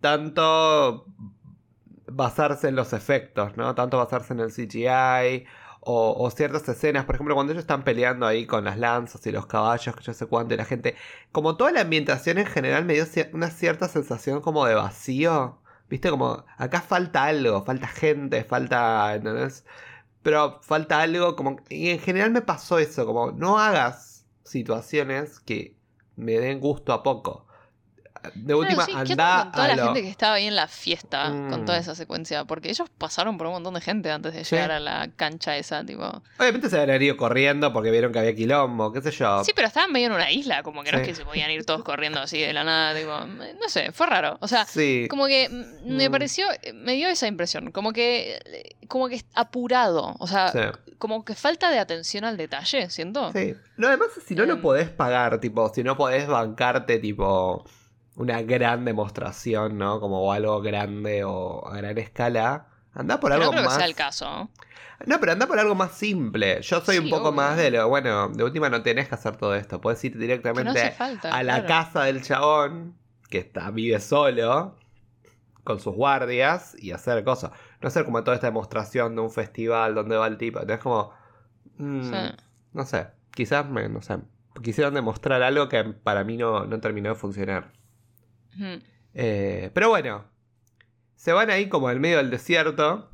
tanto 0.00 1.04
basarse 2.06 2.68
en 2.68 2.76
los 2.76 2.92
efectos, 2.92 3.56
¿no? 3.56 3.74
Tanto 3.74 3.98
basarse 3.98 4.32
en 4.32 4.40
el 4.40 4.50
CGI 4.50 5.44
o, 5.80 6.14
o 6.18 6.30
ciertas 6.30 6.66
escenas. 6.68 7.04
Por 7.04 7.14
ejemplo, 7.16 7.34
cuando 7.34 7.52
ellos 7.52 7.62
están 7.62 7.84
peleando 7.84 8.26
ahí 8.26 8.46
con 8.46 8.64
las 8.64 8.78
lanzas 8.78 9.26
y 9.26 9.32
los 9.32 9.46
caballos, 9.46 9.94
que 9.94 10.02
yo 10.04 10.14
sé 10.14 10.26
cuánto, 10.26 10.54
y 10.54 10.56
la 10.56 10.64
gente... 10.64 10.96
Como 11.32 11.56
toda 11.56 11.70
la 11.72 11.82
ambientación 11.82 12.38
en 12.38 12.46
general 12.46 12.84
me 12.86 12.94
dio 12.94 13.04
una 13.34 13.50
cierta 13.50 13.88
sensación 13.88 14.40
como 14.40 14.64
de 14.66 14.74
vacío. 14.74 15.58
¿Viste? 15.90 16.08
Como 16.10 16.44
acá 16.56 16.80
falta 16.80 17.24
algo, 17.24 17.62
falta 17.64 17.88
gente, 17.88 18.42
falta... 18.44 19.14
¿entendés? 19.14 19.64
Pero 20.22 20.60
falta 20.62 21.00
algo 21.00 21.36
como... 21.36 21.56
Y 21.68 21.90
en 21.90 21.98
general 21.98 22.30
me 22.30 22.42
pasó 22.42 22.78
eso, 22.78 23.06
como 23.06 23.32
no 23.32 23.58
hagas 23.58 24.26
situaciones 24.44 25.40
que 25.40 25.76
me 26.16 26.38
den 26.38 26.60
gusto 26.60 26.92
a 26.92 27.02
poco. 27.02 27.46
De 28.34 28.54
última, 28.54 28.84
Claro, 28.84 29.00
sí, 29.00 29.06
¿qué 29.06 29.12
onda 29.12 29.32
anda 29.40 29.42
con 29.44 29.52
toda 29.52 29.64
a 29.64 29.68
la 29.68 29.76
lo- 29.76 29.84
gente 29.86 30.02
que 30.02 30.08
estaba 30.08 30.34
ahí 30.34 30.46
en 30.46 30.56
la 30.56 30.68
fiesta 30.68 31.24
con 31.26 31.62
Mm. 31.62 31.64
toda 31.64 31.78
esa 31.78 31.94
secuencia? 31.94 32.44
Porque 32.44 32.68
ellos 32.70 32.88
pasaron 32.98 33.38
por 33.38 33.46
un 33.46 33.54
montón 33.54 33.74
de 33.74 33.80
gente 33.80 34.10
antes 34.10 34.34
de 34.34 34.44
Sí. 34.44 34.54
llegar 34.54 34.72
a 34.72 34.80
la 34.80 35.08
cancha 35.16 35.56
esa, 35.56 35.84
tipo. 35.84 36.22
Obviamente 36.38 36.68
se 36.68 36.78
habrán 36.78 37.00
ido 37.02 37.16
corriendo 37.16 37.72
porque 37.72 37.90
vieron 37.90 38.12
que 38.12 38.18
había 38.18 38.34
quilombo, 38.34 38.92
qué 38.92 39.00
sé 39.02 39.10
yo. 39.10 39.42
Sí, 39.44 39.52
pero 39.54 39.68
estaban 39.68 39.90
medio 39.92 40.06
en 40.08 40.12
una 40.12 40.30
isla, 40.30 40.62
como 40.62 40.82
que 40.82 40.92
no 40.92 40.98
es 40.98 41.06
que 41.06 41.14
se 41.14 41.24
podían 41.24 41.50
ir 41.50 41.64
todos 41.64 41.82
corriendo 41.82 42.20
así 42.20 42.38
de 42.40 42.52
la 42.52 42.64
nada, 42.64 42.94
tipo. 42.98 43.12
No 43.60 43.68
sé, 43.68 43.92
fue 43.92 44.06
raro. 44.06 44.36
O 44.40 44.48
sea, 44.48 44.66
como 45.08 45.26
que 45.26 45.48
mm, 45.48 45.96
me 45.96 46.08
Mm. 46.08 46.12
pareció, 46.12 46.46
me 46.74 46.92
dio 46.94 47.08
esa 47.08 47.26
impresión, 47.26 47.70
como 47.72 47.92
que, 47.92 48.74
como 48.88 49.08
que 49.08 49.22
apurado, 49.34 50.14
o 50.18 50.26
sea, 50.26 50.52
como 50.98 51.24
que 51.24 51.34
falta 51.34 51.70
de 51.70 51.78
atención 51.78 52.24
al 52.24 52.36
detalle, 52.36 52.90
siento. 52.90 53.32
Sí. 53.32 53.54
Lo 53.76 53.88
demás 53.88 54.08
es 54.18 54.24
si 54.24 54.34
no 54.34 54.44
lo 54.44 54.54
Em. 54.54 54.60
podés 54.62 54.90
pagar, 54.90 55.40
tipo, 55.40 55.72
si 55.72 55.82
no 55.82 55.96
podés 55.96 56.26
bancarte, 56.26 56.98
tipo, 56.98 57.64
una 58.20 58.42
gran 58.42 58.84
demostración, 58.84 59.78
¿no? 59.78 59.98
Como 60.00 60.32
algo 60.32 60.60
grande 60.60 61.24
o 61.24 61.66
a 61.66 61.76
gran 61.78 61.96
escala. 61.98 62.66
Anda 62.92 63.18
por 63.20 63.30
Que 63.30 63.34
algo 63.34 63.46
no 63.46 63.50
creo 63.52 63.64
más. 63.64 63.74
que 63.74 63.78
sea 63.78 63.86
el 63.86 63.94
caso. 63.94 64.50
No, 65.06 65.18
pero 65.20 65.32
anda 65.32 65.46
por 65.46 65.58
algo 65.58 65.74
más 65.74 65.92
simple. 65.92 66.60
Yo 66.62 66.80
soy 66.82 66.98
un 66.98 67.08
poco 67.08 67.28
obvio. 67.30 67.32
más 67.32 67.56
de 67.56 67.70
lo, 67.70 67.88
bueno, 67.88 68.28
de 68.28 68.44
última 68.44 68.68
no 68.68 68.82
tenés 68.82 69.08
que 69.08 69.14
hacer 69.14 69.36
todo 69.36 69.54
esto. 69.54 69.80
Puedes 69.80 70.04
ir 70.04 70.14
no 70.14 70.20
directamente 70.20 70.90
falta. 70.92 71.34
a 71.34 71.42
la 71.42 71.64
claro. 71.64 71.68
casa 71.68 72.04
del 72.04 72.22
chabón, 72.22 72.96
que 73.30 73.38
está, 73.38 73.70
vive 73.70 74.00
solo, 74.00 74.76
con 75.64 75.80
sus 75.80 75.94
guardias, 75.94 76.76
y 76.78 76.92
hacer 76.92 77.24
cosas. 77.24 77.52
No 77.80 77.88
hacer 77.88 78.04
como 78.04 78.22
toda 78.24 78.34
esta 78.34 78.48
demostración 78.48 79.14
de 79.14 79.22
un 79.22 79.30
festival 79.30 79.94
donde 79.94 80.16
va 80.18 80.26
el 80.26 80.36
tipo. 80.36 80.60
Es 80.60 80.78
como. 80.80 81.12
mm, 81.78 82.02
Sí. 82.02 82.16
No 82.74 82.84
sé. 82.84 83.08
Quizás, 83.34 83.66
me, 83.68 83.88
no 83.88 84.02
sé. 84.02 84.18
Quisieron 84.62 84.92
demostrar 84.94 85.42
algo 85.42 85.68
que 85.70 85.82
para 85.84 86.24
mí 86.24 86.36
no, 86.36 86.66
no 86.66 86.80
terminó 86.80 87.08
de 87.10 87.14
funcionar. 87.14 87.72
Eh, 89.14 89.70
pero 89.74 89.88
bueno. 89.88 90.24
Se 91.16 91.32
van 91.32 91.50
ahí 91.50 91.68
como 91.68 91.88
al 91.88 92.00
medio 92.00 92.16
del 92.16 92.30
desierto. 92.30 93.10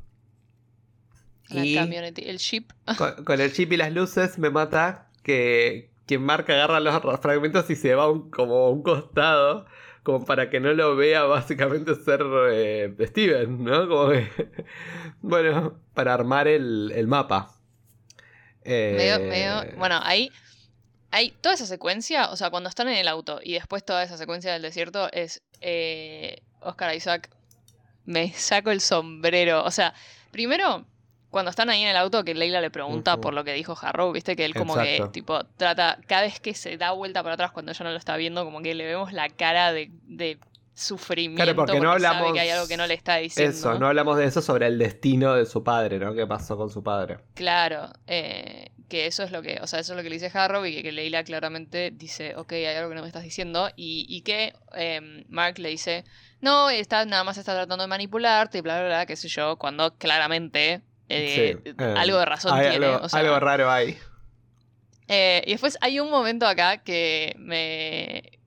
La 1.49 1.65
y 1.65 1.75
camioneta, 1.75 2.21
el 2.21 2.37
jeep. 2.39 2.71
con, 2.97 3.23
con 3.25 3.41
el 3.41 3.51
chip 3.53 3.71
y 3.73 3.77
las 3.77 3.91
luces 3.93 4.37
me 4.37 4.49
mata 4.49 5.09
que, 5.23 5.89
que 6.05 6.17
Mark 6.19 6.49
agarra 6.49 6.79
los 6.79 7.19
fragmentos 7.21 7.69
y 7.69 7.75
se 7.75 7.95
va 7.95 8.09
un- 8.11 8.29
como 8.31 8.55
a 8.65 8.69
un 8.69 8.81
costado. 8.83 9.65
Como 10.03 10.23
para 10.25 10.49
que 10.49 10.61
no 10.61 10.71
lo 10.71 10.95
vea 10.95 11.23
básicamente 11.23 11.93
ser 11.95 12.21
eh, 12.51 12.95
Steven, 13.07 13.61
¿no? 13.65 13.89
Como 13.89 14.09
que, 14.11 14.29
bueno, 15.21 15.77
para 15.93 16.13
armar 16.13 16.47
el, 16.47 16.93
el 16.95 17.07
mapa. 17.07 17.53
Eh, 18.63 18.93
Medio, 18.97 19.29
medio. 19.29 19.77
Bueno, 19.77 19.99
ahí. 20.01 20.31
Hay 21.17 21.31
toda 21.41 21.55
esa 21.55 21.65
secuencia, 21.65 22.29
o 22.29 22.35
sea, 22.35 22.51
cuando 22.51 22.69
están 22.69 22.87
en 22.89 22.97
el 22.97 23.07
auto 23.07 23.39
y 23.43 23.53
después 23.53 23.83
toda 23.83 24.03
esa 24.03 24.17
secuencia 24.17 24.53
del 24.53 24.61
desierto 24.61 25.09
es 25.11 25.41
eh, 25.61 26.43
Oscar 26.61 26.93
Isaac. 26.95 27.31
Me 28.05 28.31
saco 28.33 28.69
el 28.69 28.81
sombrero. 28.81 29.63
O 29.63 29.71
sea, 29.71 29.95
primero, 30.31 30.85
cuando 31.31 31.49
están 31.49 31.71
ahí 31.71 31.81
en 31.81 31.89
el 31.89 31.97
auto, 31.97 32.23
que 32.23 32.35
Leila 32.35 32.61
le 32.61 32.69
pregunta 32.69 33.17
por 33.17 33.33
lo 33.33 33.43
que 33.43 33.53
dijo 33.53 33.75
Harrow, 33.81 34.11
viste 34.11 34.35
que 34.35 34.45
él 34.45 34.53
como 34.53 34.75
que, 34.75 35.03
tipo, 35.11 35.43
trata, 35.57 35.97
cada 36.07 36.21
vez 36.21 36.39
que 36.39 36.53
se 36.53 36.77
da 36.77 36.91
vuelta 36.91 37.23
para 37.23 37.33
atrás 37.33 37.51
cuando 37.51 37.71
ella 37.71 37.83
no 37.83 37.89
lo 37.91 37.97
está 37.97 38.15
viendo, 38.15 38.45
como 38.45 38.61
que 38.61 38.75
le 38.75 38.85
vemos 38.85 39.11
la 39.11 39.27
cara 39.29 39.73
de, 39.73 39.89
de 40.03 40.37
sufrimiento. 40.75 41.43
Claro, 41.43 41.55
porque 41.55 41.79
no 41.79 41.93
sabe 41.99 42.05
hablamos- 42.05 42.33
que 42.33 42.39
hay 42.41 42.49
algo 42.49 42.67
que 42.67 42.77
no 42.77 42.85
le 42.85 42.93
está 42.93 43.15
diciendo. 43.15 43.51
Eso, 43.57 43.79
no 43.79 43.87
hablamos 43.87 44.17
de 44.17 44.25
eso 44.25 44.41
sobre 44.43 44.67
el 44.67 44.77
destino 44.77 45.33
de 45.33 45.47
su 45.47 45.63
padre, 45.63 45.97
¿no? 45.97 46.13
¿Qué 46.13 46.27
pasó 46.27 46.55
con 46.55 46.69
su 46.69 46.83
padre? 46.83 47.17
Claro, 47.33 47.89
eh, 48.05 48.69
que 48.87 49.05
eso 49.07 49.23
es 49.23 49.31
lo 49.31 49.41
que, 49.41 49.59
o 49.61 49.67
sea, 49.67 49.79
eso 49.79 49.93
es 49.93 49.97
lo 49.97 50.03
que 50.03 50.09
le 50.09 50.15
dice 50.19 50.31
Harrow 50.37 50.65
y 50.65 50.73
que, 50.75 50.83
que 50.83 50.91
Leila 50.91 51.23
claramente 51.23 51.91
dice, 51.91 52.35
ok, 52.35 52.53
hay 52.53 52.65
algo 52.67 52.89
que 52.89 52.95
no 52.95 53.01
me 53.01 53.07
estás 53.07 53.23
diciendo, 53.23 53.69
y, 53.75 54.05
y 54.09 54.21
que 54.21 54.53
em, 54.73 55.25
Mark 55.29 55.59
le 55.59 55.69
dice, 55.69 56.05
no, 56.41 56.69
está, 56.69 57.05
nada 57.05 57.23
más 57.23 57.37
está 57.37 57.53
tratando 57.53 57.83
de 57.83 57.87
manipularte 57.87 58.59
y 58.59 58.61
bla, 58.61 58.79
bla, 58.79 58.87
bla, 58.87 59.05
qué 59.05 59.15
sé 59.15 59.27
yo, 59.27 59.57
cuando 59.57 59.95
claramente 59.97 60.81
eh, 61.09 61.57
Sí, 61.63 61.69
eh, 61.79 61.93
algo 61.97 62.17
de 62.17 62.25
razón 62.25 62.53
Hay 62.53 62.69
tiene. 62.69 62.85
algo, 62.87 63.05
o 63.05 63.09
sea, 63.09 63.19
algo 63.21 63.39
raro 63.39 63.71
hay. 63.71 63.97
eh, 65.07 65.41
y 65.45 65.51
después 65.51 65.77
hay 65.81 65.99
un 65.99 66.09
momento 66.09 66.45
acá 66.47 66.77
que 66.83 67.33
me. 67.37 68.39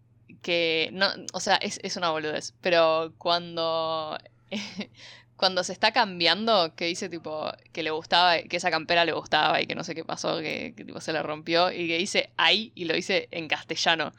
que 0.42 0.90
no. 0.92 1.08
O 1.32 1.40
sea, 1.40 1.56
es, 1.56 1.80
es 1.82 1.96
una 1.96 2.10
boludez. 2.10 2.54
Pero 2.60 3.14
cuando. 3.18 4.18
cuando 5.40 5.64
se 5.64 5.72
está 5.72 5.90
cambiando, 5.90 6.74
que 6.74 6.84
dice 6.84 7.08
tipo 7.08 7.50
que 7.72 7.82
le 7.82 7.90
gustaba, 7.90 8.42
que 8.42 8.58
esa 8.58 8.70
campera 8.70 9.06
le 9.06 9.12
gustaba 9.12 9.58
y 9.62 9.66
que 9.66 9.74
no 9.74 9.84
sé 9.84 9.94
qué 9.94 10.04
pasó, 10.04 10.36
que, 10.36 10.74
que, 10.76 10.84
tipo 10.84 11.00
se 11.00 11.14
le 11.14 11.22
rompió, 11.22 11.72
y 11.72 11.88
que 11.88 11.96
dice 11.96 12.28
ay, 12.36 12.72
y 12.74 12.84
lo 12.84 12.92
dice 12.92 13.26
en 13.30 13.48
castellano. 13.48 14.12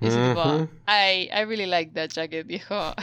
Y 0.00 0.04
dice 0.04 0.28
tipo, 0.28 0.40
Ujú. 0.40 0.68
I, 0.86 1.28
really 1.46 1.66
like 1.66 1.90
that 1.94 2.10
jacket, 2.10 2.46
viejo. 2.46 2.94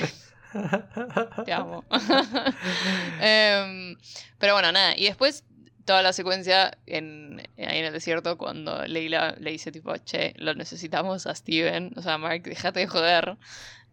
Te 1.46 1.52
amo. 1.52 1.84
Em, 3.20 3.98
pero 4.38 4.54
bueno, 4.54 4.72
nada. 4.72 4.96
Y 4.96 5.04
después 5.04 5.44
toda 5.84 6.02
la 6.02 6.14
secuencia 6.14 6.78
en, 6.86 7.42
ahí 7.58 7.80
en 7.80 7.86
el 7.86 7.92
desierto 7.92 8.38
cuando 8.38 8.88
Leila 8.88 9.36
le 9.38 9.52
dice 9.52 9.74
tipo, 9.74 9.94
che, 9.98 10.34
lo 10.38 10.54
necesitamos 10.54 11.28
a 11.28 11.36
Steven. 11.36 11.92
O 11.98 12.02
sea, 12.02 12.18
Mark, 12.18 12.44
déjate 12.44 12.80
de 12.80 12.88
joder. 12.88 13.38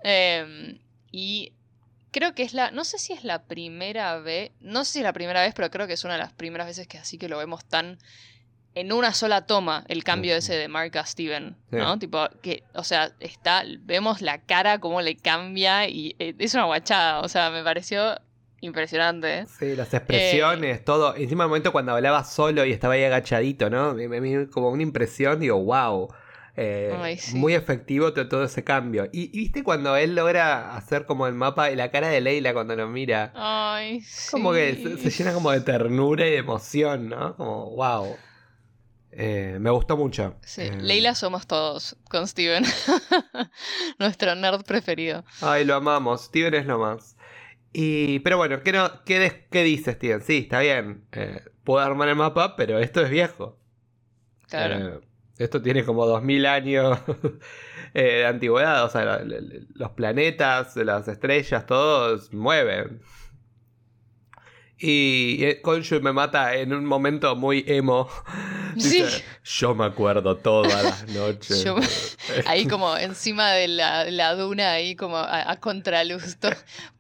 Em, 0.05 0.79
y 1.11 1.53
creo 2.19 2.35
que 2.35 2.43
es 2.43 2.55
la, 2.55 2.71
no 2.71 2.85
sé 2.85 2.99
si 2.99 3.13
es 3.13 3.25
la 3.25 3.43
primera 3.45 4.19
vez, 4.21 4.53
no 4.61 4.85
sé 4.87 4.93
si 4.93 4.99
es 5.01 5.05
la 5.05 5.13
primera 5.13 5.43
vez, 5.43 5.53
pero 5.55 5.71
creo 5.71 5.87
que 5.87 5.93
es 5.93 6.05
una 6.05 6.15
de 6.15 6.21
las 6.21 6.33
primeras 6.33 6.67
veces 6.67 6.89
que 6.89 6.97
así 6.99 7.19
que 7.19 7.29
lo 7.29 7.37
vemos 7.37 7.65
tan 7.67 7.99
en 8.75 8.93
una 8.93 9.13
sola 9.13 9.47
toma 9.47 9.85
el 9.89 10.03
cambio 10.05 10.35
ese 10.37 10.55
de 10.55 10.69
Mark 10.69 10.97
a 10.99 11.05
Steven, 11.07 11.57
Sí. 11.71 11.77
¿no? 11.77 11.99
Tipo, 11.99 12.27
que, 12.43 12.63
o 12.75 12.85
sea, 12.85 13.13
está, 13.21 13.65
vemos 13.81 14.21
la 14.23 14.39
cara, 14.43 14.79
cómo 14.81 15.01
le 15.03 15.17
cambia 15.17 15.89
y 15.89 16.15
eh, 16.19 16.35
es 16.39 16.55
una 16.55 16.65
guachada, 16.65 17.21
o 17.21 17.29
sea, 17.29 17.51
me 17.51 17.63
pareció 17.63 18.19
impresionante. 18.61 19.47
Sí, 19.59 19.77
las 19.77 19.93
expresiones, 19.95 20.85
todo. 20.85 21.15
Encima 21.17 21.45
el 21.45 21.49
momento 21.49 21.73
cuando 21.73 21.93
hablaba 21.93 22.25
solo 22.25 22.65
y 22.65 22.73
estaba 22.73 22.95
ahí 22.95 23.05
agachadito, 23.05 23.71
¿no? 23.71 23.95
Me, 23.95 24.09
me- 24.09 24.21
me- 24.21 24.49
como 24.49 24.71
una 24.71 24.83
impresión, 24.83 25.41
digo, 25.41 25.59
wow. 25.63 26.09
Eh, 26.59 26.95
Ay, 26.99 27.19
sí. 27.19 27.37
Muy 27.37 27.53
efectivo 27.55 28.13
to- 28.15 28.29
todo 28.29 28.45
ese 28.45 28.65
cambio. 28.65 29.09
Y, 29.13 29.25
y 29.25 29.41
viste 29.41 29.63
cuando 29.63 29.95
él 29.97 30.15
logra 30.15 30.75
hacer 30.75 31.05
como 31.05 31.27
el 31.27 31.35
mapa 31.35 31.71
y 31.71 31.77
la 31.77 31.91
cara 31.91 32.09
de 32.09 32.21
Leila 32.23 32.55
cuando 32.55 32.75
lo 32.77 32.89
mira. 32.89 33.31
Ay, 33.35 34.01
sí. 34.01 34.31
Como 34.31 34.53
que 34.53 34.75
se, 34.75 34.97
se 34.97 35.11
llena 35.11 35.35
como 35.35 35.51
de 35.51 35.61
ternura 35.61 36.27
y 36.27 36.31
de 36.31 36.39
emoción, 36.39 37.11
¿no? 37.11 37.37
Como, 37.37 37.71
wow. 37.73 38.17
Eh, 39.13 39.59
me 39.61 39.71
gustó 39.71 39.97
mucho. 39.97 40.37
Sí, 40.43 40.63
Eh, 40.63 40.73
Leila 40.81 41.15
somos 41.15 41.47
todos 41.47 41.97
con 42.09 42.27
Steven. 42.27 42.65
Nuestro 43.99 44.35
nerd 44.35 44.65
preferido. 44.65 45.25
Ay, 45.41 45.65
lo 45.65 45.75
amamos. 45.75 46.25
Steven 46.25 46.55
es 46.55 46.67
lo 46.67 46.79
más. 46.79 47.17
Y, 47.73 48.21
pero 48.21 48.39
bueno, 48.39 48.63
¿qué, 48.63 48.73
no, 48.73 49.05
qué, 49.05 49.19
des- 49.19 49.35
qué 49.51 49.63
dice 49.63 49.93
Steven? 49.93 50.23
Sí, 50.23 50.39
está 50.39 50.61
bien. 50.61 51.05
Puedo 51.65 51.81
armar 51.85 52.09
el 52.09 52.17
mapa, 52.17 52.57
pero 52.57 52.79
esto 52.79 53.03
es 53.03 53.11
viejo. 53.11 53.59
Claro. 54.49 55.01
Eh, 55.39 55.45
esto 55.45 55.61
tiene 55.63 55.85
como 55.85 56.07
2000 56.07 56.47
años 56.47 56.99
eh, 57.95 58.03
de 58.03 58.27
antigüedad. 58.27 58.85
O 58.85 58.89
sea, 58.89 59.21
los 59.75 59.91
planetas, 59.91 60.77
las 60.77 61.09
estrellas, 61.09 61.67
todos 61.67 62.33
mueven. 62.33 63.01
Y 64.79 65.43
eh, 65.43 65.63
Konshu 65.63 66.03
me 66.03 66.13
mata 66.13 66.55
en 66.55 66.75
un 66.75 66.85
momento 66.85 67.35
muy 67.35 67.65
emo. 67.67 68.09
Dice, 68.75 69.09
Sí. 69.09 69.23
Yo 69.43 69.75
me 69.75 69.87
acuerdo 69.87 70.37
todas 70.37 70.85
las 70.85 71.09
noches. 71.15 71.65
Yo- 71.65 71.77
Ahí 72.47 72.67
como 72.67 72.95
encima 72.99 73.53
de 73.53 73.69
la, 73.69 74.05
la 74.11 74.35
duna, 74.35 74.73
ahí 74.73 74.95
como 74.95 75.17
a, 75.17 75.51
a 75.51 75.57
contraluz. 75.61 76.37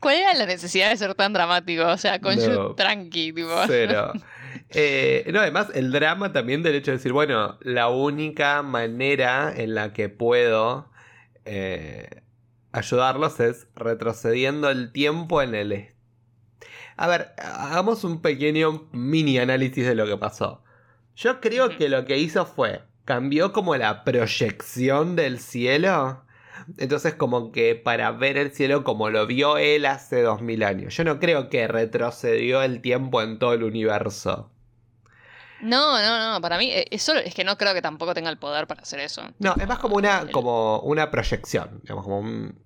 ¿Cuál 0.00 0.16
era 0.16 0.32
la 0.32 0.46
necesidad 0.46 0.88
de 0.88 0.96
ser 0.96 1.14
tan 1.14 1.34
dramático? 1.34 1.84
O 1.86 1.98
sea, 1.98 2.16
No. 2.18 2.74
tranqui, 2.74 3.32
tipo. 3.34 3.50
Cero. 3.66 4.12
Eh, 4.70 5.28
no, 5.32 5.40
además, 5.40 5.68
el 5.74 5.92
drama 5.92 6.32
también 6.32 6.62
del 6.62 6.74
hecho 6.74 6.90
de 6.90 6.96
decir, 6.96 7.12
bueno, 7.12 7.58
la 7.60 7.88
única 7.88 8.62
manera 8.62 9.52
en 9.54 9.74
la 9.74 9.92
que 9.92 10.08
puedo 10.08 10.90
eh, 11.44 12.22
ayudarlos 12.72 13.40
es 13.40 13.68
retrocediendo 13.74 14.70
el 14.70 14.92
tiempo 14.92 15.42
en 15.42 15.54
el... 15.54 15.88
A 16.96 17.06
ver, 17.06 17.32
hagamos 17.38 18.04
un 18.04 18.22
pequeño 18.22 18.88
mini 18.92 19.38
análisis 19.38 19.86
de 19.86 19.94
lo 19.94 20.06
que 20.06 20.16
pasó. 20.16 20.64
Yo 21.14 21.40
creo 21.40 21.68
que 21.76 21.88
lo 21.88 22.04
que 22.04 22.18
hizo 22.18 22.46
fue, 22.46 22.82
cambió 23.04 23.52
como 23.52 23.76
la 23.76 24.04
proyección 24.04 25.14
del 25.14 25.38
cielo. 25.38 26.24
Entonces 26.78 27.14
como 27.14 27.52
que 27.52 27.74
para 27.74 28.10
ver 28.12 28.38
el 28.38 28.50
cielo 28.50 28.82
como 28.82 29.10
lo 29.10 29.26
vio 29.26 29.58
él 29.58 29.86
hace 29.86 30.22
2000 30.22 30.62
años. 30.62 30.96
Yo 30.96 31.04
no 31.04 31.18
creo 31.20 31.48
que 31.50 31.68
retrocedió 31.68 32.62
el 32.62 32.80
tiempo 32.80 33.22
en 33.22 33.38
todo 33.38 33.52
el 33.52 33.62
universo. 33.62 34.50
No, 35.60 35.98
no, 36.00 36.32
no. 36.34 36.40
Para 36.40 36.58
mí, 36.58 36.70
eh, 36.70 36.86
eso 36.90 37.14
es 37.14 37.34
que 37.34 37.44
no 37.44 37.56
creo 37.56 37.74
que 37.74 37.82
tampoco 37.82 38.14
tenga 38.14 38.30
el 38.30 38.38
poder 38.38 38.66
para 38.66 38.82
hacer 38.82 39.00
eso. 39.00 39.22
No, 39.38 39.54
es 39.58 39.66
más 39.66 39.78
como 39.78 39.96
una, 39.96 40.20
El- 40.20 40.30
como 40.30 40.80
una 40.80 41.10
proyección. 41.10 41.80
Digamos, 41.82 42.04
como 42.04 42.18
un... 42.20 42.58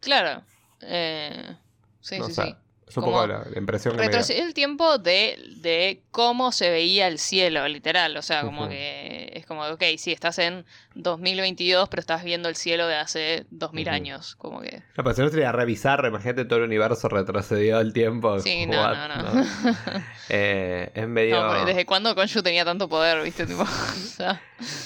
Claro. 0.00 0.42
Eh, 0.80 1.56
sí, 2.00 2.18
no 2.18 2.26
sí, 2.26 2.34
sé. 2.34 2.42
sí. 2.44 2.56
Es 2.88 2.96
un 2.96 3.02
Como 3.04 3.16
poco 3.16 3.26
la, 3.26 3.44
la 3.50 3.58
impresión 3.58 3.92
que 3.92 3.98
me 3.98 4.02
dio. 4.04 4.10
Retrocedió 4.12 4.44
el 4.44 4.54
tiempo 4.54 4.98
de, 4.98 5.38
de 5.56 6.02
cómo 6.10 6.52
se 6.52 6.70
veía 6.70 7.06
el 7.06 7.18
cielo, 7.18 7.66
literal. 7.68 8.16
O 8.16 8.22
sea, 8.22 8.42
como 8.42 8.68
que 8.68 9.30
es 9.34 9.44
como, 9.46 9.62
ok, 9.64 9.82
sí, 9.98 10.12
estás 10.12 10.38
en 10.38 10.64
2022, 10.94 11.88
pero 11.88 12.00
estás 12.00 12.24
viendo 12.24 12.48
el 12.48 12.56
cielo 12.56 12.86
de 12.86 12.96
hace 12.96 13.46
2000 13.50 13.86
Ujú. 13.86 13.94
años. 13.94 14.36
Como 14.36 14.60
que. 14.62 14.82
No, 14.96 15.04
pero 15.04 15.14
si 15.14 15.22
no 15.22 15.28
sería 15.28 15.52
revisar, 15.52 16.02
imagínate 16.06 16.44
todo 16.46 16.60
el 16.60 16.64
universo 16.64 17.08
retrocedió 17.08 17.78
el 17.80 17.92
tiempo. 17.92 18.40
Sí, 18.40 18.66
no, 18.66 18.80
What? 18.80 18.96
no, 19.08 19.32
no. 19.34 19.44
Eh, 20.30 20.90
es 20.94 21.08
medio... 21.08 21.40
No, 21.40 21.64
¿Desde 21.64 21.86
cuándo 21.86 22.14
Konshu 22.14 22.42
tenía 22.42 22.62
tanto 22.62 22.86
poder, 22.88 23.22
viste? 23.22 23.46
Tipo, 23.46 23.62
o 23.62 23.66
sea, 23.66 24.42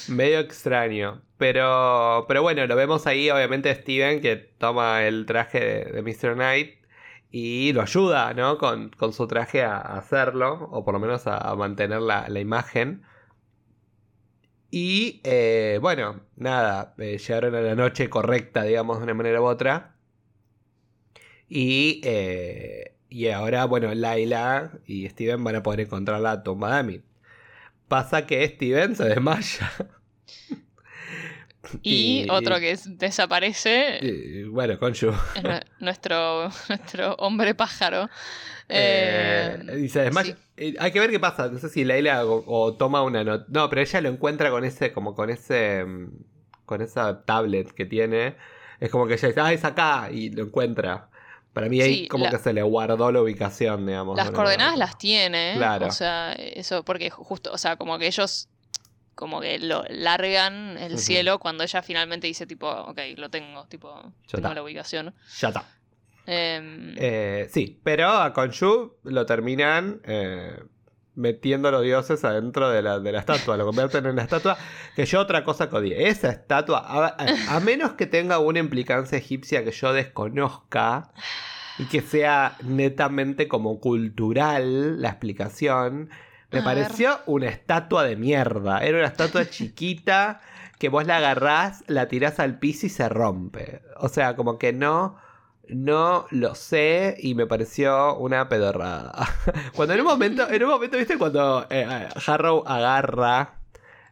Medio 0.06 0.38
extraño. 0.38 1.22
Pero, 1.36 2.24
pero 2.28 2.42
bueno, 2.42 2.64
lo 2.66 2.76
vemos 2.76 3.06
ahí, 3.08 3.28
obviamente, 3.30 3.74
Steven, 3.74 4.20
que 4.20 4.36
toma 4.36 5.02
el 5.04 5.26
traje 5.26 5.58
de, 5.58 5.84
de 5.84 6.02
Mr. 6.02 6.34
Knight 6.34 6.81
y 7.32 7.72
lo 7.72 7.82
ayuda, 7.82 8.34
¿no? 8.34 8.58
Con, 8.58 8.90
con 8.90 9.12
su 9.14 9.26
traje 9.26 9.62
a, 9.64 9.78
hacerlo, 9.78 10.68
o 10.70 10.84
por 10.84 10.94
lo 10.94 11.00
menos 11.00 11.26
a, 11.26 11.38
a 11.38 11.56
mantener 11.56 12.02
la, 12.02 12.28
la 12.28 12.40
imagen. 12.40 13.04
Y 14.70 15.20
eh, 15.24 15.78
bueno, 15.82 16.20
nada, 16.36 16.94
eh, 16.98 17.18
llegaron 17.18 17.54
a 17.54 17.60
la 17.62 17.74
noche 17.74 18.08
correcta, 18.10 18.64
digamos, 18.64 18.98
de 18.98 19.04
una 19.04 19.14
manera 19.14 19.40
u 19.40 19.44
otra. 19.44 19.96
Y, 21.48 22.00
eh, 22.04 22.96
y 23.08 23.28
ahora, 23.28 23.66
bueno, 23.66 23.94
Laila 23.94 24.72
y 24.86 25.08
Steven 25.08 25.44
van 25.44 25.56
a 25.56 25.62
poder 25.62 25.80
encontrar 25.80 26.20
la 26.20 26.42
tumba 26.42 26.72
de 26.72 26.78
Amit. 26.80 27.04
Pasa 27.88 28.26
que 28.26 28.46
Steven 28.48 28.96
se 28.96 29.04
desmaya. 29.04 29.70
y, 31.82 32.26
otro 32.30 32.58
que 32.58 32.72
es- 32.72 32.98
desaparece 32.98 33.98
y, 34.02 34.42
bueno, 34.44 34.74
nue- 34.78 35.64
nuestro, 35.80 36.50
nuestro 36.68 37.14
hombre 37.16 37.54
pájaro. 37.54 38.08
Eh, 38.68 39.58
Eh, 39.68 39.80
y 39.80 39.88
se 39.88 40.02
desmaya. 40.02 40.34
sí. 40.34 40.40
Eh, 40.56 40.74
hay 40.78 40.92
que 40.92 41.00
ver 41.00 41.10
qué 41.10 41.20
pasa. 41.20 41.48
No 41.48 41.58
sé 41.58 41.68
si 41.68 41.84
Laila 41.84 42.24
o, 42.26 42.42
o 42.46 42.74
toma 42.74 43.02
una 43.02 43.24
nota. 43.24 43.46
No, 43.48 43.68
pero 43.68 43.82
ella 43.82 44.00
lo 44.00 44.08
encuentra 44.08 44.50
con 44.50 44.64
ese, 44.64 44.92
como 44.92 45.14
con 45.14 45.30
ese. 45.30 45.84
mm, 45.84 46.08
Con 46.64 46.80
esa 46.80 47.24
tablet 47.24 47.72
que 47.72 47.84
tiene. 47.84 48.36
Es 48.80 48.90
como 48.90 49.06
que 49.06 49.14
ella 49.14 49.28
dice, 49.28 49.40
ah, 49.40 49.52
es 49.52 49.64
acá. 49.64 50.08
Y 50.10 50.30
lo 50.30 50.44
encuentra. 50.44 51.08
Para 51.52 51.68
mí 51.68 51.80
ahí 51.82 51.94
Sí, 52.02 52.08
como 52.08 52.24
la- 52.24 52.30
que 52.30 52.38
se 52.38 52.52
le 52.54 52.62
guardó 52.62 53.12
la 53.12 53.20
ubicación, 53.20 53.86
digamos. 53.86 54.16
Las 54.16 54.30
coordenadas 54.30 54.72
manera. 54.72 54.86
las 54.86 54.96
tiene. 54.98 55.54
Claro. 55.56 55.86
O 55.88 55.90
sea, 55.90 56.32
eso 56.32 56.82
porque 56.84 57.10
justo, 57.10 57.52
o 57.52 57.58
sea, 57.58 57.76
como 57.76 57.98
que 57.98 58.06
ellos 58.06 58.48
como 59.14 59.40
que 59.40 59.58
lo 59.58 59.84
largan 59.90 60.76
el 60.78 60.98
cielo 60.98 61.38
cuando 61.38 61.64
ella 61.64 61.82
finalmente 61.82 62.26
dice 62.26 62.46
tipo, 62.46 62.68
ok, 62.70 62.98
lo 63.16 63.28
tengo, 63.30 63.66
tipo, 63.66 63.92
tengo 64.26 64.38
está. 64.38 64.54
la 64.54 64.62
ubicación. 64.62 65.14
Ya 65.38 65.48
está. 65.48 65.64
Em, 66.26 66.94
Eh, 66.98 67.48
sí, 67.52 67.80
pero 67.82 68.08
a 68.08 68.32
Konshu 68.32 68.94
lo 69.04 69.26
terminan 69.26 70.00
eh, 70.04 70.56
metiendo 71.14 71.70
los 71.70 71.82
dioses 71.82 72.24
adentro 72.24 72.70
de 72.70 72.80
la, 72.80 72.98
de 73.00 73.12
la 73.12 73.18
estatua, 73.18 73.56
lo 73.56 73.66
convierten 73.66 74.06
en 74.06 74.16
la 74.16 74.22
estatua. 74.22 74.56
Que 74.96 75.04
yo 75.04 75.20
otra 75.20 75.44
cosa 75.44 75.68
que 75.68 76.08
esa 76.08 76.30
estatua, 76.30 76.78
a, 76.78 77.06
a- 77.18 77.56
a 77.56 77.60
menos 77.60 77.92
que 77.94 78.06
tenga 78.06 78.38
una 78.38 78.60
implicancia 78.60 79.18
egipcia 79.18 79.64
que 79.64 79.72
yo 79.72 79.92
desconozca 79.92 81.10
y 81.78 81.84
que 81.86 82.00
sea 82.02 82.56
netamente 82.62 83.48
como 83.48 83.80
cultural 83.80 85.00
la 85.02 85.08
explicación, 85.08 86.08
me 86.52 86.60
A 86.60 86.64
pareció 86.64 87.20
una 87.26 87.48
estatua 87.48 88.04
de 88.04 88.16
mierda. 88.16 88.80
Era 88.80 88.98
una 88.98 89.06
estatua 89.06 89.44
chiquita 89.50 90.40
que 90.78 90.88
vos 90.88 91.06
la 91.06 91.18
agarrás, 91.18 91.84
la 91.86 92.08
tirás 92.08 92.40
al 92.40 92.58
piso 92.58 92.86
y 92.86 92.88
se 92.88 93.08
rompe. 93.08 93.82
O 93.98 94.08
sea, 94.08 94.36
como 94.36 94.58
que 94.58 94.72
no... 94.72 95.16
No 95.68 96.26
lo 96.30 96.54
sé 96.56 97.16
y 97.20 97.34
me 97.34 97.46
pareció 97.46 98.16
una 98.16 98.48
pedorrada. 98.48 99.12
Cuando 99.76 99.94
en 99.94 100.00
un 100.00 100.06
momento, 100.06 100.46
en 100.50 100.62
un 100.64 100.68
momento, 100.68 100.98
¿viste? 100.98 101.16
Cuando 101.16 101.66
eh, 101.70 102.08
Harrow 102.26 102.64
agarra 102.66 103.54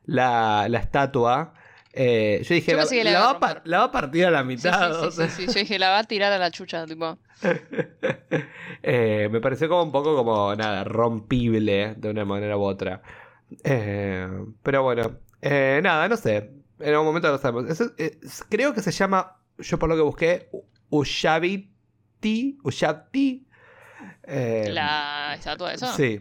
la, 0.06 0.68
la 0.68 0.78
estatua, 0.78 1.52
eh, 1.92 2.40
yo 2.44 2.54
dije, 2.54 2.72
Yo 2.72 2.76
la, 2.78 2.86
que 2.88 3.04
va 3.14 3.30
a 3.30 3.40
par- 3.40 3.54
romper. 3.56 3.68
la 3.70 3.78
va 3.78 3.84
a 3.84 3.92
partir 3.92 4.24
a 4.26 4.30
la 4.30 4.40
sí, 4.40 4.46
mitad. 4.46 4.92
sí, 4.92 4.98
o 5.06 5.10
sí, 5.10 5.16
sea. 5.16 5.28
sí, 5.28 5.42
sí. 5.42 5.46
Yo 5.54 5.60
dije, 5.60 5.78
la 5.78 5.90
va 5.90 5.98
a 5.98 6.04
tirar 6.04 6.32
a 6.32 6.38
la 6.38 6.50
chucha, 6.50 6.86
tipo. 6.86 7.18
Eh, 8.82 9.28
me 9.30 9.40
pareció 9.40 9.68
como 9.68 9.82
un 9.82 9.92
poco 9.92 10.16
como 10.16 10.54
nada, 10.56 10.84
rompible 10.84 11.94
de 11.96 12.10
una 12.10 12.24
manera 12.24 12.56
u 12.56 12.62
otra. 12.62 13.02
Eh, 13.64 14.26
pero 14.62 14.82
bueno, 14.82 15.18
nada, 15.42 16.08
no 16.08 16.16
sé. 16.16 16.50
En 16.78 16.88
algún 16.90 17.06
momento 17.08 17.28
lo 17.30 17.36
sabemos. 17.38 17.68
Eso, 17.70 17.92
creo 18.48 18.72
que 18.72 18.80
se 18.80 18.90
llama, 18.90 19.36
yo 19.58 19.78
por 19.78 19.88
lo 19.90 19.96
que 19.96 20.02
busqué, 20.02 20.48
U- 20.52 20.64
Ushabti. 20.88 21.70
La 24.26 25.34
estatua 25.36 25.74
esa. 25.74 25.92
Sí, 25.94 26.20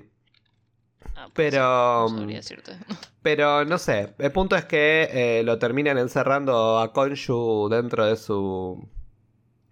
Ah, 1.15 1.27
pues, 1.33 1.51
pero. 1.51 2.07
no 2.09 2.25
decirte. 2.25 2.77
Pero 3.21 3.65
no 3.65 3.77
sé. 3.77 4.13
El 4.17 4.31
punto 4.31 4.55
es 4.55 4.63
que 4.63 5.09
eh, 5.11 5.43
lo 5.43 5.59
terminan 5.59 5.97
encerrando 5.97 6.79
a 6.79 6.93
Konshu 6.93 7.67
dentro 7.69 8.05
de 8.05 8.15
su. 8.15 8.87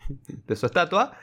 de 0.10 0.56
su 0.56 0.66
estatua. 0.66 1.14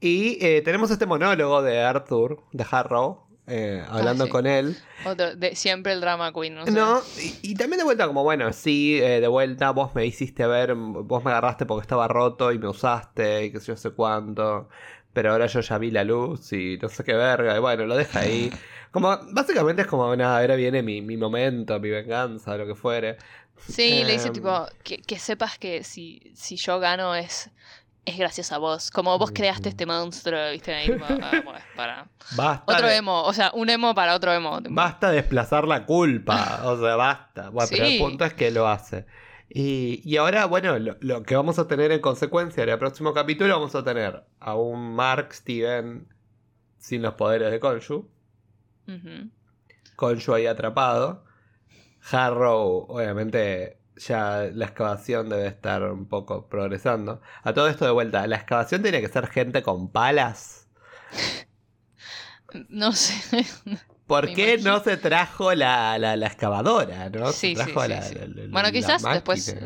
Y 0.00 0.38
eh, 0.44 0.62
tenemos 0.62 0.90
este 0.90 1.06
monólogo 1.06 1.62
de 1.62 1.80
Arthur, 1.80 2.42
de 2.52 2.66
Harrow, 2.70 3.26
eh, 3.46 3.84
hablando 3.88 4.24
sí. 4.24 4.30
con 4.30 4.46
él. 4.46 4.76
Otro, 5.04 5.34
de, 5.34 5.56
siempre 5.56 5.92
el 5.92 6.00
drama 6.00 6.32
queen, 6.32 6.54
no. 6.54 6.64
No, 6.66 7.00
y, 7.18 7.50
y 7.50 7.54
también 7.54 7.78
de 7.78 7.84
vuelta, 7.84 8.06
como 8.06 8.22
bueno, 8.22 8.52
sí, 8.52 8.98
eh, 9.02 9.20
de 9.20 9.28
vuelta, 9.28 9.72
vos 9.72 9.94
me 9.94 10.06
hiciste 10.06 10.46
ver, 10.46 10.74
vos 10.74 11.24
me 11.24 11.32
agarraste 11.32 11.66
porque 11.66 11.82
estaba 11.82 12.06
roto 12.06 12.52
y 12.52 12.58
me 12.58 12.68
usaste 12.68 13.46
y 13.46 13.52
qué 13.52 13.60
sé 13.60 13.66
yo 13.66 13.76
sé 13.76 13.90
cuánto. 13.90 14.68
Pero 15.12 15.32
ahora 15.32 15.46
yo 15.46 15.60
ya 15.60 15.78
vi 15.78 15.90
la 15.90 16.04
luz 16.04 16.52
y 16.52 16.78
no 16.80 16.88
sé 16.88 17.04
qué 17.04 17.14
verga, 17.14 17.56
y 17.56 17.60
bueno, 17.60 17.86
lo 17.86 17.96
deja 17.96 18.20
ahí. 18.20 18.50
Como, 18.90 19.16
básicamente 19.32 19.82
es 19.82 19.88
como, 19.88 20.14
nada, 20.16 20.40
ahora 20.40 20.56
viene 20.56 20.82
mi, 20.82 21.00
mi 21.02 21.16
momento, 21.16 21.78
mi 21.78 21.90
venganza, 21.90 22.56
lo 22.56 22.66
que 22.66 22.74
fuere. 22.74 23.16
Sí, 23.68 24.02
le 24.04 24.12
dice 24.12 24.28
Em. 24.28 24.32
tipo, 24.34 24.66
que, 24.82 24.98
que 24.98 25.18
sepas 25.18 25.58
que 25.58 25.84
si, 25.84 26.32
si 26.34 26.56
yo 26.56 26.80
gano 26.80 27.14
es, 27.14 27.50
es 28.04 28.16
gracias 28.18 28.50
a 28.52 28.58
vos. 28.58 28.90
Como 28.90 29.16
vos 29.18 29.30
creaste 29.32 29.68
este 29.68 29.86
monstruo, 29.86 30.50
viste, 30.50 30.74
ahí 30.74 30.86
tipo, 30.88 31.04
ah, 31.04 31.30
bueno, 31.44 31.60
para. 31.76 32.08
Basta, 32.36 32.72
Otro 32.72 32.86
de, 32.88 32.96
emo, 32.96 33.22
o 33.22 33.32
sea, 33.32 33.50
un 33.54 33.68
emo 33.70 33.94
para 33.94 34.14
otro 34.14 34.32
emo. 34.32 34.62
tipo. 34.62 34.74
basta 34.74 35.10
desplazar 35.10 35.68
la 35.68 35.84
culpa, 35.84 36.62
o 36.64 36.80
sea, 36.80 36.96
basta. 36.96 37.50
Bueno, 37.50 37.68
pero 37.70 37.84
el 37.84 37.98
punto 37.98 38.24
es 38.24 38.34
que 38.34 38.50
lo 38.50 38.66
hace. 38.66 39.04
Y, 39.52 40.00
y 40.04 40.16
ahora, 40.16 40.46
bueno, 40.46 40.78
lo, 40.78 40.96
lo 41.00 41.22
que 41.24 41.34
vamos 41.34 41.58
a 41.58 41.66
tener 41.66 41.90
en 41.90 42.00
consecuencia 42.00 42.62
en 42.62 42.68
el 42.68 42.78
próximo 42.78 43.12
capítulo, 43.12 43.52
vamos 43.52 43.74
a 43.74 43.82
tener 43.82 44.24
a 44.38 44.54
un 44.54 44.94
Mark 44.94 45.34
Steven 45.34 46.06
sin 46.78 47.02
los 47.02 47.14
poderes 47.14 47.50
de 47.50 47.58
Konshu. 47.58 48.08
Ujú. 48.86 49.30
Konshu 49.96 50.34
ahí 50.34 50.46
atrapado. 50.46 51.24
Harrow, 52.12 52.86
obviamente, 52.88 53.80
ya 53.96 54.48
la 54.54 54.66
excavación 54.66 55.28
debe 55.28 55.48
estar 55.48 55.82
un 55.82 56.06
poco 56.06 56.48
progresando. 56.48 57.20
A 57.42 57.52
todo 57.52 57.68
esto 57.68 57.84
de 57.84 57.90
vuelta, 57.90 58.26
la 58.28 58.36
excavación 58.36 58.82
tiene 58.82 59.00
que 59.00 59.08
ser 59.08 59.26
gente 59.26 59.62
con 59.62 59.90
palas. 59.90 60.68
No 62.68 62.90
sé. 62.90 63.46
¿Por 64.10 64.32
qué 64.34 64.52
imagino. 64.54 64.72
no 64.78 64.84
se 64.84 64.96
trajo 64.96 65.54
la, 65.54 65.98
la, 65.98 66.16
la 66.16 66.26
excavadora? 66.26 67.08
¿no? 67.10 67.32
Sí, 67.32 67.54
se 67.56 67.64
sí, 67.64 67.72
trajo 67.72 67.82
sí, 67.84 67.88
la- 67.88 68.48
Bueno, 68.50 68.70
quizás 68.72 69.02
máquina. 69.02 69.14
después, 69.14 69.56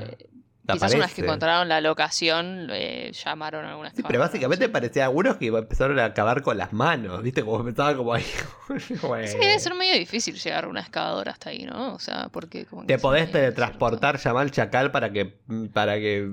Quizás 0.66 0.94
una 0.94 1.04
vez 1.04 1.12
que 1.12 1.20
Aparece. 1.20 1.20
encontraron 1.26 1.68
la 1.68 1.80
locación, 1.82 2.68
eh, 2.72 3.12
llamaron 3.12 3.66
a 3.66 3.72
alguna 3.72 3.90
Sí, 3.94 4.02
pero 4.06 4.18
básicamente 4.18 4.66
parecía 4.70 5.04
algunos 5.04 5.36
que 5.36 5.48
empezaron 5.48 5.98
a 5.98 6.06
acabar 6.06 6.40
con 6.40 6.56
las 6.56 6.72
manos, 6.72 7.22
¿viste? 7.22 7.42
Como 7.44 7.60
empezaban 7.60 7.96
como 7.98 8.14
ahí. 8.14 8.24
Sí, 8.78 8.94
debe 9.38 9.58
ser 9.58 9.74
medio 9.74 9.92
difícil 9.98 10.36
llegar 10.36 10.64
a 10.64 10.68
una 10.68 10.80
excavadora 10.80 11.32
hasta 11.32 11.50
ahí, 11.50 11.64
¿no? 11.66 11.92
O 11.94 11.98
sea, 11.98 12.30
porque 12.30 12.64
como 12.64 12.86
Te 12.86 12.98
podés 12.98 13.30
teletransportar, 13.30 14.18
llamar 14.18 14.42
al 14.44 14.50
chacal 14.52 14.90
para 14.90 15.12
que. 15.12 15.38
para 15.74 15.96
que. 15.96 16.30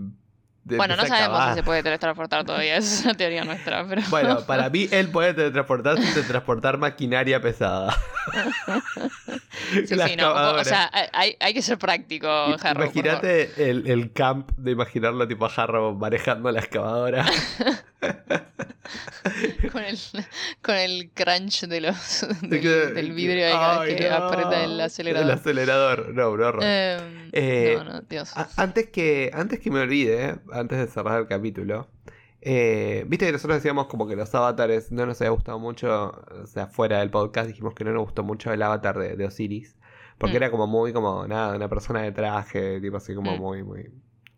Bueno, 0.64 0.95
no 0.95 1.05
sabemos 1.05 1.49
si 1.49 1.55
se 1.55 1.64
puede 1.64 1.82
teletransportar 1.84 2.43
todavía, 2.45 2.78
esa 2.78 2.93
es 2.99 3.05
una 3.05 3.14
teoría 3.16 3.43
nuestra, 3.43 3.86
pero... 3.88 4.01
Bueno, 4.09 4.41
para 4.45 4.70
mí 4.70 4.88
él 4.91 5.09
puede 5.09 5.34
teletransportarse 5.34 6.03
y 6.03 6.14
teletransportar 6.14 6.78
maquinaria 6.78 7.41
pesada. 7.41 7.97
Sí, 9.86 9.95
La 9.95 10.07
sí, 10.07 10.16
no, 10.18 10.34
o 10.34 10.64
sea, 10.66 10.89
hay, 11.14 11.38
hay 11.39 11.53
que 11.53 11.62
ser 11.62 11.78
práctico, 11.78 12.28
favor. 12.57 12.84
Imagínate 12.84 13.70
el, 13.70 13.88
el 13.88 14.12
camp 14.12 14.51
de 14.57 14.72
imaginarlo 14.72 15.26
tipo 15.28 15.45
a 15.45 15.49
Harrow 15.55 15.95
manejando 15.95 16.51
la 16.51 16.59
excavadora. 16.59 17.26
Con 19.72 19.84
el, 19.84 19.97
con 20.62 20.76
el 20.76 21.12
crunch 21.14 21.62
de 21.68 21.82
los, 21.82 22.26
del, 22.41 22.62
del 22.93 23.12
vidrio 23.14 23.45
ahí 23.47 23.53
cada 23.53 23.80
vez 23.82 23.95
que 23.95 24.09
no. 24.09 24.16
aprieta 24.16 24.64
el 24.64 24.82
acelerador. 24.82 25.26
El 25.30 25.32
acelerador, 25.38 26.14
no, 26.14 26.32
un 26.32 26.41
horror. 26.43 26.64
Em, 26.64 27.30
Eh, 27.32 27.76
no, 27.78 27.84
no, 27.86 28.01
Dios. 28.01 28.36
A- 28.36 28.49
Antes 28.57 28.89
que, 28.89 29.32
antes 29.34 29.59
que 29.59 29.70
me 29.72 29.80
olvide, 29.82 30.36
antes 30.52 30.78
de 30.80 30.88
cerrar 30.88 31.20
el 31.22 31.28
capítulo, 31.28 31.88
eh, 32.41 33.06
viste 33.08 33.26
que 33.28 33.32
nosotros 33.32 33.58
decíamos 33.58 33.88
como 33.88 34.08
que 34.08 34.16
los 34.16 34.34
avatares 34.34 34.91
no 34.91 35.06
nos 35.06 35.22
había 35.22 35.32
gustado 35.32 35.60
mucho, 35.60 36.12
o 36.43 36.47
sea, 36.47 36.68
fuera 36.68 36.99
del 36.99 37.10
podcast 37.12 37.47
dijimos 37.47 37.74
que 37.76 37.84
no 37.84 37.91
nos 37.91 38.04
gustó 38.04 38.24
mucho 38.24 38.52
el 38.52 38.62
avatar 38.64 38.97
de, 38.97 39.16
de 39.16 39.26
Osiris, 39.26 39.76
porque 40.18 40.34
Mm. 40.34 40.43
era 40.43 40.52
como 40.52 40.68
muy, 40.68 40.91
como 40.93 41.28
nada, 41.28 41.56
una 41.56 41.70
persona 41.70 42.02
de 42.02 42.12
traje, 42.12 42.80
tipo 42.82 42.97
así 42.97 43.14
como 43.14 43.36
Mm. 43.36 43.39
muy, 43.39 43.64
muy 43.64 43.89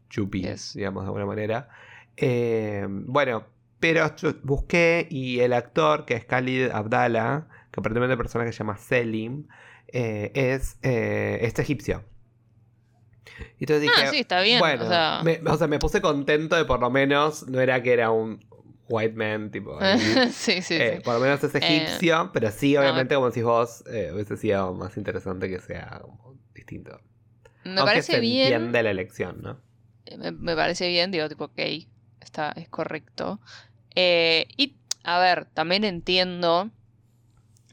chupi, 0.10 0.42
Yes. 0.44 0.74
digamos 0.76 1.04
de 1.04 1.08
alguna 1.08 1.26
manera. 1.26 1.70
Eh, 2.18 2.86
bueno, 2.90 3.46
pero 3.80 4.16
yo 4.18 4.34
busqué 4.44 5.08
y 5.10 5.40
el 5.40 5.54
actor, 5.54 6.06
que 6.06 6.14
es 6.16 6.26
Khalid 6.26 6.70
Abdallah, 6.72 7.48
que 7.72 7.80
aparentemente 7.80 8.14
el 8.14 8.18
personaje 8.18 8.52
se 8.52 8.60
llama 8.60 8.78
Selim, 8.78 9.48
eh, 9.88 10.32
es, 10.36 10.78
eh, 10.84 11.40
es 11.42 11.58
egipcio. 11.60 12.04
Y 13.60 13.64
entonces 13.64 13.82
dije, 13.82 13.94
ah, 13.98 14.08
sí, 14.12 14.20
está 14.20 14.42
bien. 14.42 14.60
bueno, 14.60 14.84
o 14.86 14.88
sea, 14.88 15.22
me, 15.24 15.40
o 15.46 15.58
sea, 15.58 15.68
me 15.68 15.80
puse 15.80 16.02
contento 16.02 16.56
de 16.56 16.66
por 16.66 16.80
lo 16.80 16.90
menos, 16.90 17.48
no 17.48 17.60
era 17.62 17.82
que 17.82 17.94
era 17.94 18.12
un 18.12 18.46
white 18.90 19.16
man, 19.16 19.50
tipo. 19.52 19.78
ahí. 19.82 20.00
sí, 20.32 20.62
sí, 20.62 20.76
Eh, 20.76 20.96
sí. 20.98 21.02
por 21.04 21.16
lo 21.16 21.20
menos 21.22 21.44
es 21.44 21.56
egipcio, 21.56 22.32
pero 22.34 22.52
sí, 22.52 22.74
no, 22.74 22.82
obviamente, 22.82 23.16
como 23.16 23.28
decís 23.28 23.44
vos, 23.44 23.84
eh, 23.88 24.12
hubiese 24.14 24.38
sido 24.38 24.74
más 24.74 24.98
interesante 24.98 25.50
que 25.50 25.60
sea 25.60 26.00
como 26.02 26.36
distinto. 26.54 27.00
Me 27.64 27.72
Aunque 27.80 27.84
parece 27.86 28.14
se 28.14 28.20
bien. 28.20 28.54
entiende 28.54 28.84
la 28.84 28.92
elección, 28.92 29.42
¿no? 29.42 29.60
Me, 30.18 30.32
me 30.32 30.56
parece 30.56 30.88
bien, 30.90 31.12
digo, 31.12 31.30
tipo, 31.30 31.46
ok, 31.46 31.60
está, 32.20 32.52
es 32.58 32.68
correcto. 32.68 33.40
Eh, 33.96 34.48
y, 34.58 34.76
a 35.04 35.20
ver, 35.20 35.46
también 35.46 35.84
entiendo. 35.86 36.70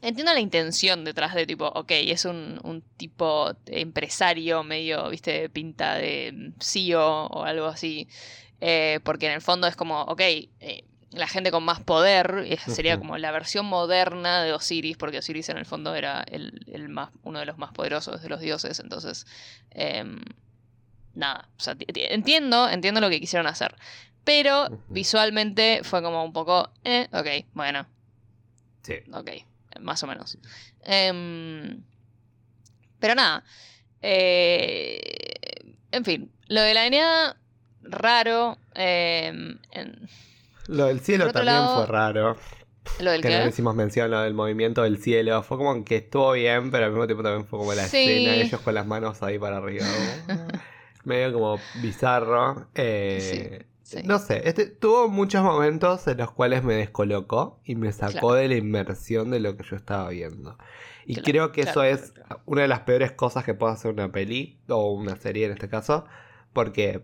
Entiendo 0.01 0.33
la 0.33 0.39
intención 0.39 1.03
detrás 1.05 1.35
de 1.35 1.45
tipo, 1.45 1.67
ok, 1.67 1.91
es 1.91 2.25
un, 2.25 2.59
un 2.63 2.81
tipo 2.97 3.51
empresario 3.67 4.63
medio, 4.63 5.07
viste, 5.09 5.47
pinta 5.49 5.95
de 5.95 6.53
CEO 6.59 7.27
o 7.27 7.43
algo 7.43 7.67
así. 7.67 8.07
Eh, 8.59 8.99
porque 9.03 9.27
en 9.27 9.33
el 9.33 9.41
fondo 9.41 9.67
es 9.67 9.75
como, 9.75 10.01
ok, 10.03 10.19
eh, 10.21 10.83
la 11.11 11.27
gente 11.27 11.51
con 11.51 11.63
más 11.63 11.81
poder 11.83 12.43
eh, 12.47 12.57
sería 12.67 12.97
como 12.97 13.17
la 13.17 13.31
versión 13.31 13.65
moderna 13.65 14.43
de 14.43 14.53
Osiris, 14.53 14.97
porque 14.97 15.19
Osiris 15.19 15.49
en 15.49 15.57
el 15.57 15.65
fondo 15.65 15.93
era 15.93 16.23
el, 16.27 16.65
el 16.71 16.89
más, 16.89 17.09
uno 17.23 17.39
de 17.39 17.45
los 17.45 17.57
más 17.57 17.71
poderosos 17.71 18.21
de 18.21 18.29
los 18.29 18.39
dioses. 18.39 18.79
Entonces, 18.79 19.25
em, 19.71 20.21
nada, 21.13 21.49
o 21.57 21.61
sea, 21.61 21.75
ti- 21.75 21.85
ti- 21.85 22.05
entiendo, 22.09 22.69
entiendo 22.69 23.01
lo 23.01 23.09
que 23.09 23.19
quisieron 23.19 23.45
hacer. 23.47 23.75
Pero 24.23 24.67
visualmente 24.89 25.81
fue 25.83 26.01
como 26.01 26.23
un 26.23 26.33
poco, 26.33 26.71
eh, 26.83 27.07
ok, 27.11 27.45
bueno, 27.53 27.85
Sí. 28.83 28.95
ok, 29.13 29.29
más 29.79 30.01
o 30.03 30.07
menos. 30.07 30.37
Em, 30.83 31.83
pero 32.99 33.15
nada, 33.15 33.43
eh, 34.01 34.99
en 35.91 36.05
fin, 36.05 36.31
lo 36.47 36.61
de 36.61 36.73
la 36.73 36.85
Enea, 36.87 37.35
raro. 37.81 38.57
em, 38.75 39.57
en- 39.71 40.07
Lo 40.67 40.85
del 40.85 40.99
cielo 41.01 41.31
también 41.31 41.55
lado, 41.55 41.75
fue 41.77 41.85
raro. 41.87 42.37
lo 42.99 43.11
del 43.11 43.21
Que 43.21 43.29
no 43.29 43.39
le 43.43 43.49
hicimos 43.49 43.75
mención 43.75 44.09
lo 44.11 44.21
del 44.21 44.33
movimiento 44.33 44.83
del 44.83 44.97
cielo. 45.01 45.43
Fue 45.43 45.57
como 45.57 45.83
que 45.85 45.97
estuvo 45.97 46.31
bien, 46.33 46.71
pero 46.71 46.85
al 46.85 46.91
mismo 46.91 47.05
tiempo 47.05 47.23
también 47.23 47.45
fue 47.47 47.59
como 47.59 47.73
la 47.73 47.83
Sí. 47.87 47.97
escena 47.97 48.35
ellos 48.35 48.61
con 48.61 48.73
las 48.73 48.85
manos 48.87 49.21
ahí 49.23 49.37
para 49.37 49.57
arriba. 49.57 49.85
medio 51.03 51.33
como 51.33 51.59
bizarro. 51.81 52.67
Eh, 52.75 53.59
Sí, 53.61 53.65
sí. 53.99 54.03
No 54.07 54.19
sé, 54.19 54.41
este, 54.47 54.65
tuvo 54.67 55.07
muchos 55.09 55.43
momentos 55.43 56.07
en 56.07 56.17
los 56.17 56.31
cuales 56.31 56.63
me 56.63 56.73
descolocó 56.75 57.59
y 57.63 57.75
me 57.75 57.91
sacó 57.91 58.11
Claro. 58.11 58.33
de 58.35 58.47
la 58.49 58.55
inmersión 58.55 59.31
de 59.31 59.39
lo 59.39 59.55
que 59.57 59.63
yo 59.63 59.75
estaba 59.75 60.09
viendo. 60.09 60.57
Y 61.05 61.15
Claro, 61.15 61.25
creo 61.25 61.51
que 61.51 61.61
claro, 61.63 61.83
eso 61.83 62.03
es 62.03 62.13
una 62.45 62.61
de 62.61 62.67
las 62.67 62.81
peores 62.81 63.11
cosas 63.11 63.43
que 63.43 63.53
puede 63.53 63.73
hacer 63.73 63.91
una 63.91 64.11
peli 64.11 64.59
o 64.69 64.91
una 64.91 65.15
serie 65.17 65.45
en 65.45 65.51
este 65.53 65.67
caso, 65.69 66.05
porque 66.53 67.03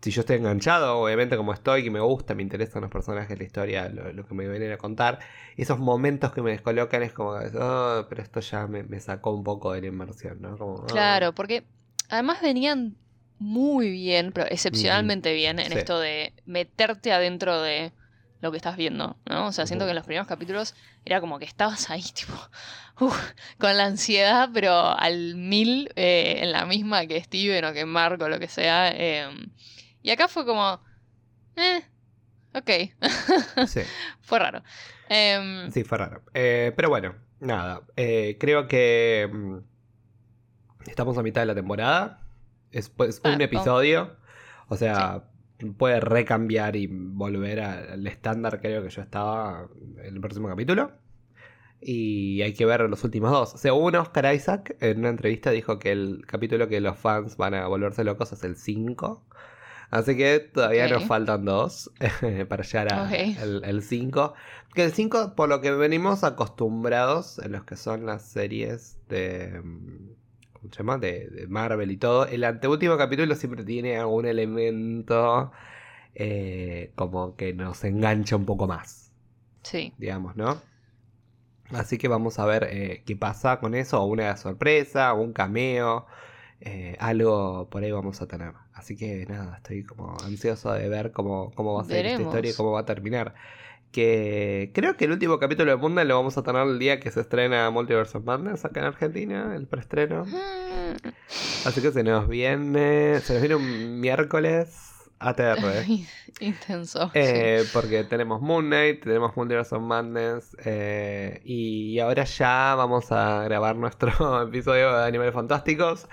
si 0.00 0.10
yo 0.10 0.20
estoy 0.20 0.36
enganchado, 0.36 0.98
obviamente 0.98 1.36
como 1.36 1.52
estoy, 1.54 1.82
que 1.82 1.90
me 1.90 2.00
gusta, 2.00 2.34
me 2.34 2.42
interesan 2.42 2.82
los 2.82 2.90
personajes, 2.90 3.38
la 3.38 3.44
historia, 3.44 3.88
lo, 3.88 4.12
lo 4.12 4.26
que 4.26 4.34
me 4.34 4.46
vienen 4.46 4.70
a 4.72 4.76
contar, 4.76 5.18
esos 5.56 5.78
momentos 5.78 6.30
que 6.32 6.42
me 6.42 6.50
descolocan 6.50 7.02
es 7.02 7.12
como, 7.14 7.30
oh, 7.30 8.06
pero 8.08 8.22
esto 8.22 8.40
ya 8.40 8.66
me, 8.66 8.82
me 8.82 9.00
sacó 9.00 9.30
un 9.32 9.42
poco 9.42 9.72
de 9.72 9.80
la 9.80 9.86
inmersión, 9.86 10.42
¿no? 10.42 10.58
Como, 10.58 10.74
oh. 10.74 10.86
Claro, 10.86 11.34
porque 11.34 11.64
además 12.10 12.42
venían 12.42 12.96
muy 13.38 13.90
bien, 13.90 14.32
pero 14.32 14.46
excepcionalmente 14.50 15.32
bien 15.34 15.58
en 15.58 15.72
Sí. 15.72 15.78
esto 15.78 15.98
de 15.98 16.32
meterte 16.46 17.12
adentro 17.12 17.60
de 17.62 17.92
lo 18.40 18.50
que 18.50 18.56
estás 18.58 18.76
viendo, 18.76 19.18
¿no? 19.26 19.46
O 19.46 19.52
sea, 19.52 19.66
siento 19.66 19.84
que 19.86 19.90
en 19.90 19.96
los 19.96 20.04
primeros 20.04 20.26
capítulos 20.28 20.74
era 21.04 21.20
como 21.20 21.38
que 21.38 21.44
estabas 21.46 21.90
ahí, 21.90 22.02
tipo, 22.14 22.34
uf, 23.00 23.32
con 23.58 23.76
la 23.76 23.86
ansiedad, 23.86 24.50
pero 24.52 24.72
al 24.74 25.34
mil, 25.36 25.90
eh, 25.96 26.38
en 26.42 26.52
la 26.52 26.66
misma 26.66 27.06
que 27.06 27.22
Steven 27.22 27.64
o 27.64 27.72
que 27.72 27.86
Mark 27.86 28.20
o 28.22 28.28
lo 28.28 28.38
que 28.38 28.48
sea. 28.48 28.92
eh, 28.94 29.28
y 30.02 30.10
acá 30.10 30.28
fue 30.28 30.44
como, 30.44 30.80
eh, 31.56 31.82
ok, 32.54 32.70
Sí. 33.68 33.80
fue 34.20 34.38
raro. 34.38 34.62
Em, 35.08 35.70
Sí, 35.72 35.82
fue 35.84 35.98
raro. 35.98 36.22
Eh, 36.34 36.72
pero 36.76 36.88
bueno, 36.90 37.14
nada. 37.40 37.82
eh, 37.96 38.36
creo 38.38 38.68
que 38.68 39.28
mm, 39.32 39.58
estamos 40.86 41.16
a 41.18 41.22
mitad 41.22 41.40
de 41.42 41.46
la 41.46 41.54
temporada. 41.54 42.23
Es 42.74 42.92
un 43.22 43.40
episodio. 43.40 44.16
O 44.68 44.76
sea, 44.76 45.24
puede 45.78 46.00
recambiar 46.00 46.74
y 46.76 46.88
volver 46.88 47.60
al 47.60 48.06
estándar 48.06 48.60
creo 48.60 48.82
que 48.82 48.90
yo 48.90 49.00
estaba 49.00 49.68
en 50.02 50.14
el 50.14 50.20
próximo 50.20 50.48
capítulo. 50.48 50.90
Y 51.80 52.42
hay 52.42 52.54
que 52.54 52.66
ver 52.66 52.80
los 52.88 53.04
últimos 53.04 53.30
dos. 53.30 53.52
Según 53.60 53.94
Oscar 53.94 54.34
Isaac, 54.34 54.76
en 54.80 55.00
una 55.00 55.10
entrevista 55.10 55.50
dijo 55.50 55.78
que 55.78 55.92
el 55.92 56.24
capítulo 56.26 56.66
que 56.66 56.80
los 56.80 56.98
fans 56.98 57.36
van 57.36 57.54
a 57.54 57.66
volverse 57.68 58.04
locos 58.04 58.32
es 58.32 58.42
el 58.42 58.56
5. 58.56 59.22
Así 59.90 60.16
que 60.16 60.40
todavía 60.40 60.88
nos 60.88 61.04
faltan 61.04 61.44
dos 61.44 61.92
para 62.48 62.64
llegar 62.64 62.92
al 62.92 63.64
al 63.64 63.82
5. 63.82 64.34
Que 64.74 64.84
el 64.84 64.92
5, 64.92 65.34
por 65.36 65.48
lo 65.48 65.60
que 65.60 65.70
venimos 65.70 66.24
acostumbrados 66.24 67.38
en 67.38 67.52
los 67.52 67.64
que 67.64 67.76
son 67.76 68.06
las 68.06 68.22
series 68.22 68.98
de. 69.08 69.62
¿Cómo 70.64 70.72
se 70.72 70.78
llama? 70.78 70.96
De, 70.98 71.28
de 71.28 71.46
Marvel 71.46 71.90
y 71.90 71.98
todo. 71.98 72.26
El 72.26 72.42
anteúltimo 72.42 72.96
capítulo 72.96 73.34
siempre 73.34 73.64
tiene 73.64 73.98
algún 73.98 74.24
elemento 74.24 75.52
eh, 76.14 76.92
como 76.94 77.36
que 77.36 77.52
nos 77.52 77.84
engancha 77.84 78.36
un 78.36 78.46
poco 78.46 78.66
más. 78.66 79.12
Sí. 79.62 79.92
digamos, 79.98 80.36
¿no? 80.36 80.60
Así 81.70 81.98
que 81.98 82.08
vamos 82.08 82.38
a 82.38 82.46
ver 82.46 82.68
eh, 82.70 83.02
qué 83.06 83.16
pasa 83.16 83.58
con 83.58 83.74
eso, 83.74 84.02
o 84.02 84.06
una 84.06 84.36
sorpresa, 84.36 85.12
un 85.14 85.32
cameo, 85.32 86.06
eh, 86.60 86.96
algo 86.98 87.68
por 87.70 87.82
ahí 87.82 87.90
vamos 87.90 88.22
a 88.22 88.26
tener. 88.26 88.52
Así 88.72 88.96
que 88.96 89.26
nada, 89.26 89.56
estoy 89.56 89.84
como 89.84 90.16
ansioso 90.24 90.72
de 90.72 90.88
ver 90.88 91.12
cómo, 91.12 91.50
cómo 91.54 91.74
va 91.74 91.82
a 91.82 91.84
ser 91.84 92.06
esta 92.06 92.22
historia 92.22 92.50
y 92.50 92.54
cómo 92.54 92.72
va 92.72 92.80
a 92.80 92.84
terminar. 92.86 93.34
Que 93.94 94.72
creo 94.74 94.96
que 94.96 95.04
el 95.04 95.12
último 95.12 95.38
capítulo 95.38 95.70
de 95.70 95.78
Knight 95.78 96.04
lo 96.04 96.16
vamos 96.16 96.36
a 96.36 96.42
tener 96.42 96.66
el 96.66 96.80
día 96.80 96.98
que 96.98 97.12
se 97.12 97.20
estrena 97.20 97.70
Multiverse 97.70 98.18
of 98.18 98.24
Madness 98.24 98.64
acá 98.64 98.80
en 98.80 98.86
Argentina, 98.86 99.54
el 99.54 99.68
preestreno. 99.68 100.24
Mm. 100.24 100.96
Así 101.64 101.80
que 101.80 101.92
se 101.92 102.02
nos 102.02 102.26
viene, 102.26 103.20
se 103.20 103.34
nos 103.34 103.42
viene 103.42 103.54
un 103.54 104.00
miércoles 104.00 104.94
ATR. 105.20 105.86
Intenso. 106.40 107.12
Eh, 107.14 107.62
porque 107.72 108.02
tenemos 108.02 108.40
Moon 108.40 108.66
Knight, 108.66 109.04
tenemos 109.04 109.36
Multiverse 109.36 109.76
of 109.76 109.82
Madness 109.82 110.56
eh, 110.64 111.40
y 111.44 112.00
ahora 112.00 112.24
ya 112.24 112.74
vamos 112.76 113.12
a 113.12 113.44
grabar 113.44 113.76
nuestro 113.76 114.42
episodio 114.48 114.92
de 114.92 115.04
Animales 115.04 115.34
Fantásticos. 115.34 116.08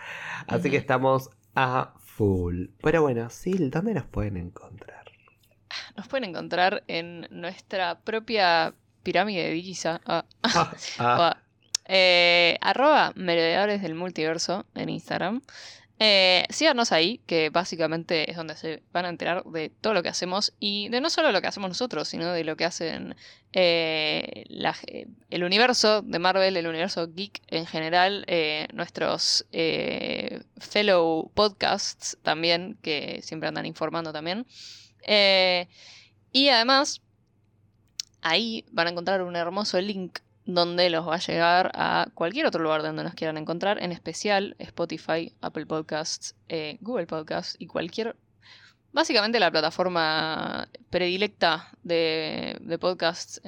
Así 0.45 0.69
que 0.69 0.77
estamos 0.77 1.32
a 1.55 1.95
full. 1.97 2.67
Pero 2.84 3.01
bueno, 3.01 3.27
Sil, 3.34 3.71
¿dónde 3.71 3.95
nos 3.95 4.05
pueden 4.05 4.38
encontrar? 4.38 4.90
Nos 5.95 6.07
pueden 6.07 6.30
encontrar 6.30 6.84
en 6.88 7.28
nuestra 7.32 7.99
propia 7.99 8.74
pirámide 9.03 9.49
de 9.49 9.61
Giza. 9.61 10.01
ah, 10.05 10.26
Ah, 10.43 10.74
ah, 10.99 11.38
eh, 11.86 12.57
arroba 12.61 13.13
merodeadores 13.15 13.82
del 13.82 13.95
multiverso 13.95 14.65
en 14.76 14.89
Instagram. 14.89 15.41
Eh, 16.03 16.45
síganos 16.49 16.91
ahí, 16.91 17.19
que 17.28 17.51
básicamente 17.51 18.32
es 18.32 18.36
donde 18.36 18.55
se 18.55 18.82
van 18.91 19.05
a 19.05 19.09
enterar 19.09 19.43
de 19.43 19.69
todo 19.69 19.93
lo 19.93 20.01
que 20.01 20.09
hacemos 20.09 20.51
y 20.59 20.89
de 20.89 20.99
no 20.99 21.11
solo 21.11 21.32
lo 21.32 21.41
que 21.41 21.47
hacemos 21.47 21.69
nosotros, 21.69 22.07
sino 22.07 22.32
de 22.32 22.43
lo 22.43 22.55
que 22.55 22.65
hacen 22.65 23.15
eh, 23.53 24.45
la- 24.47 24.76
el 25.30 25.43
universo 25.43 26.01
de 26.01 26.17
Marvel, 26.17 26.57
el 26.57 26.65
universo 26.65 27.07
geek 27.13 27.41
en 27.49 27.67
general, 27.67 28.24
eh, 28.28 28.67
nuestros 28.74 29.45
fellow 30.59 31.30
podcasts 31.36 32.17
también, 32.24 32.78
que 32.82 33.19
siempre 33.22 33.49
andan 33.49 33.65
informando 33.65 34.11
también. 34.11 34.45
Eh, 35.03 35.67
y 36.31 36.49
además, 36.49 37.01
ahí 38.21 38.65
van 38.71 38.87
a 38.87 38.89
encontrar 38.91 39.21
un 39.21 39.35
hermoso 39.35 39.79
link 39.81 40.19
donde 40.45 40.89
los 40.89 41.07
va 41.07 41.15
a 41.15 41.19
llegar 41.19 41.71
a 41.75 42.07
cualquier 42.13 42.45
otro 42.45 42.63
lugar 42.63 42.81
donde 42.81 43.03
nos 43.03 43.13
quieran 43.13 43.37
encontrar, 43.37 43.81
en 43.81 43.91
especial 43.91 44.55
Spotify, 44.59 45.33
Apple 45.41 45.65
Podcasts, 45.65 46.35
eh, 46.49 46.77
Google 46.81 47.07
Podcasts 47.07 47.55
y 47.59 47.67
cualquier... 47.67 48.15
Básicamente 48.93 49.39
la 49.39 49.51
plataforma 49.51 50.67
predilecta 50.89 51.71
de, 51.81 52.77
podcasts. 52.81 53.41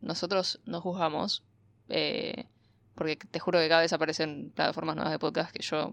Nosotros 0.00 0.60
no 0.64 0.80
juzgamos, 0.80 1.42
eh, 1.88 2.44
porque 2.94 3.16
te 3.16 3.40
juro 3.40 3.58
que 3.58 3.68
cada 3.68 3.80
vez 3.80 3.92
aparecen 3.92 4.52
plataformas 4.54 4.94
nuevas 4.94 5.12
de 5.12 5.18
podcast 5.18 5.50
que 5.50 5.62
yo 5.64 5.92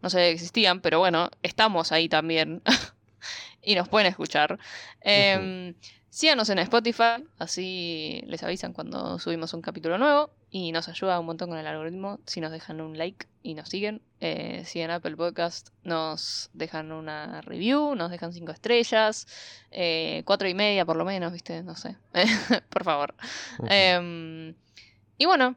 no 0.00 0.10
sabía 0.10 0.26
que 0.26 0.32
existían, 0.34 0.80
pero 0.80 1.00
bueno, 1.00 1.30
estamos 1.42 1.90
ahí 1.90 2.08
también 2.08 2.62
y 3.62 3.74
nos 3.74 3.88
pueden 3.88 4.08
escuchar. 4.08 4.58
Em, 5.00 5.74
Síganos 6.12 6.50
en 6.50 6.58
Spotify, 6.58 7.24
así 7.38 8.22
les 8.26 8.42
avisan 8.42 8.74
cuando 8.74 9.18
subimos 9.18 9.54
un 9.54 9.62
capítulo 9.62 9.96
nuevo 9.96 10.28
y 10.50 10.70
nos 10.70 10.88
ayuda 10.88 11.18
un 11.18 11.24
montón 11.24 11.48
con 11.48 11.56
el 11.56 11.66
algoritmo 11.66 12.20
si 12.26 12.42
nos 12.42 12.52
dejan 12.52 12.82
un 12.82 12.98
like 12.98 13.26
y 13.42 13.54
nos 13.54 13.70
siguen. 13.70 14.02
Eh, 14.20 14.62
si 14.66 14.82
en 14.82 14.90
Apple 14.90 15.16
Podcast 15.16 15.70
nos 15.84 16.50
dejan 16.52 16.92
una 16.92 17.40
review, 17.40 17.94
nos 17.94 18.10
dejan 18.10 18.34
cinco 18.34 18.52
estrellas, 18.52 19.26
eh, 19.70 20.22
cuatro 20.26 20.46
y 20.50 20.52
media 20.52 20.84
por 20.84 20.96
lo 20.96 21.06
menos, 21.06 21.32
¿viste? 21.32 21.62
No 21.62 21.76
sé. 21.76 21.96
por 22.68 22.84
favor. 22.84 23.14
Em, 23.70 24.54
y 25.16 25.24
bueno, 25.24 25.56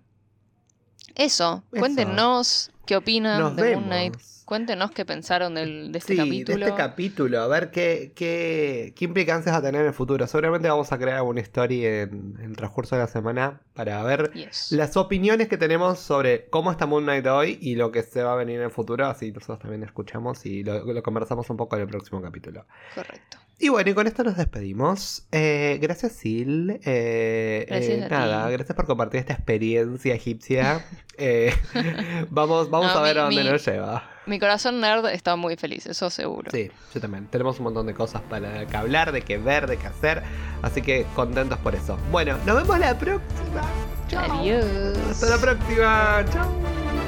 eso. 1.16 1.66
Eso. 1.74 1.80
Cuéntenos 1.82 2.72
qué 2.86 2.95
opinan 2.95 3.41
Nos 3.41 3.55
de 3.57 3.76
Moon 3.76 3.84
Knight. 3.88 4.16
Cuéntenos 4.46 4.91
qué 4.91 5.06
pensaron 5.06 5.56
del- 5.56 5.91
de 5.91 5.98
este 5.98 6.14
Sí, 6.14 6.18
capítulo. 6.20 6.58
de 6.60 6.66
este 6.66 6.78
capítulo, 6.78 7.41
a 7.41 7.48
ver 7.48 7.72
qué, 7.72 8.12
qué, 8.16 8.93
qué 8.96 9.06
implicancias 9.06 9.54
va 9.56 9.58
a 9.58 9.62
tener 9.64 9.82
en 9.82 9.88
el 9.88 9.93
futuro. 9.93 10.28
Seguramente 10.28 10.70
vamos 10.70 10.91
a 10.91 11.00
crear 11.00 11.24
una 11.24 11.41
historia 11.41 12.02
en, 12.04 12.36
en 12.39 12.46
el 12.52 12.56
transcurso 12.56 12.96
de 12.96 13.02
la 13.02 13.08
semana 13.08 13.62
para 13.74 14.04
ver 14.04 14.32
Yes. 14.34 14.72
las 14.72 14.96
opiniones 14.98 15.48
que 15.48 15.58
tenemos 15.58 15.98
sobre 16.00 16.46
cómo 16.50 16.72
está 16.72 16.86
Moon 16.86 17.04
Knight 17.04 17.26
hoy 17.26 17.58
y 17.60 17.74
lo 17.76 17.91
que 17.91 18.04
se 18.04 18.22
va 18.22 18.34
a 18.34 18.36
venir 18.36 18.58
en 18.58 18.66
el 18.66 18.72
futuro. 18.72 19.08
Así 19.08 19.32
nosotros 19.32 19.58
también 19.60 19.82
escuchamos 19.84 20.46
y 20.46 20.64
lo, 20.64 20.86
lo 20.93 21.02
conversamos 21.02 21.50
un 21.50 21.58
poco 21.58 21.76
en 21.78 21.82
el 21.82 21.88
próximo 21.88 22.22
capítulo. 22.22 22.66
Correcto. 22.93 23.38
Y 23.58 23.70
bueno, 23.70 23.89
y 23.89 23.93
con 23.93 24.06
esto 24.06 24.24
nos 24.24 24.36
despedimos. 24.36 25.26
Eh, 25.32 25.80
gracias, 25.82 26.12
Sil. 26.20 26.76
Eh, 26.84 27.66
Gracias 27.70 27.99
eh, 28.03 28.08
nada, 28.10 28.47
ti. 28.47 28.51
gracias 28.53 28.76
por 28.76 28.86
compartir 28.86 29.22
esta 29.22 29.34
experiencia 29.34 30.14
egipcia. 30.14 30.86
Vamos 32.30 32.70
vamos 32.70 32.93
No, 32.93 32.99
a 32.99 33.01
ver 33.01 33.16
mi- 33.16 33.20
a 33.22 33.24
dónde 33.24 33.43
mi- 33.43 33.49
nos 33.49 33.66
lleva. 33.66 34.10
Mi 34.26 34.39
corazón 34.39 34.82
nerd 34.82 35.06
está 35.08 35.36
muy 35.36 35.56
feliz, 35.56 35.86
eso 35.86 36.10
seguro. 36.10 36.49
Sí, 36.51 36.70
yo 36.93 36.99
también. 36.99 37.28
Tenemos 37.28 37.60
un 37.60 37.66
montón 37.66 37.86
de 37.86 37.93
cosas 37.93 38.22
para 38.24 38.66
que 38.66 38.76
hablar, 38.76 39.12
de 39.12 39.22
que 39.22 39.38
ver, 39.38 39.68
de 39.68 39.78
que 39.78 39.86
hacer. 39.88 40.24
Así 40.64 40.82
que 40.82 41.06
contentos 41.16 41.60
por 41.60 41.76
eso. 41.76 41.97
Bueno, 42.12 42.36
nos 42.45 42.56
vemos 42.58 42.80
la 42.80 42.97
próxima. 42.97 43.62
Chao. 44.10 44.41
Adiós. 44.41 44.66
Hasta 45.12 45.30
la 45.30 45.38
próxima. 45.38 46.26
Chao. 46.34 47.05